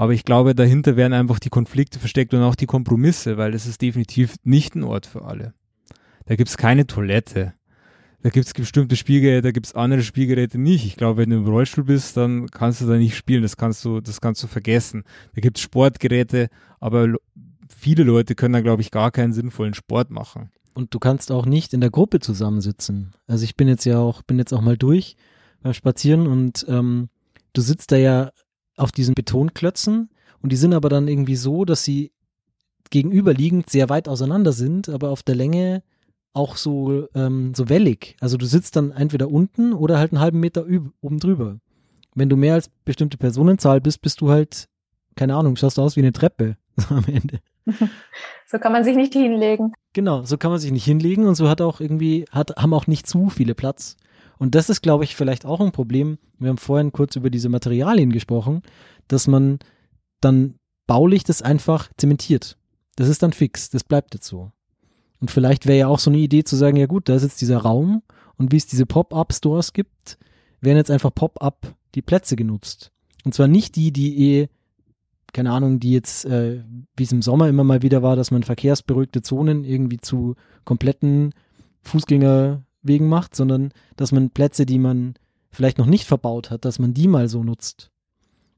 Aber 0.00 0.14
ich 0.14 0.24
glaube, 0.24 0.54
dahinter 0.54 0.96
werden 0.96 1.12
einfach 1.12 1.38
die 1.38 1.50
Konflikte 1.50 1.98
versteckt 1.98 2.32
und 2.32 2.40
auch 2.40 2.54
die 2.54 2.64
Kompromisse, 2.64 3.36
weil 3.36 3.52
das 3.52 3.66
ist 3.66 3.82
definitiv 3.82 4.36
nicht 4.44 4.74
ein 4.74 4.82
Ort 4.82 5.04
für 5.04 5.26
alle. 5.26 5.52
Da 6.24 6.36
gibt 6.36 6.48
es 6.48 6.56
keine 6.56 6.86
Toilette. 6.86 7.52
Da 8.22 8.30
gibt 8.30 8.46
es 8.46 8.54
bestimmte 8.54 8.96
Spielgeräte, 8.96 9.42
da 9.42 9.50
gibt 9.50 9.66
es 9.66 9.74
andere 9.74 10.00
Spielgeräte 10.00 10.56
nicht. 10.56 10.86
Ich 10.86 10.96
glaube, 10.96 11.18
wenn 11.18 11.28
du 11.28 11.36
im 11.36 11.46
Rollstuhl 11.46 11.84
bist, 11.84 12.16
dann 12.16 12.46
kannst 12.46 12.80
du 12.80 12.86
da 12.86 12.96
nicht 12.96 13.14
spielen. 13.14 13.42
Das 13.42 13.58
kannst 13.58 13.84
du, 13.84 14.00
das 14.00 14.22
kannst 14.22 14.42
du 14.42 14.46
vergessen. 14.46 15.04
Da 15.34 15.42
gibt 15.42 15.58
es 15.58 15.62
Sportgeräte, 15.62 16.48
aber 16.80 17.12
viele 17.68 18.02
Leute 18.02 18.34
können 18.34 18.54
da, 18.54 18.62
glaube 18.62 18.80
ich, 18.80 18.90
gar 18.90 19.10
keinen 19.10 19.34
sinnvollen 19.34 19.74
Sport 19.74 20.10
machen 20.10 20.48
und 20.72 20.94
du 20.94 20.98
kannst 20.98 21.30
auch 21.30 21.44
nicht 21.44 21.74
in 21.74 21.82
der 21.82 21.90
Gruppe 21.90 22.20
zusammensitzen. 22.20 23.10
Also 23.26 23.44
ich 23.44 23.54
bin 23.54 23.68
jetzt 23.68 23.84
ja 23.84 23.98
auch, 23.98 24.22
bin 24.22 24.38
jetzt 24.38 24.54
auch 24.54 24.62
mal 24.62 24.78
durch 24.78 25.16
beim 25.60 25.74
Spazieren 25.74 26.26
und 26.26 26.64
ähm, 26.68 27.10
du 27.52 27.60
sitzt 27.60 27.92
da 27.92 27.96
ja 27.96 28.30
auf 28.80 28.92
diesen 28.92 29.14
Betonklötzen 29.14 30.10
und 30.42 30.52
die 30.52 30.56
sind 30.56 30.74
aber 30.74 30.88
dann 30.88 31.08
irgendwie 31.08 31.36
so, 31.36 31.64
dass 31.64 31.84
sie 31.84 32.12
gegenüberliegend 32.90 33.70
sehr 33.70 33.88
weit 33.88 34.08
auseinander 34.08 34.52
sind, 34.52 34.88
aber 34.88 35.10
auf 35.10 35.22
der 35.22 35.36
Länge 35.36 35.82
auch 36.32 36.56
so, 36.56 37.08
ähm, 37.14 37.54
so 37.54 37.68
wellig. 37.68 38.16
Also 38.20 38.36
du 38.36 38.46
sitzt 38.46 38.76
dann 38.76 38.90
entweder 38.90 39.30
unten 39.30 39.72
oder 39.72 39.98
halt 39.98 40.12
einen 40.12 40.20
halben 40.20 40.40
Meter 40.40 40.64
oben 41.00 41.18
drüber. 41.18 41.58
Wenn 42.14 42.28
du 42.28 42.36
mehr 42.36 42.54
als 42.54 42.70
bestimmte 42.84 43.16
Personenzahl 43.16 43.80
bist, 43.80 44.02
bist 44.02 44.20
du 44.20 44.30
halt, 44.30 44.68
keine 45.16 45.34
Ahnung, 45.36 45.56
schaust 45.56 45.78
du 45.78 45.82
aus 45.82 45.96
wie 45.96 46.00
eine 46.00 46.12
Treppe 46.12 46.56
am 46.88 47.04
Ende. 47.06 47.40
So 48.46 48.58
kann 48.58 48.72
man 48.72 48.82
sich 48.82 48.96
nicht 48.96 49.12
hinlegen. 49.12 49.74
Genau, 49.92 50.24
so 50.24 50.36
kann 50.36 50.50
man 50.50 50.58
sich 50.58 50.72
nicht 50.72 50.84
hinlegen 50.84 51.28
und 51.28 51.36
so 51.36 51.48
hat 51.48 51.60
auch 51.60 51.78
irgendwie, 51.78 52.24
hat, 52.32 52.56
haben 52.56 52.74
auch 52.74 52.88
nicht 52.88 53.06
zu 53.06 53.30
viele 53.30 53.54
Platz. 53.54 53.96
Und 54.40 54.54
das 54.54 54.70
ist, 54.70 54.80
glaube 54.80 55.04
ich, 55.04 55.16
vielleicht 55.16 55.44
auch 55.44 55.60
ein 55.60 55.70
Problem. 55.70 56.16
Wir 56.38 56.48
haben 56.48 56.56
vorhin 56.56 56.92
kurz 56.92 57.14
über 57.14 57.28
diese 57.28 57.50
Materialien 57.50 58.10
gesprochen, 58.10 58.62
dass 59.06 59.26
man 59.26 59.58
dann 60.22 60.54
baulich 60.86 61.24
das 61.24 61.42
einfach 61.42 61.90
zementiert. 61.98 62.56
Das 62.96 63.08
ist 63.08 63.22
dann 63.22 63.34
fix, 63.34 63.68
das 63.68 63.84
bleibt 63.84 64.14
jetzt 64.14 64.26
so. 64.26 64.50
Und 65.20 65.30
vielleicht 65.30 65.66
wäre 65.66 65.78
ja 65.80 65.88
auch 65.88 65.98
so 65.98 66.08
eine 66.08 66.18
Idee 66.18 66.42
zu 66.42 66.56
sagen, 66.56 66.78
ja 66.78 66.86
gut, 66.86 67.10
da 67.10 67.16
ist 67.16 67.22
jetzt 67.22 67.42
dieser 67.42 67.58
Raum 67.58 68.02
und 68.38 68.50
wie 68.50 68.56
es 68.56 68.66
diese 68.66 68.86
Pop-up-Stores 68.86 69.74
gibt, 69.74 70.16
werden 70.62 70.78
jetzt 70.78 70.90
einfach 70.90 71.14
Pop-up 71.14 71.74
die 71.94 72.02
Plätze 72.02 72.34
genutzt. 72.34 72.92
Und 73.26 73.34
zwar 73.34 73.46
nicht 73.46 73.76
die, 73.76 73.92
die 73.92 74.38
eh 74.38 74.48
keine 75.34 75.52
Ahnung, 75.52 75.80
die 75.80 75.92
jetzt, 75.92 76.24
äh, 76.24 76.64
wie 76.96 77.02
es 77.02 77.12
im 77.12 77.20
Sommer 77.20 77.48
immer 77.48 77.62
mal 77.62 77.82
wieder 77.82 78.02
war, 78.02 78.16
dass 78.16 78.30
man 78.30 78.42
verkehrsberuhigte 78.42 79.20
Zonen 79.20 79.64
irgendwie 79.64 79.98
zu 79.98 80.34
kompletten 80.64 81.34
Fußgängerwegen 82.80 83.08
macht, 83.08 83.34
sondern 83.36 83.72
dass 83.96 84.12
man 84.12 84.30
Plätze, 84.30 84.66
die 84.66 84.78
man 84.78 85.14
vielleicht 85.50 85.78
noch 85.78 85.86
nicht 85.86 86.06
verbaut 86.06 86.50
hat, 86.50 86.64
dass 86.64 86.78
man 86.78 86.94
die 86.94 87.08
mal 87.08 87.28
so 87.28 87.42
nutzt. 87.42 87.90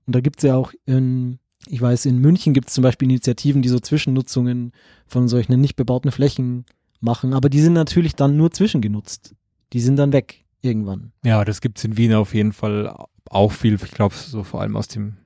Und 0.07 0.15
da 0.15 0.21
gibt 0.21 0.39
es 0.39 0.45
ja 0.45 0.57
auch 0.57 0.73
in, 0.85 1.39
ich 1.67 1.81
weiß, 1.81 2.07
in 2.07 2.19
München 2.19 2.55
gibt 2.55 2.69
es 2.69 2.75
zum 2.75 2.83
Beispiel 2.83 3.09
Initiativen, 3.09 3.63
die 3.63 3.69
so 3.69 3.79
Zwischennutzungen 3.79 4.73
von 5.07 5.29
solchen 5.29 5.61
nicht 5.61 5.77
bebauten 5.77 6.11
Flächen 6.11 6.65
machen, 7.01 7.35
aber 7.35 7.49
die 7.49 7.61
sind 7.61 7.73
natürlich 7.73 8.15
dann 8.15 8.37
nur 8.37 8.51
zwischengenutzt. 8.51 9.35
Die 9.73 9.81
sind 9.81 9.97
dann 9.97 10.13
weg 10.13 10.45
irgendwann. 10.61 11.13
Ja, 11.25 11.45
das 11.45 11.61
gibt 11.61 11.79
es 11.79 11.85
in 11.85 11.97
Wien 11.97 12.15
auf 12.15 12.35
jeden 12.35 12.53
Fall 12.53 12.95
auch 13.31 13.53
viel. 13.53 13.75
Ich 13.75 13.91
glaube, 13.93 14.15
so 14.15 14.43
vor 14.43 14.61
allem 14.61 14.77
aus 14.77 14.89
dem 14.89 15.17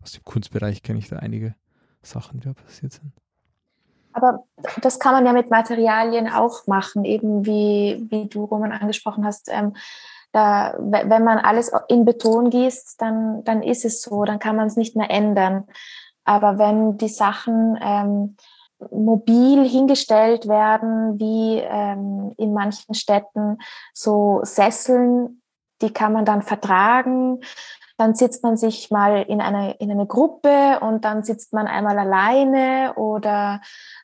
aus 0.00 0.12
dem 0.12 0.22
Kunstbereich 0.22 0.82
kenne 0.82 1.00
ich 1.00 1.08
da 1.08 1.16
einige 1.16 1.56
Sachen, 2.02 2.38
die 2.38 2.46
da 2.46 2.54
passiert 2.54 2.92
sind. 2.92 3.12
Aber 4.16 4.44
das 4.80 4.98
kann 4.98 5.12
man 5.12 5.26
ja 5.26 5.34
mit 5.34 5.50
Materialien 5.50 6.26
auch 6.26 6.66
machen, 6.66 7.04
eben 7.04 7.44
wie, 7.44 8.06
wie 8.08 8.26
du, 8.26 8.44
Roman, 8.44 8.72
angesprochen 8.72 9.26
hast, 9.26 9.50
ähm, 9.52 9.74
da, 10.32 10.74
wenn 10.78 11.22
man 11.24 11.38
alles 11.38 11.70
in 11.88 12.06
Beton 12.06 12.48
gießt, 12.48 13.00
dann, 13.00 13.44
dann 13.44 13.62
ist 13.62 13.84
es 13.84 14.00
so, 14.00 14.24
dann 14.24 14.38
kann 14.38 14.56
man 14.56 14.68
es 14.68 14.76
nicht 14.76 14.96
mehr 14.96 15.10
ändern. 15.10 15.64
Aber 16.24 16.58
wenn 16.58 16.96
die 16.96 17.08
Sachen 17.08 17.78
ähm, 17.80 18.36
mobil 18.90 19.66
hingestellt 19.68 20.48
werden, 20.48 21.18
wie 21.18 21.60
ähm, 21.60 22.32
in 22.38 22.54
manchen 22.54 22.94
Städten 22.94 23.58
so 23.92 24.40
Sesseln, 24.42 25.42
die 25.82 25.92
kann 25.92 26.14
man 26.14 26.24
dann 26.24 26.40
vertragen. 26.40 27.40
Dann 27.96 28.14
sitzt 28.14 28.42
man 28.42 28.56
sich 28.56 28.90
mal 28.90 29.22
in 29.22 29.40
eine, 29.40 29.74
in 29.76 29.90
eine 29.90 30.06
Gruppe 30.06 30.80
und 30.80 31.04
dann 31.04 31.22
sitzt 31.22 31.52
man 31.52 31.66
einmal 31.66 31.98
alleine 31.98 32.94
oder 32.96 33.60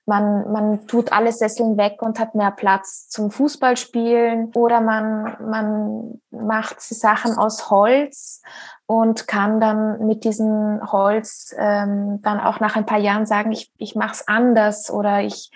man, 0.06 0.50
man 0.50 0.86
tut 0.86 1.12
alle 1.12 1.32
Sesseln 1.32 1.76
weg 1.76 2.00
und 2.00 2.18
hat 2.18 2.34
mehr 2.34 2.50
Platz 2.50 3.08
zum 3.08 3.30
Fußballspielen 3.30 4.52
oder 4.54 4.80
man, 4.80 5.36
man 5.40 6.20
macht 6.30 6.80
Sachen 6.80 7.36
aus 7.36 7.70
Holz 7.70 8.42
und 8.86 9.28
kann 9.28 9.60
dann 9.60 10.06
mit 10.06 10.24
diesem 10.24 10.80
Holz 10.90 11.54
ähm, 11.58 12.20
dann 12.22 12.40
auch 12.40 12.60
nach 12.60 12.76
ein 12.76 12.86
paar 12.86 12.98
Jahren 12.98 13.26
sagen, 13.26 13.52
ich, 13.52 13.72
ich 13.76 13.94
mache 13.94 14.12
es 14.12 14.28
anders 14.28 14.90
oder 14.90 15.20
ich 15.20 15.50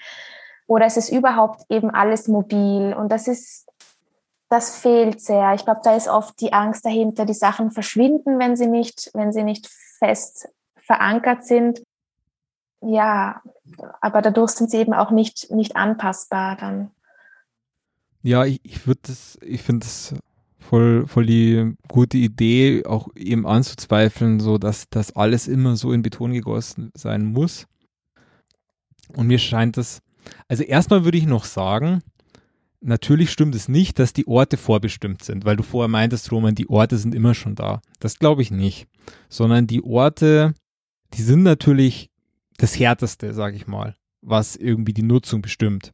oder 0.66 0.87
es 0.87 0.97
ist 0.97 1.11
überhaupt 1.11 1.62
eben 1.68 1.91
alles 1.91 2.28
mobil. 2.28 2.93
Und 2.93 3.12
das 3.12 3.28
ist 3.28 3.66
das 4.49 4.78
fehlt 4.78 5.20
sehr. 5.20 5.55
Ich 5.55 5.64
glaube, 5.64 5.80
da 5.82 5.97
ist 5.97 6.09
oft 6.09 6.40
die 6.40 6.53
Angst 6.53 6.84
dahinter, 6.84 7.26
die 7.26 7.34
Sachen 7.34 7.70
verschwinden, 7.70 8.38
wenn 8.38 8.57
sie 8.57 8.68
nicht, 8.68 9.11
wenn 9.14 9.32
sie 9.32 9.42
nicht 9.42 9.68
fest 9.99 10.49
verankert 10.76 11.44
sind. 11.44 11.82
Ja, 12.80 13.42
aber 14.01 14.22
dadurch 14.22 14.53
sind 14.53 14.70
sie 14.70 14.78
eben 14.78 14.94
auch 14.94 15.11
nicht, 15.11 15.51
nicht 15.51 15.76
anpassbar 15.76 16.57
dann. 16.57 16.90
Ja, 18.22 18.44
ich, 18.44 18.61
ich 18.62 18.86
würde 18.86 19.01
das, 19.05 19.38
ich 19.42 19.62
finde 19.62 19.86
das 19.86 20.14
voll, 20.59 21.07
voll 21.07 21.26
die 21.26 21.76
gute 21.88 22.16
Idee, 22.16 22.84
auch 22.86 23.09
eben 23.16 23.47
anzuzweifeln, 23.47 24.40
so 24.40 24.59
dass 24.59 24.88
das 24.90 25.14
alles 25.16 25.49
immer 25.49 25.76
so 25.76 25.92
in 25.92 26.03
Beton 26.03 26.32
gegossen 26.32 26.90
sein 26.94 27.24
muss. 27.24 27.66
Und 29.16 29.28
mir 29.28 29.38
scheint 29.38 29.76
das, 29.76 30.01
also 30.49 30.62
erstmal 30.62 31.05
würde 31.05 31.18
ich 31.18 31.26
noch 31.26 31.44
sagen, 31.44 32.03
natürlich 32.81 33.31
stimmt 33.31 33.55
es 33.55 33.68
nicht, 33.68 33.99
dass 33.99 34.12
die 34.12 34.27
Orte 34.27 34.57
vorbestimmt 34.57 35.22
sind, 35.22 35.45
weil 35.45 35.57
du 35.57 35.62
vorher 35.62 35.89
meintest, 35.89 36.31
Roman, 36.33 36.55
die 36.55 36.68
Orte 36.68 36.99
sind 36.99 37.14
immer 37.14 37.35
schon 37.35 37.55
da. 37.55 37.81
Das 38.01 38.18
glaube 38.18 38.43
ich 38.43 38.51
nicht. 38.51 38.87
Sondern 39.29 39.66
die 39.66 39.83
Orte, 39.83 40.55
die 41.14 41.22
sind 41.22 41.43
natürlich 41.43 42.11
das 42.57 42.79
Härteste, 42.79 43.35
sage 43.35 43.57
ich 43.57 43.66
mal, 43.66 43.97
was 44.20 44.57
irgendwie 44.57 44.95
die 44.95 45.03
Nutzung 45.03 45.43
bestimmt. 45.43 45.93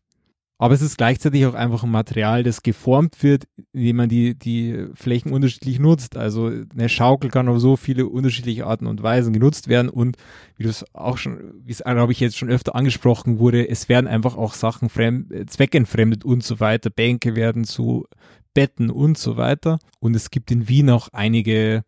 Aber 0.63 0.75
es 0.75 0.81
ist 0.81 0.97
gleichzeitig 0.97 1.45
auch 1.47 1.55
einfach 1.55 1.83
ein 1.83 1.91
Material, 1.91 2.45
das 2.45 2.63
geformt 2.63 3.21
wird, 3.25 3.49
indem 3.73 3.97
man 3.97 4.09
die, 4.09 4.39
die 4.39 4.87
Flächen 4.95 5.33
unterschiedlich 5.33 5.81
nutzt. 5.81 6.17
Also 6.17 6.53
eine 6.73 6.89
Schaukel 6.89 7.31
kann 7.31 7.49
auf 7.49 7.59
so 7.59 7.75
viele 7.75 8.07
unterschiedliche 8.07 8.65
Arten 8.65 8.87
und 8.87 9.03
Weisen 9.03 9.33
genutzt 9.33 9.67
werden 9.67 9.89
und 9.89 10.19
wie 10.57 10.63
du 10.63 10.69
es 10.69 10.85
auch 10.95 11.19
schon, 11.19 11.53
wie 11.65 11.73
es 11.73 11.83
glaube 11.83 12.13
ich 12.13 12.21
jetzt 12.21 12.39
schon 12.39 12.49
öfter 12.49 12.77
angesprochen 12.77 13.41
wurde, 13.41 13.69
es 13.69 13.89
werden 13.89 14.07
einfach 14.07 14.37
auch 14.37 14.55
Sachen 14.55 14.89
fremd, 14.89 15.51
zweckentfremdet 15.51 16.25
und 16.25 16.45
so 16.45 16.61
weiter. 16.61 16.91
Bänke 16.91 17.35
werden 17.35 17.65
zu 17.65 18.07
Betten 18.55 18.91
und 18.91 19.19
so 19.19 19.37
weiter. 19.37 19.81
Und 19.99 20.15
es 20.15 20.31
gibt 20.31 20.53
in 20.53 20.69
Wien 20.69 20.91
auch 20.91 21.09
einige 21.13 21.83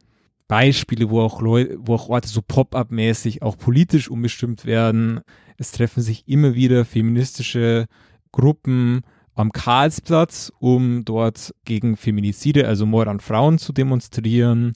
Beispiele, 0.49 1.11
wo 1.11 1.21
auch 1.21 1.41
Leute, 1.41 1.77
wo 1.79 1.95
auch 1.95 2.09
Orte 2.09 2.27
so 2.27 2.43
pop-up-mäßig 2.43 3.41
auch 3.41 3.57
politisch 3.57 4.11
umbestimmt 4.11 4.67
werden. 4.67 5.21
Es 5.59 5.71
treffen 5.71 6.03
sich 6.03 6.27
immer 6.27 6.57
wieder 6.57 6.85
feministische 6.85 7.87
Gruppen 8.35 9.03
am 9.37 9.53
Karlsplatz, 9.53 10.53
um 10.59 11.05
dort 11.05 11.55
gegen 11.65 11.97
Feminizide, 11.97 12.67
also 12.67 12.85
Mord 12.85 13.07
an 13.07 13.21
Frauen 13.21 13.59
zu 13.59 13.73
demonstrieren. 13.73 14.73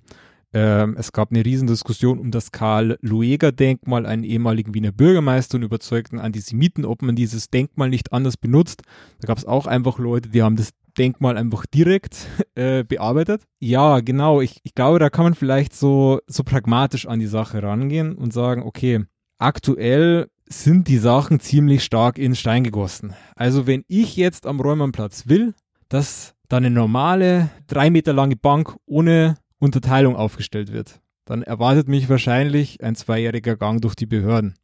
Ähm, 0.52 0.94
es 0.96 1.10
gab 1.12 1.30
eine 1.30 1.44
Riesendiskussion 1.44 2.20
um 2.20 2.30
das 2.30 2.52
Karl-Lueger-Denkmal, 2.52 4.06
einen 4.06 4.22
ehemaligen 4.22 4.74
Wiener 4.74 4.92
Bürgermeister 4.92 5.56
und 5.56 5.64
überzeugten 5.64 6.20
Antisemiten, 6.20 6.84
ob 6.84 7.02
man 7.02 7.16
dieses 7.16 7.50
Denkmal 7.50 7.90
nicht 7.90 8.12
anders 8.12 8.36
benutzt. 8.36 8.82
Da 9.20 9.26
gab 9.26 9.38
es 9.38 9.44
auch 9.44 9.66
einfach 9.66 9.98
Leute, 9.98 10.28
die 10.28 10.42
haben 10.42 10.56
das 10.56 10.70
Denkmal 10.96 11.36
einfach 11.36 11.66
direkt 11.66 12.28
äh, 12.54 12.84
bearbeitet. 12.84 13.42
Ja, 13.58 13.98
genau. 13.98 14.40
Ich, 14.40 14.60
ich 14.62 14.74
glaube, 14.74 15.00
da 15.00 15.10
kann 15.10 15.24
man 15.24 15.34
vielleicht 15.34 15.74
so, 15.74 16.20
so 16.28 16.44
pragmatisch 16.44 17.06
an 17.06 17.18
die 17.18 17.26
Sache 17.26 17.60
rangehen 17.60 18.14
und 18.14 18.32
sagen, 18.32 18.62
okay, 18.62 19.04
aktuell 19.38 20.28
sind 20.48 20.88
die 20.88 20.98
Sachen 20.98 21.40
ziemlich 21.40 21.84
stark 21.84 22.18
in 22.18 22.34
Stein 22.34 22.64
gegossen. 22.64 23.14
Also 23.36 23.66
wenn 23.66 23.84
ich 23.88 24.16
jetzt 24.16 24.46
am 24.46 24.60
Räumannplatz 24.60 25.28
will, 25.28 25.54
dass 25.88 26.34
da 26.48 26.56
eine 26.56 26.70
normale, 26.70 27.50
drei 27.66 27.90
Meter 27.90 28.12
lange 28.12 28.36
Bank 28.36 28.76
ohne 28.86 29.36
Unterteilung 29.58 30.16
aufgestellt 30.16 30.72
wird, 30.72 31.00
dann 31.24 31.42
erwartet 31.42 31.88
mich 31.88 32.08
wahrscheinlich 32.08 32.82
ein 32.82 32.94
zweijähriger 32.94 33.56
Gang 33.56 33.82
durch 33.82 33.94
die 33.94 34.06
Behörden. 34.06 34.54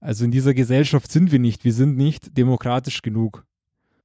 Also 0.00 0.24
in 0.24 0.30
dieser 0.30 0.52
Gesellschaft 0.52 1.10
sind 1.10 1.32
wir 1.32 1.38
nicht, 1.38 1.64
wir 1.64 1.72
sind 1.72 1.96
nicht 1.96 2.36
demokratisch 2.36 3.00
genug. 3.02 3.44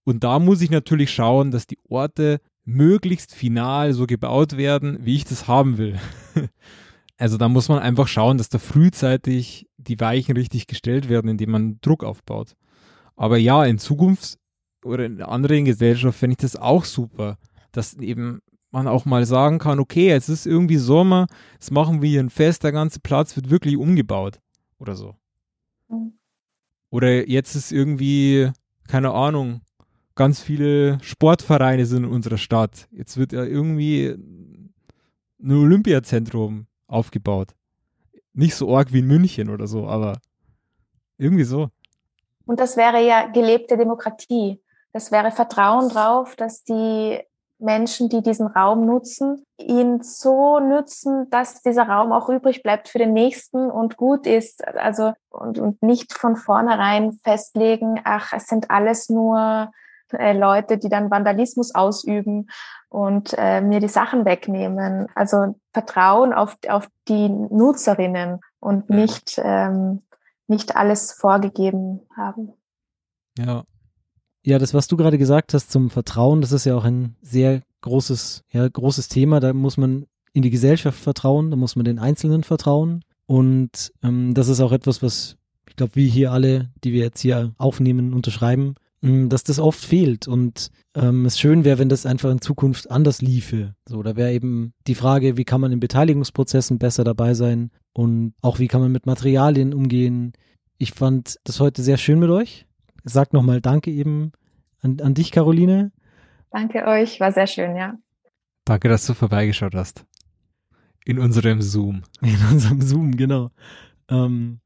Und 0.03 0.23
da 0.23 0.39
muss 0.39 0.61
ich 0.61 0.71
natürlich 0.71 1.11
schauen, 1.11 1.51
dass 1.51 1.67
die 1.67 1.77
Orte 1.89 2.39
möglichst 2.63 3.35
final 3.35 3.93
so 3.93 4.07
gebaut 4.07 4.55
werden, 4.57 4.99
wie 5.01 5.15
ich 5.15 5.25
das 5.25 5.47
haben 5.47 5.77
will. 5.77 5.99
Also 7.21 7.37
da 7.37 7.49
muss 7.49 7.69
man 7.69 7.77
einfach 7.77 8.07
schauen, 8.07 8.39
dass 8.39 8.49
da 8.49 8.57
frühzeitig 8.57 9.69
die 9.77 9.99
Weichen 9.99 10.35
richtig 10.35 10.65
gestellt 10.65 11.07
werden, 11.07 11.29
indem 11.29 11.51
man 11.51 11.77
Druck 11.81 12.03
aufbaut. 12.03 12.55
Aber 13.15 13.37
ja, 13.37 13.63
in 13.63 13.77
Zukunft 13.77 14.39
oder 14.83 15.05
in 15.05 15.21
anderen 15.21 15.65
Gesellschaften 15.65 16.17
fände 16.17 16.31
ich 16.33 16.37
das 16.37 16.55
auch 16.55 16.83
super, 16.83 17.37
dass 17.73 17.93
eben 17.93 18.41
man 18.71 18.87
auch 18.87 19.05
mal 19.05 19.23
sagen 19.27 19.59
kann, 19.59 19.79
okay, 19.79 20.09
es 20.09 20.29
ist 20.29 20.47
irgendwie 20.47 20.77
Sommer, 20.77 21.27
jetzt 21.53 21.71
machen 21.71 22.01
wir 22.01 22.09
hier 22.09 22.21
ein 22.21 22.31
Fest, 22.31 22.63
der 22.63 22.71
ganze 22.71 22.99
Platz 22.99 23.35
wird 23.35 23.51
wirklich 23.51 23.77
umgebaut 23.77 24.39
oder 24.79 24.95
so. 24.95 25.13
Mhm. 25.89 26.13
Oder 26.89 27.29
jetzt 27.29 27.53
ist 27.53 27.71
irgendwie, 27.71 28.49
keine 28.87 29.11
Ahnung, 29.11 29.61
ganz 30.15 30.41
viele 30.41 30.97
Sportvereine 31.03 31.85
sind 31.85 32.05
in 32.05 32.09
unserer 32.09 32.39
Stadt. 32.39 32.87
Jetzt 32.91 33.17
wird 33.17 33.31
ja 33.31 33.43
irgendwie 33.43 34.07
ein 34.07 35.51
Olympiazentrum 35.51 36.65
aufgebaut. 36.91 37.53
Nicht 38.33 38.55
so 38.55 38.75
arg 38.75 38.93
wie 38.93 38.99
in 38.99 39.07
München 39.07 39.49
oder 39.49 39.67
so, 39.67 39.87
aber 39.87 40.19
irgendwie 41.17 41.43
so. 41.43 41.69
Und 42.45 42.59
das 42.59 42.77
wäre 42.77 43.05
ja 43.05 43.27
gelebte 43.27 43.77
Demokratie. 43.77 44.61
Das 44.93 45.11
wäre 45.11 45.31
Vertrauen 45.31 45.89
drauf, 45.89 46.35
dass 46.35 46.63
die 46.63 47.19
Menschen, 47.59 48.09
die 48.09 48.21
diesen 48.21 48.47
Raum 48.47 48.85
nutzen, 48.85 49.45
ihn 49.57 50.01
so 50.01 50.59
nützen, 50.59 51.29
dass 51.29 51.61
dieser 51.61 51.87
Raum 51.87 52.11
auch 52.11 52.27
übrig 52.27 52.63
bleibt 52.63 52.89
für 52.89 52.97
den 52.97 53.13
nächsten 53.13 53.69
und 53.69 53.97
gut 53.97 54.25
ist. 54.25 54.67
Also 54.67 55.13
und, 55.29 55.59
und 55.59 55.81
nicht 55.83 56.13
von 56.13 56.35
vornherein 56.35 57.13
festlegen, 57.23 58.01
ach, 58.03 58.33
es 58.33 58.47
sind 58.47 58.71
alles 58.71 59.09
nur 59.09 59.71
äh, 60.13 60.37
Leute, 60.37 60.77
die 60.77 60.89
dann 60.89 61.11
Vandalismus 61.11 61.73
ausüben 61.73 62.47
und 62.89 63.33
äh, 63.37 63.61
mir 63.61 63.79
die 63.79 63.87
Sachen 63.87 64.25
wegnehmen. 64.25 65.07
Also 65.15 65.55
Vertrauen 65.73 66.33
auf, 66.33 66.57
auf 66.67 66.87
die 67.07 67.29
Nutzerinnen 67.29 68.39
und 68.59 68.89
nicht, 68.89 69.39
ähm, 69.43 70.01
nicht 70.47 70.75
alles 70.75 71.11
vorgegeben 71.11 72.01
haben. 72.15 72.53
Ja. 73.37 73.63
Ja, 74.43 74.57
das, 74.57 74.73
was 74.73 74.87
du 74.87 74.97
gerade 74.97 75.19
gesagt 75.19 75.53
hast 75.53 75.71
zum 75.71 75.91
Vertrauen, 75.91 76.41
das 76.41 76.51
ist 76.51 76.65
ja 76.65 76.75
auch 76.75 76.83
ein 76.83 77.15
sehr 77.21 77.61
großes, 77.81 78.43
ja, 78.49 78.67
großes 78.67 79.07
Thema. 79.07 79.39
Da 79.39 79.53
muss 79.53 79.77
man 79.77 80.07
in 80.33 80.41
die 80.41 80.49
Gesellschaft 80.49 80.99
vertrauen, 80.99 81.51
da 81.51 81.57
muss 81.57 81.75
man 81.75 81.85
den 81.85 81.99
Einzelnen 81.99 82.43
vertrauen. 82.43 83.03
Und 83.27 83.93
ähm, 84.03 84.33
das 84.33 84.47
ist 84.47 84.59
auch 84.59 84.71
etwas, 84.71 85.03
was 85.03 85.37
ich 85.71 85.77
glaube, 85.77 85.95
wir 85.95 86.07
hier 86.07 86.33
alle, 86.33 86.69
die 86.83 86.91
wir 86.91 87.01
jetzt 87.01 87.21
hier 87.21 87.53
aufnehmen, 87.57 88.13
unterschreiben. 88.13 88.75
Mm, 89.01 89.29
dass 89.29 89.43
das 89.43 89.57
oft 89.57 89.83
fehlt 89.83 90.27
und 90.27 90.69
ähm, 90.95 91.25
es 91.25 91.39
schön 91.39 91.65
wäre, 91.65 91.79
wenn 91.79 91.89
das 91.89 92.05
einfach 92.05 92.29
in 92.29 92.39
Zukunft 92.39 92.91
anders 92.91 93.21
liefe. 93.21 93.73
So, 93.87 94.03
da 94.03 94.15
wäre 94.15 94.31
eben 94.31 94.73
die 94.85 94.93
Frage, 94.93 95.37
wie 95.37 95.43
kann 95.43 95.59
man 95.59 95.71
in 95.71 95.79
Beteiligungsprozessen 95.79 96.77
besser 96.77 97.03
dabei 97.03 97.33
sein 97.33 97.71
und 97.93 98.35
auch 98.41 98.59
wie 98.59 98.67
kann 98.67 98.81
man 98.81 98.91
mit 98.91 99.07
Materialien 99.07 99.73
umgehen. 99.73 100.33
Ich 100.77 100.91
fand 100.91 101.37
das 101.45 101.59
heute 101.59 101.81
sehr 101.81 101.97
schön 101.97 102.19
mit 102.19 102.29
euch. 102.29 102.67
Sag 103.03 103.33
nochmal 103.33 103.59
Danke 103.59 103.89
eben 103.89 104.33
an, 104.81 104.99
an 105.01 105.15
dich, 105.15 105.31
Caroline. 105.31 105.91
Danke 106.51 106.85
euch, 106.85 107.19
war 107.19 107.31
sehr 107.31 107.47
schön, 107.47 107.75
ja. 107.75 107.97
Danke, 108.65 108.87
dass 108.87 109.07
du 109.07 109.15
vorbeigeschaut 109.15 109.73
hast. 109.73 110.05
In 111.05 111.17
unserem 111.17 111.63
Zoom. 111.63 112.03
In 112.21 112.37
unserem 112.51 112.81
Zoom, 112.81 113.17
genau. 113.17 113.49
Ähm, 114.09 114.59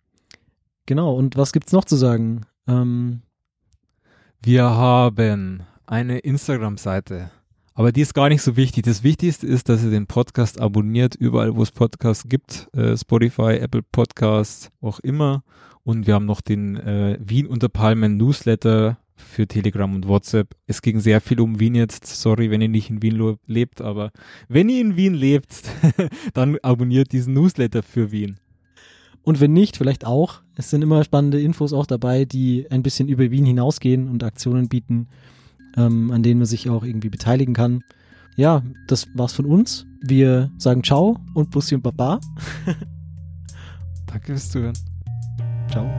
genau, 0.85 1.15
und 1.15 1.37
was 1.37 1.53
gibt's 1.53 1.71
noch 1.71 1.85
zu 1.85 1.95
sagen? 1.95 2.41
Ähm, 2.67 3.21
wir 4.45 4.63
haben 4.63 5.63
eine 5.87 6.19
Instagram-Seite. 6.19 7.31
Aber 7.73 7.91
die 7.91 8.01
ist 8.01 8.13
gar 8.13 8.29
nicht 8.29 8.41
so 8.41 8.55
wichtig. 8.55 8.85
Das 8.85 9.03
Wichtigste 9.03 9.47
ist, 9.47 9.69
dass 9.69 9.83
ihr 9.83 9.89
den 9.89 10.07
Podcast 10.07 10.61
abonniert, 10.61 11.15
überall, 11.15 11.55
wo 11.55 11.63
es 11.63 11.71
Podcasts 11.71 12.29
gibt. 12.29 12.69
Äh, 12.75 12.95
Spotify, 12.95 13.57
Apple 13.57 13.81
Podcasts, 13.81 14.69
auch 14.81 14.99
immer. 14.99 15.43
Und 15.83 16.07
wir 16.07 16.13
haben 16.13 16.25
noch 16.25 16.41
den 16.41 16.77
äh, 16.77 17.17
Wien 17.19 17.47
unter 17.47 17.69
Palmen 17.69 18.17
Newsletter, 18.17 18.97
für 19.15 19.47
Telegram 19.47 19.93
und 19.93 20.07
WhatsApp. 20.07 20.55
Es 20.67 20.81
ging 20.81 20.99
sehr 20.99 21.21
viel 21.21 21.39
um 21.39 21.59
Wien 21.59 21.75
jetzt. 21.75 22.05
Sorry, 22.05 22.51
wenn 22.51 22.61
ihr 22.61 22.69
nicht 22.69 22.89
in 22.89 23.01
Wien 23.01 23.37
lebt, 23.47 23.81
aber 23.81 24.11
wenn 24.47 24.69
ihr 24.69 24.81
in 24.81 24.95
Wien 24.95 25.13
lebt, 25.13 25.63
dann 26.33 26.57
abonniert 26.61 27.11
diesen 27.11 27.33
Newsletter 27.33 27.81
für 27.81 28.11
Wien. 28.11 28.39
Und 29.25 29.39
wenn 29.39 29.53
nicht, 29.53 29.75
vielleicht 29.75 30.05
auch. 30.05 30.41
Es 30.55 30.69
sind 30.69 30.83
immer 30.83 31.03
spannende 31.03 31.41
Infos 31.41 31.73
auch 31.73 31.87
dabei, 31.87 32.25
die 32.25 32.67
ein 32.69 32.83
bisschen 32.83 33.09
über 33.09 33.31
Wien 33.31 33.45
hinausgehen 33.45 34.07
und 34.07 34.23
Aktionen 34.23 34.69
bieten, 34.69 35.07
ähm, 35.75 36.11
an 36.11 36.23
denen 36.23 36.39
man 36.39 36.45
sich 36.45 36.69
auch 36.69 36.83
irgendwie 36.83 37.09
beteiligen 37.09 37.55
kann. 37.55 37.83
Ja, 38.37 38.61
das 38.87 39.07
war's 39.15 39.33
von 39.33 39.45
uns. 39.45 39.87
Wir 40.01 40.51
sagen 40.59 40.83
Ciao 40.83 41.17
und 41.33 41.49
Bussi 41.49 41.73
und 41.73 41.81
Baba. 41.81 42.19
Danke 44.05 44.27
fürs 44.27 44.51
Zuhören. 44.51 44.77
Ciao. 45.71 45.89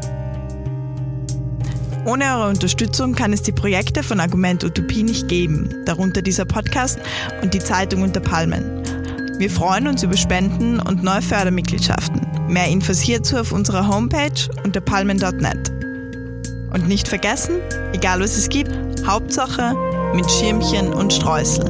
Ohne 2.07 2.24
eure 2.37 2.51
Unterstützung 2.51 3.16
kann 3.16 3.33
es 3.33 3.43
die 3.43 3.51
Projekte 3.51 4.05
von 4.05 4.20
Argument 4.20 4.62
Utopie 4.62 5.03
nicht 5.03 5.27
geben, 5.27 5.74
darunter 5.85 6.22
dieser 6.22 6.45
Podcast 6.45 7.01
und 7.43 7.53
die 7.53 7.59
Zeitung 7.59 8.03
unter 8.03 8.20
Palmen. 8.20 8.96
Wir 9.39 9.51
freuen 9.51 9.87
uns 9.87 10.03
über 10.03 10.16
Spenden 10.16 10.80
und 10.80 11.03
neue 11.03 11.20
Fördermitgliedschaften. 11.20 12.26
Mehr 12.49 12.68
Infos 12.68 13.01
hierzu 13.01 13.37
auf 13.37 13.53
unserer 13.53 13.87
Homepage 13.87 14.49
unter 14.64 14.80
palmen.net. 14.80 15.70
Und 16.72 16.89
nicht 16.89 17.07
vergessen, 17.07 17.57
egal 17.93 18.20
was 18.20 18.39
es 18.39 18.49
gibt, 18.49 18.72
Hauptsache 19.07 19.74
mit 20.14 20.30
Schirmchen 20.30 20.91
und 20.95 21.12
Streusel. 21.12 21.66